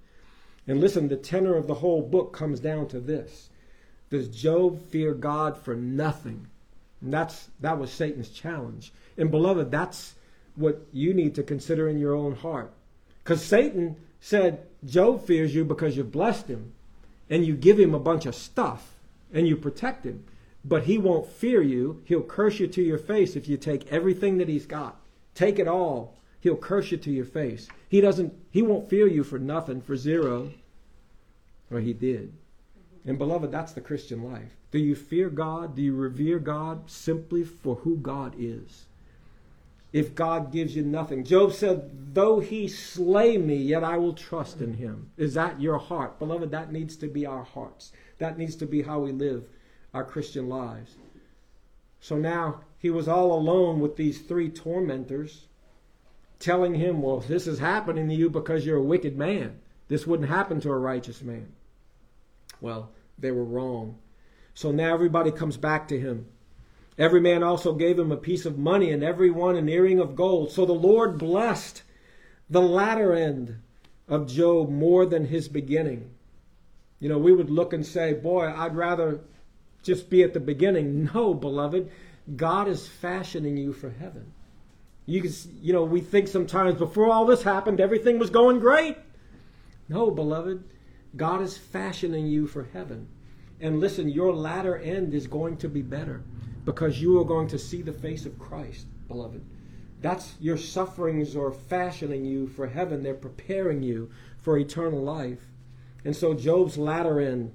And 0.66 0.82
listen, 0.82 1.09
the 1.09 1.16
tenor 1.16 1.57
of 1.57 1.66
the 1.66 1.76
whole 1.76 2.02
book 2.02 2.34
comes 2.34 2.61
down 2.61 2.88
to 2.88 3.00
this. 3.00 3.48
Does 4.11 4.28
Job 4.28 4.78
fear 4.90 5.14
God 5.14 5.57
for 5.57 5.74
nothing? 5.74 6.48
And 7.00 7.11
that's 7.11 7.48
that 7.61 7.78
was 7.78 7.90
Satan's 7.90 8.28
challenge. 8.28 8.92
And 9.16 9.30
beloved, 9.30 9.70
that's 9.70 10.16
what 10.57 10.82
you 10.92 11.14
need 11.14 11.34
to 11.36 11.42
consider 11.42 11.88
in 11.88 11.98
your 11.98 12.14
own 12.14 12.34
heart. 12.34 12.70
Because 13.24 13.42
Satan 13.42 13.96
said, 14.20 14.66
Job 14.84 15.24
fears 15.24 15.54
you 15.54 15.64
because 15.64 15.96
you've 15.96 16.12
blessed 16.12 16.48
him 16.48 16.74
and 17.30 17.46
you 17.46 17.57
give 17.57 17.80
him 17.80 17.94
a 17.94 17.98
bunch 17.98 18.26
of 18.26 18.34
stuff 18.34 18.92
and 19.32 19.48
you 19.48 19.57
protect 19.57 20.04
him. 20.04 20.22
But 20.66 20.82
he 20.82 20.98
won't 20.98 21.32
fear 21.32 21.62
you. 21.62 22.02
He'll 22.04 22.20
curse 22.20 22.61
you 22.61 22.66
to 22.66 22.82
your 22.82 22.98
face 22.98 23.36
if 23.36 23.48
you 23.48 23.57
take 23.57 23.90
everything 23.90 24.36
that 24.36 24.50
he's 24.50 24.66
got. 24.66 25.00
Take 25.37 25.61
it 25.61 25.68
all. 25.68 26.16
He'll 26.41 26.57
curse 26.57 26.91
you 26.91 26.97
to 26.99 27.11
your 27.12 27.24
face. 27.24 27.68
He 27.89 28.01
doesn't 28.01 28.34
he 28.51 28.62
won't 28.62 28.89
fear 28.89 29.07
you 29.07 29.22
for 29.22 29.39
nothing, 29.39 29.80
for 29.80 29.97
zero. 29.97 30.51
Or 31.70 31.80
he 31.80 31.93
did. 31.93 32.32
And 33.05 33.18
beloved, 33.18 33.53
that's 33.53 33.72
the 33.72 33.80
Christian 33.80 34.24
life. 34.24 34.57
Do 34.70 34.78
you 34.78 34.95
fear 34.95 35.28
God? 35.28 35.76
Do 35.76 35.82
you 35.82 35.95
revere 35.95 36.39
God 36.39 36.91
simply 36.91 37.45
for 37.45 37.76
who 37.76 37.97
God 37.97 38.34
is? 38.39 38.87
If 39.93 40.14
God 40.14 40.53
gives 40.53 40.74
you 40.74 40.82
nothing. 40.82 41.24
Job 41.24 41.53
said, 41.53 42.14
Though 42.14 42.41
he 42.41 42.66
slay 42.68 43.39
me, 43.39 43.57
yet 43.57 43.84
I 43.84 43.97
will 43.99 44.12
trust 44.12 44.61
in 44.61 44.74
him. 44.74 45.11
Is 45.16 45.34
that 45.34 45.61
your 45.61 45.78
heart? 45.78 46.18
Beloved, 46.18 46.51
that 46.51 46.72
needs 46.72 46.97
to 46.97 47.07
be 47.07 47.24
our 47.24 47.45
hearts. 47.45 47.93
That 48.18 48.39
needs 48.39 48.57
to 48.57 48.66
be 48.66 48.82
how 48.82 49.01
we 49.01 49.12
live 49.12 49.45
our 49.95 50.05
Christian 50.05 50.49
lives. 50.49 50.97
So 52.01 52.16
now 52.16 52.61
he 52.79 52.91
was 52.91 53.09
all 53.09 53.33
alone 53.33 53.81
with 53.81 53.97
these 53.97 54.20
three 54.20 54.49
tormentors 54.49 55.47
telling 56.39 56.74
him, 56.74 57.03
Well, 57.03 57.20
this 57.20 57.47
is 57.47 57.59
happening 57.59 58.09
to 58.09 58.14
you 58.14 58.31
because 58.31 58.66
you're 58.66 58.77
a 58.79 58.83
wicked 58.83 59.16
man. 59.16 59.59
This 59.89 60.07
wouldn't 60.07 60.29
happen 60.29 60.61
to 60.61 60.70
a 60.70 60.79
righteous 60.79 61.22
man. 61.22 61.53
Well, 62.61 62.91
they 63.18 63.31
were 63.31 63.45
wrong. 63.45 63.99
So 64.55 64.70
now 64.70 64.93
everybody 64.95 65.31
comes 65.31 65.57
back 65.57 65.89
to 65.89 66.01
him. 66.01 66.27
Every 66.99 67.20
man 67.20 67.43
also 67.43 67.74
gave 67.74 67.99
him 67.99 68.11
a 68.11 68.16
piece 68.16 68.47
of 68.47 68.59
money, 68.59 68.91
and 68.91 69.05
every 69.05 69.31
one 69.31 69.57
an 69.57 69.68
earring 69.68 70.01
of 70.01 70.16
gold. 70.16 70.51
So 70.51 70.64
the 70.64 70.72
Lord 70.72 71.18
blessed 71.18 71.83
the 72.49 72.62
latter 72.62 73.12
end 73.12 73.57
of 74.09 74.29
Job 74.29 74.70
more 74.70 75.05
than 75.05 75.27
his 75.27 75.49
beginning. 75.49 76.11
You 76.99 77.09
know, 77.09 77.18
we 77.18 77.33
would 77.33 77.51
look 77.51 77.72
and 77.72 77.85
say, 77.85 78.14
Boy, 78.14 78.47
I'd 78.47 78.77
rather 78.77 79.20
just 79.83 80.09
be 80.09 80.22
at 80.22 80.35
the 80.35 80.41
beginning. 80.41 81.11
No, 81.14 81.35
beloved, 81.35 81.91
God 82.35 82.66
is 82.66 82.89
fashioning 82.89 83.57
you 83.57 83.72
for 83.72 83.91
heaven. 83.91 84.33
You 85.05 85.22
can, 85.22 85.33
you 85.62 85.72
know, 85.72 85.85
we 85.85 86.01
think 86.01 86.27
sometimes 86.27 86.74
before 86.74 87.12
all 87.12 87.24
this 87.27 87.45
happened, 87.45 87.81
everything 87.81 88.18
was 88.18 88.31
going 88.31 88.59
great. 88.59 88.97
No, 89.89 90.11
beloved, 90.11 90.64
God 91.16 91.41
is 91.43 91.57
fashioning 91.57 92.27
you 92.27 92.49
for 92.49 92.64
heaven. 92.72 93.07
And 93.61 93.79
listen, 93.79 94.09
your 94.09 94.35
latter 94.35 94.77
end 94.77 95.14
is 95.14 95.29
going 95.29 95.59
to 95.59 95.68
be 95.68 95.83
better 95.83 96.24
because 96.64 97.01
you 97.01 97.20
are 97.20 97.24
going 97.24 97.47
to 97.49 97.59
see 97.59 97.83
the 97.83 97.93
face 97.93 98.27
of 98.27 98.39
Christ, 98.39 98.87
beloved. 99.07 99.45
That's 100.03 100.35
your 100.41 100.57
sufferings 100.57 101.37
are 101.37 101.53
fashioning 101.53 102.24
you 102.24 102.49
for 102.49 102.66
heaven. 102.66 103.03
They're 103.03 103.14
preparing 103.14 103.83
you 103.83 104.11
for 104.41 104.59
eternal 104.59 105.03
life. 105.03 105.47
And 106.05 106.14
so 106.14 106.35
Job's 106.35 106.77
latter 106.77 107.20
end 107.20 107.53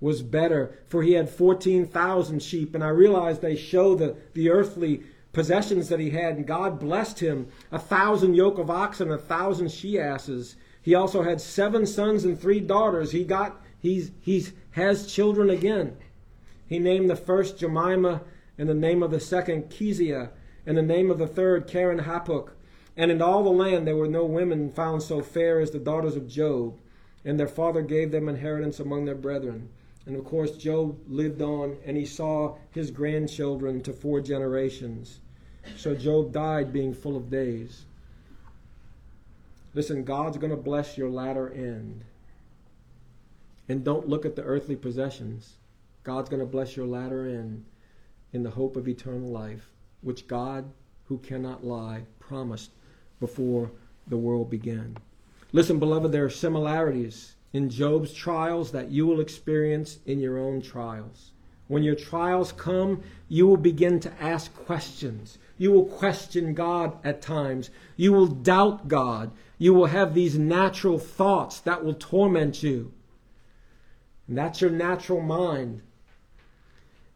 was 0.00 0.22
better, 0.22 0.78
for 0.86 1.02
he 1.02 1.12
had 1.12 1.30
14,000 1.30 2.42
sheep. 2.42 2.74
And 2.74 2.84
I 2.84 2.88
realize 2.88 3.38
they 3.38 3.56
show 3.56 3.94
the, 3.94 4.16
the 4.34 4.50
earthly 4.50 5.02
possessions 5.34 5.88
that 5.88 6.00
he 6.00 6.10
had, 6.10 6.36
and 6.36 6.46
God 6.46 6.80
blessed 6.80 7.20
him 7.20 7.48
a 7.70 7.78
thousand 7.78 8.34
yoke 8.34 8.58
of 8.58 8.70
oxen, 8.70 9.10
a 9.10 9.18
thousand 9.18 9.70
she 9.70 9.98
asses. 9.98 10.56
He 10.80 10.94
also 10.94 11.22
had 11.22 11.40
seven 11.40 11.86
sons 11.86 12.24
and 12.24 12.40
three 12.40 12.60
daughters. 12.60 13.12
He 13.12 13.24
got 13.24 13.60
he's 13.80 14.12
he's 14.20 14.52
has 14.70 15.12
children 15.12 15.50
again. 15.50 15.96
He 16.66 16.78
named 16.78 17.10
the 17.10 17.16
first 17.16 17.58
Jemima, 17.58 18.22
and 18.56 18.68
the 18.68 18.74
name 18.74 19.02
of 19.02 19.10
the 19.10 19.20
second 19.20 19.70
Kezia, 19.70 20.30
and 20.64 20.78
the 20.78 20.82
name 20.82 21.10
of 21.10 21.18
the 21.18 21.26
third 21.26 21.68
Kerenhappuch. 21.68 22.50
And 22.96 23.10
in 23.10 23.20
all 23.20 23.42
the 23.42 23.50
land 23.50 23.86
there 23.86 23.96
were 23.96 24.08
no 24.08 24.24
women 24.24 24.70
found 24.70 25.02
so 25.02 25.20
fair 25.20 25.60
as 25.60 25.72
the 25.72 25.78
daughters 25.78 26.16
of 26.16 26.28
Job, 26.28 26.78
and 27.24 27.38
their 27.38 27.48
father 27.48 27.82
gave 27.82 28.12
them 28.12 28.28
inheritance 28.28 28.78
among 28.78 29.04
their 29.04 29.14
brethren. 29.14 29.70
And 30.06 30.16
of 30.16 30.24
course, 30.24 30.56
Job 30.56 30.98
lived 31.08 31.40
on, 31.40 31.78
and 31.84 31.96
he 31.96 32.04
saw 32.04 32.56
his 32.70 32.90
grandchildren 32.90 33.80
to 33.82 33.92
four 33.92 34.20
generations. 34.20 35.20
So 35.76 35.94
Job 35.94 36.32
died 36.32 36.72
being 36.72 36.92
full 36.92 37.16
of 37.16 37.30
days. 37.30 37.86
Listen, 39.72 40.04
God's 40.04 40.36
going 40.36 40.50
to 40.50 40.56
bless 40.56 40.98
your 40.98 41.10
latter 41.10 41.50
end. 41.52 42.04
And 43.68 43.82
don't 43.82 44.08
look 44.08 44.26
at 44.26 44.36
the 44.36 44.42
earthly 44.42 44.76
possessions. 44.76 45.56
God's 46.02 46.28
going 46.28 46.40
to 46.40 46.46
bless 46.46 46.76
your 46.76 46.86
latter 46.86 47.26
end 47.26 47.64
in 48.32 48.42
the 48.42 48.50
hope 48.50 48.76
of 48.76 48.88
eternal 48.88 49.30
life, 49.30 49.70
which 50.02 50.28
God, 50.28 50.70
who 51.06 51.16
cannot 51.18 51.64
lie, 51.64 52.02
promised 52.18 52.72
before 53.20 53.70
the 54.06 54.18
world 54.18 54.50
began. 54.50 54.98
Listen, 55.52 55.78
beloved, 55.78 56.12
there 56.12 56.24
are 56.24 56.30
similarities 56.30 57.33
in 57.54 57.70
Job's 57.70 58.12
trials 58.12 58.72
that 58.72 58.90
you 58.90 59.06
will 59.06 59.20
experience 59.20 60.00
in 60.04 60.18
your 60.18 60.36
own 60.36 60.60
trials. 60.60 61.30
When 61.68 61.84
your 61.84 61.94
trials 61.94 62.52
come, 62.52 63.02
you 63.28 63.46
will 63.46 63.56
begin 63.56 64.00
to 64.00 64.12
ask 64.22 64.52
questions. 64.54 65.38
You 65.56 65.70
will 65.70 65.86
question 65.86 66.52
God 66.52 66.98
at 67.04 67.22
times. 67.22 67.70
You 67.96 68.12
will 68.12 68.26
doubt 68.26 68.88
God. 68.88 69.30
You 69.56 69.72
will 69.72 69.86
have 69.86 70.12
these 70.12 70.36
natural 70.36 70.98
thoughts 70.98 71.60
that 71.60 71.82
will 71.84 71.94
torment 71.94 72.62
you. 72.62 72.92
And 74.26 74.36
that's 74.36 74.60
your 74.60 74.70
natural 74.70 75.20
mind. 75.20 75.80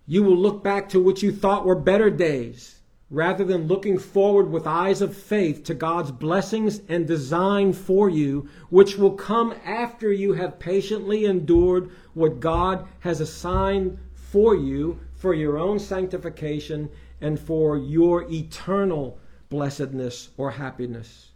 You 0.06 0.22
will 0.22 0.36
look 0.36 0.62
back 0.62 0.88
to 0.90 1.00
what 1.00 1.20
you 1.20 1.32
thought 1.32 1.66
were 1.66 1.74
better 1.74 2.10
days 2.10 2.77
rather 3.10 3.42
than 3.44 3.66
looking 3.66 3.98
forward 3.98 4.50
with 4.50 4.66
eyes 4.66 5.00
of 5.00 5.16
faith 5.16 5.64
to 5.64 5.74
God's 5.74 6.10
blessings 6.10 6.82
and 6.88 7.06
design 7.06 7.72
for 7.72 8.10
you, 8.10 8.48
which 8.68 8.98
will 8.98 9.12
come 9.12 9.54
after 9.64 10.12
you 10.12 10.34
have 10.34 10.58
patiently 10.58 11.24
endured 11.24 11.90
what 12.12 12.40
God 12.40 12.86
has 13.00 13.20
assigned 13.20 13.98
for 14.14 14.54
you 14.54 15.00
for 15.14 15.32
your 15.32 15.58
own 15.58 15.78
sanctification 15.78 16.90
and 17.20 17.40
for 17.40 17.78
your 17.78 18.30
eternal 18.30 19.18
blessedness 19.48 20.28
or 20.36 20.50
happiness. 20.50 21.30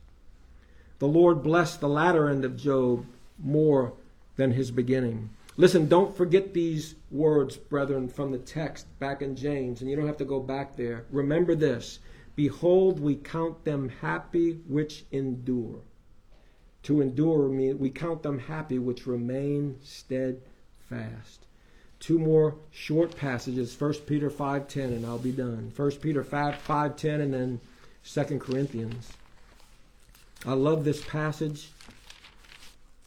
The 0.98 1.08
Lord 1.08 1.42
blessed 1.42 1.80
the 1.80 1.88
latter 1.88 2.28
end 2.28 2.44
of 2.44 2.56
Job 2.56 3.06
more 3.38 3.94
than 4.36 4.52
his 4.52 4.70
beginning. 4.70 5.30
Listen, 5.56 5.86
don't 5.86 6.16
forget 6.16 6.54
these 6.54 6.94
words, 7.10 7.56
brethren, 7.56 8.08
from 8.08 8.32
the 8.32 8.38
text 8.38 8.86
back 8.98 9.20
in 9.20 9.36
James, 9.36 9.80
and 9.80 9.90
you 9.90 9.96
don't 9.96 10.06
have 10.06 10.16
to 10.16 10.24
go 10.24 10.40
back 10.40 10.76
there. 10.76 11.04
Remember 11.10 11.54
this 11.54 11.98
Behold, 12.34 12.98
we 12.98 13.16
count 13.16 13.64
them 13.64 13.90
happy 14.00 14.52
which 14.66 15.04
endure. 15.12 15.80
To 16.84 17.02
endure, 17.02 17.48
means 17.48 17.78
we 17.78 17.90
count 17.90 18.22
them 18.22 18.38
happy 18.38 18.78
which 18.78 19.06
remain 19.06 19.78
steadfast. 19.82 21.46
Two 22.00 22.18
more 22.18 22.56
short 22.70 23.14
passages, 23.16 23.78
1 23.78 23.94
Peter 24.06 24.30
5.10, 24.30 24.76
and 24.86 25.06
I'll 25.06 25.18
be 25.18 25.30
done. 25.30 25.72
1 25.76 25.90
Peter 25.92 26.24
5, 26.24 26.54
5.10 26.66 27.20
and 27.20 27.34
then 27.34 27.60
2 28.04 28.38
Corinthians. 28.38 29.12
I 30.44 30.54
love 30.54 30.84
this 30.84 31.04
passage 31.04 31.70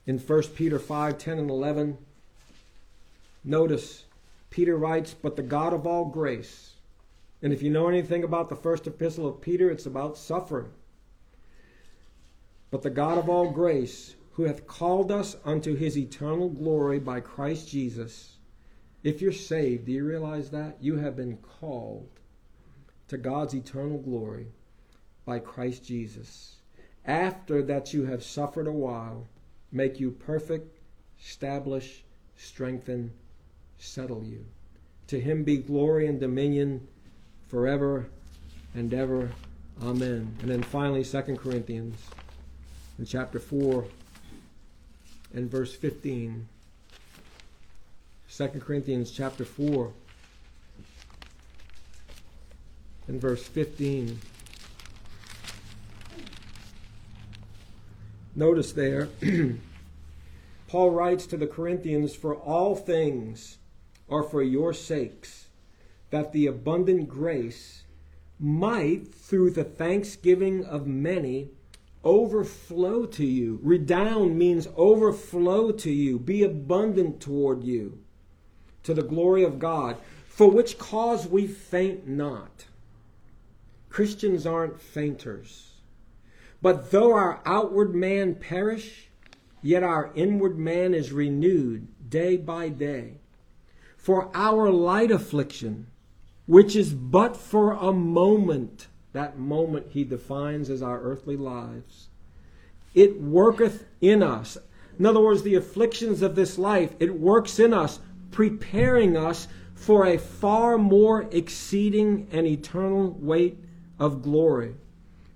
in 0.06 0.20
1 0.20 0.44
Peter 0.56 0.80
5, 0.80 1.18
10 1.18 1.40
and 1.40 1.50
11. 1.50 1.98
Notice, 3.48 4.06
Peter 4.50 4.76
writes, 4.76 5.14
But 5.14 5.36
the 5.36 5.44
God 5.44 5.72
of 5.72 5.86
all 5.86 6.06
grace, 6.06 6.74
and 7.44 7.54
if 7.54 7.62
you 7.62 7.70
know 7.70 7.88
anything 7.88 8.24
about 8.24 8.50
the 8.50 8.56
first 8.56 8.88
epistle 8.88 9.28
of 9.28 9.40
Peter, 9.40 9.70
it's 9.70 9.86
about 9.86 10.18
suffering. 10.18 10.72
But 12.72 12.82
the 12.82 12.90
God 12.90 13.20
of 13.20 13.30
all 13.30 13.52
grace, 13.52 14.16
who 14.32 14.44
hath 14.44 14.66
called 14.66 15.12
us 15.12 15.38
unto 15.46 15.76
his 15.76 15.98
eternal 15.98 16.50
glory 16.50 17.00
by 17.00 17.20
Christ 17.20 17.70
Jesus. 17.70 18.38
If 19.04 19.22
you're 19.22 19.32
saved, 19.32 19.86
do 19.86 19.92
you 19.92 20.04
realize 20.04 20.50
that? 20.50 20.78
You 20.82 20.98
have 20.98 21.16
been 21.16 21.38
called 21.38 22.10
to 23.08 23.18
God's 23.18 23.54
eternal 23.54 24.00
glory 24.00 24.48
by 25.24 25.40
Christ 25.40 25.86
Jesus. 25.86 26.56
After 27.06 27.62
that 27.62 27.94
you 27.94 28.06
have 28.06 28.24
suffered 28.24 28.68
a 28.68 28.74
while, 28.74 29.28
make 29.72 30.00
you 30.00 30.10
perfect, 30.10 30.80
establish, 31.24 32.04
strengthen, 32.36 33.12
settle 33.86 34.24
you. 34.24 34.46
To 35.08 35.20
him 35.20 35.44
be 35.44 35.58
glory 35.58 36.08
and 36.08 36.20
dominion 36.20 36.88
forever 37.48 38.08
and 38.74 38.94
ever. 38.94 39.32
Amen. 39.82 40.36
And 40.42 40.50
then 40.50 40.64
finally, 40.64 41.04
2 41.04 41.22
Corinthians 41.38 41.98
in 42.98 43.06
chapter 43.06 43.40
4 43.40 43.86
and 45.34 45.50
verse 45.50 45.76
15. 45.76 46.48
2 48.36 48.48
Corinthians 48.60 49.12
chapter 49.12 49.46
4 49.46 49.92
and 53.08 53.22
verse 53.22 53.44
15. 53.44 54.20
Notice 58.36 58.74
there, 58.74 59.08
Paul 60.68 60.92
writes 60.92 61.26
to 61.28 61.38
the 61.38 61.48
Corinthians, 61.48 62.14
For 62.16 62.36
all 62.36 62.76
things 62.76 63.60
are 64.10 64.24
for 64.24 64.42
your 64.42 64.74
sakes, 64.74 65.48
that 66.10 66.32
the 66.32 66.48
abundant 66.48 67.10
grace 67.10 67.84
might, 68.40 69.14
through 69.14 69.52
the 69.52 69.64
thanksgiving 69.64 70.64
of 70.66 70.86
many, 70.86 71.50
overflow 72.04 73.06
to 73.06 73.26
you. 73.26 73.60
Redound 73.64 74.38
means 74.38 74.68
overflow 74.76 75.72
to 75.72 75.92
you, 75.92 76.20
be 76.20 76.44
abundant 76.44 77.20
toward 77.20 77.64
you, 77.64 78.00
to 78.84 78.94
the 78.94 79.02
glory 79.02 79.44
of 79.44 79.58
God, 79.58 79.98
for 80.28 80.50
which 80.50 80.78
cause 80.78 81.28
we 81.28 81.48
faint 81.48 82.08
not. 82.08 82.66
Christians 83.90 84.46
aren't 84.46 84.82
fainters. 84.82 85.72
But 86.62 86.92
though 86.92 87.14
our 87.14 87.42
outward 87.46 87.96
man 87.96 88.36
perish, 88.36 89.10
yet 89.62 89.84
our 89.84 90.12
inward 90.16 90.58
man 90.60 90.94
is 90.94 91.12
renewed 91.12 91.88
day 92.10 92.38
by 92.38 92.70
day. 92.70 93.22
For 94.06 94.30
our 94.36 94.70
light 94.70 95.10
affliction, 95.10 95.88
which 96.46 96.76
is 96.76 96.94
but 96.94 97.36
for 97.36 97.72
a 97.72 97.92
moment, 97.92 98.86
that 99.14 99.40
moment 99.40 99.88
he 99.90 100.04
defines 100.04 100.70
as 100.70 100.84
our 100.84 101.02
earthly 101.02 101.36
lives, 101.36 102.10
it 102.94 103.20
worketh 103.20 103.86
in 104.02 104.22
us. 104.22 104.60
In 105.00 105.08
other 105.08 105.22
words, 105.22 105.42
the 105.42 105.56
afflictions 105.56 106.22
of 106.22 106.36
this 106.36 106.60
life, 106.60 106.94
it 107.00 107.20
works 107.20 107.58
in 107.58 107.74
us, 107.74 108.00
preparing 108.30 109.18
us 109.18 109.48
for 109.74 110.06
a 110.06 110.20
far 110.20 110.78
more 110.78 111.24
exceeding 111.32 112.28
and 112.32 112.46
eternal 112.46 113.10
weight 113.20 113.58
of 113.98 114.22
glory. 114.22 114.76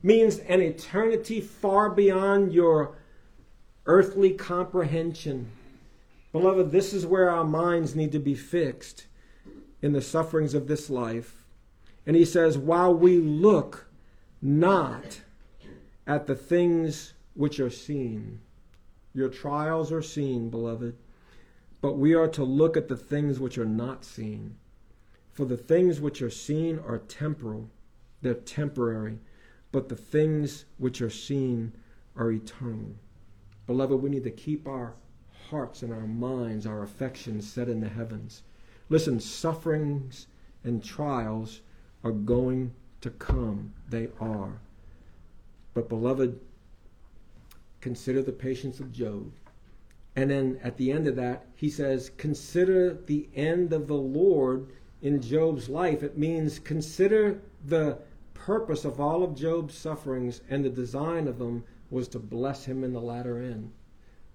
Means 0.04 0.38
an 0.38 0.62
eternity 0.62 1.42
far 1.42 1.90
beyond 1.90 2.54
your 2.54 2.96
earthly 3.88 4.34
comprehension. 4.34 5.50
Beloved, 6.32 6.72
this 6.72 6.94
is 6.94 7.06
where 7.06 7.30
our 7.30 7.44
minds 7.44 7.96
need 7.96 8.12
to 8.12 8.20
be 8.20 8.36
fixed 8.36 9.08
in 9.82 9.94
the 9.94 10.02
sufferings 10.02 10.54
of 10.54 10.68
this 10.68 10.90
life. 10.90 11.46
And 12.06 12.16
he 12.16 12.26
says, 12.26 12.58
while 12.58 12.94
we 12.94 13.18
look 13.18 13.88
not 14.42 15.22
at 16.06 16.28
the 16.28 16.36
things 16.36 17.14
which 17.34 17.60
are 17.60 17.70
seen, 17.70 18.40
your 19.14 19.30
trials 19.30 19.92
are 19.92 20.02
seen, 20.02 20.50
beloved, 20.50 20.96
but 21.82 21.94
we 21.94 22.14
are 22.14 22.28
to 22.28 22.44
look 22.44 22.78
at 22.78 22.88
the 22.88 22.98
things 22.98 23.40
which 23.40 23.58
are 23.58 23.66
not 23.66 24.06
seen. 24.06 24.56
For 25.32 25.46
the 25.46 25.58
things 25.58 26.02
which 26.02 26.22
are 26.22 26.30
seen 26.30 26.80
are 26.80 26.98
temporal, 26.98 27.70
they're 28.22 28.34
temporary, 28.34 29.20
but 29.72 29.90
the 29.90 29.96
things 29.96 30.66
which 30.78 31.02
are 31.02 31.10
seen 31.10 31.74
are 32.16 32.32
eternal. 32.32 32.96
Beloved, 33.66 34.02
we 34.02 34.10
need 34.10 34.24
to 34.26 34.32
keep 34.32 34.68
our 34.68 34.94
hearts 35.50 35.82
and 35.82 35.92
our 35.92 36.08
minds, 36.08 36.66
our 36.66 36.84
affections 36.84 37.52
set 37.52 37.68
in 37.68 37.80
the 37.80 37.90
heavens. 37.90 38.44
Listen, 38.90 39.20
sufferings 39.20 40.28
and 40.64 40.84
trials 40.84 41.62
are 42.04 42.12
going 42.12 42.74
to 43.02 43.10
come. 43.10 43.74
They 43.90 44.10
are. 44.20 44.60
But, 45.74 45.90
beloved, 45.90 46.40
consider 47.82 48.22
the 48.22 48.32
patience 48.32 48.80
of 48.80 48.92
Job. 48.92 49.32
And 50.16 50.30
then 50.30 50.60
at 50.64 50.78
the 50.78 50.92
end 50.92 51.08
of 51.08 51.16
that, 51.16 51.46
he 51.56 51.70
says, 51.70 52.12
Consider 52.18 52.94
the 52.94 53.30
end 53.36 53.74
of 53.74 53.88
the 53.88 53.94
Lord 53.94 54.72
in 55.02 55.22
Job's 55.22 55.70
life. 55.70 56.04
It 56.04 56.18
means 56.18 56.60
consider 56.60 57.42
the 57.66 58.00
purpose 58.34 58.86
of 58.86 59.00
all 59.00 59.24
of 59.24 59.36
Job's 59.36 59.78
sufferings 59.78 60.42
and 60.50 60.64
the 60.64 60.70
design 60.70 61.28
of 61.28 61.38
them 61.38 61.64
was 61.90 62.08
to 62.10 62.20
bless 62.20 62.66
him 62.66 62.84
in 62.84 62.94
the 62.94 63.02
latter 63.02 63.38
end. 63.38 63.72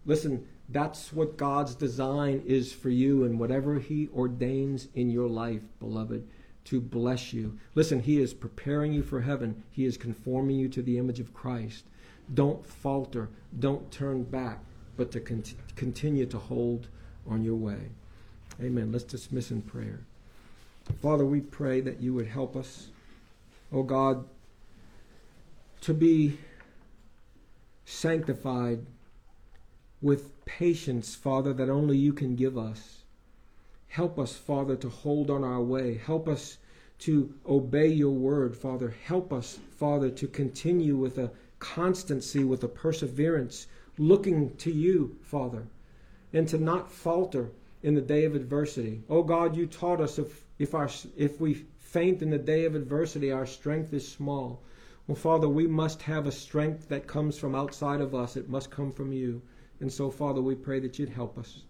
Listen, 0.06 0.46
that's 0.68 1.12
what 1.12 1.36
God's 1.36 1.74
design 1.74 2.42
is 2.46 2.72
for 2.72 2.90
you 2.90 3.24
and 3.24 3.38
whatever 3.38 3.78
He 3.78 4.08
ordains 4.14 4.88
in 4.94 5.10
your 5.10 5.28
life, 5.28 5.62
beloved, 5.80 6.26
to 6.64 6.80
bless 6.80 7.32
you. 7.32 7.58
Listen, 7.74 8.00
He 8.00 8.20
is 8.20 8.34
preparing 8.34 8.92
you 8.92 9.02
for 9.02 9.20
heaven, 9.20 9.62
He 9.70 9.84
is 9.84 9.96
conforming 9.96 10.56
you 10.56 10.68
to 10.70 10.82
the 10.82 10.98
image 10.98 11.20
of 11.20 11.34
Christ. 11.34 11.84
Don't 12.32 12.64
falter, 12.64 13.28
don't 13.58 13.90
turn 13.90 14.22
back, 14.22 14.60
but 14.96 15.10
to 15.12 15.20
cont- 15.20 15.54
continue 15.76 16.26
to 16.26 16.38
hold 16.38 16.88
on 17.28 17.42
your 17.42 17.56
way. 17.56 17.90
Amen. 18.62 18.92
Let's 18.92 19.04
dismiss 19.04 19.50
in 19.50 19.62
prayer. 19.62 20.00
Father, 21.00 21.24
we 21.24 21.40
pray 21.40 21.80
that 21.80 22.00
you 22.00 22.14
would 22.14 22.26
help 22.26 22.56
us, 22.56 22.88
oh 23.72 23.82
God, 23.82 24.24
to 25.82 25.92
be 25.92 26.38
sanctified 27.84 28.86
with 30.04 30.44
patience, 30.44 31.14
Father, 31.14 31.54
that 31.54 31.70
only 31.70 31.96
you 31.96 32.12
can 32.12 32.36
give 32.36 32.58
us. 32.58 33.04
Help 33.88 34.18
us, 34.18 34.36
Father, 34.36 34.76
to 34.76 34.90
hold 34.90 35.30
on 35.30 35.42
our 35.42 35.62
way. 35.62 35.94
Help 35.94 36.28
us 36.28 36.58
to 36.98 37.32
obey 37.48 37.86
your 37.86 38.10
word, 38.10 38.54
Father. 38.54 38.94
Help 39.06 39.32
us, 39.32 39.58
Father, 39.70 40.10
to 40.10 40.26
continue 40.28 40.94
with 40.94 41.16
a 41.16 41.30
constancy, 41.58 42.44
with 42.44 42.62
a 42.62 42.68
perseverance, 42.68 43.66
looking 43.96 44.54
to 44.56 44.70
you, 44.70 45.16
Father, 45.22 45.66
and 46.34 46.46
to 46.48 46.58
not 46.58 46.92
falter 46.92 47.50
in 47.82 47.94
the 47.94 48.02
day 48.02 48.26
of 48.26 48.34
adversity. 48.34 49.02
Oh 49.08 49.22
God, 49.22 49.56
you 49.56 49.66
taught 49.66 50.02
us 50.02 50.18
if, 50.18 50.44
if, 50.58 50.74
our, 50.74 50.90
if 51.16 51.40
we 51.40 51.64
faint 51.78 52.20
in 52.20 52.28
the 52.28 52.36
day 52.36 52.66
of 52.66 52.74
adversity, 52.74 53.32
our 53.32 53.46
strength 53.46 53.94
is 53.94 54.06
small. 54.06 54.60
Well, 55.06 55.16
Father, 55.16 55.48
we 55.48 55.66
must 55.66 56.02
have 56.02 56.26
a 56.26 56.32
strength 56.32 56.90
that 56.90 57.06
comes 57.06 57.38
from 57.38 57.54
outside 57.54 58.02
of 58.02 58.14
us. 58.14 58.36
It 58.36 58.50
must 58.50 58.70
come 58.70 58.92
from 58.92 59.10
you. 59.10 59.40
And 59.84 59.92
so, 59.92 60.10
Father, 60.10 60.40
we 60.40 60.54
pray 60.54 60.80
that 60.80 60.98
you'd 60.98 61.10
help 61.10 61.36
us. 61.36 61.60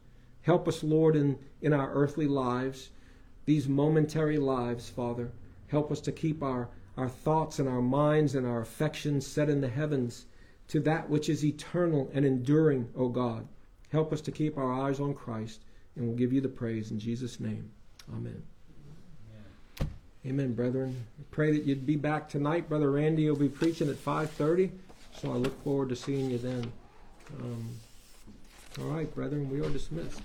Help 0.43 0.69
us, 0.69 0.85
Lord, 0.85 1.17
in, 1.17 1.37
in 1.63 1.73
our 1.73 1.93
earthly 1.93 2.29
lives, 2.29 2.91
these 3.45 3.67
momentary 3.67 4.39
lives, 4.39 4.89
Father. 4.89 5.33
Help 5.67 5.91
us 5.91 6.01
to 6.03 6.13
keep 6.13 6.41
our, 6.41 6.69
our 6.97 7.09
thoughts 7.09 7.59
and 7.59 7.69
our 7.69 7.83
minds 7.83 8.37
and 8.37 8.47
our 8.47 8.61
affections 8.61 9.27
set 9.27 9.51
in 9.51 9.61
the 9.61 9.69
heavens 9.69 10.27
to 10.69 10.79
that 10.79 11.11
which 11.11 11.29
is 11.29 11.45
eternal 11.45 12.09
and 12.15 12.25
enduring, 12.25 12.89
O 12.97 13.09
God. 13.09 13.49
Help 13.91 14.13
us 14.13 14.21
to 14.21 14.31
keep 14.31 14.57
our 14.57 14.73
eyes 14.73 15.01
on 15.01 15.13
Christ, 15.13 15.65
and 15.97 16.07
we'll 16.07 16.17
give 16.17 16.33
you 16.33 16.41
the 16.41 16.49
praise 16.49 16.93
in 16.93 17.01
Jesus' 17.01 17.41
name. 17.41 17.69
Amen. 18.13 18.41
Amen, 19.81 19.91
Amen 20.25 20.55
brethren. 20.55 21.05
I 21.19 21.25
pray 21.33 21.51
that 21.51 21.65
you'd 21.65 21.85
be 21.85 21.97
back 21.97 22.29
tonight. 22.29 22.69
Brother 22.69 22.93
Randy 22.93 23.29
will 23.29 23.35
be 23.35 23.49
preaching 23.49 23.89
at 23.89 23.97
5.30, 23.97 24.71
so 25.21 25.33
I 25.33 25.35
look 25.35 25.61
forward 25.65 25.89
to 25.89 25.97
seeing 25.97 26.31
you 26.31 26.39
then. 26.39 26.73
Um, 27.41 27.69
all 28.81 28.87
right, 28.87 29.13
brethren, 29.15 29.49
we 29.49 29.61
are 29.61 29.71
dismissed. 29.71 30.21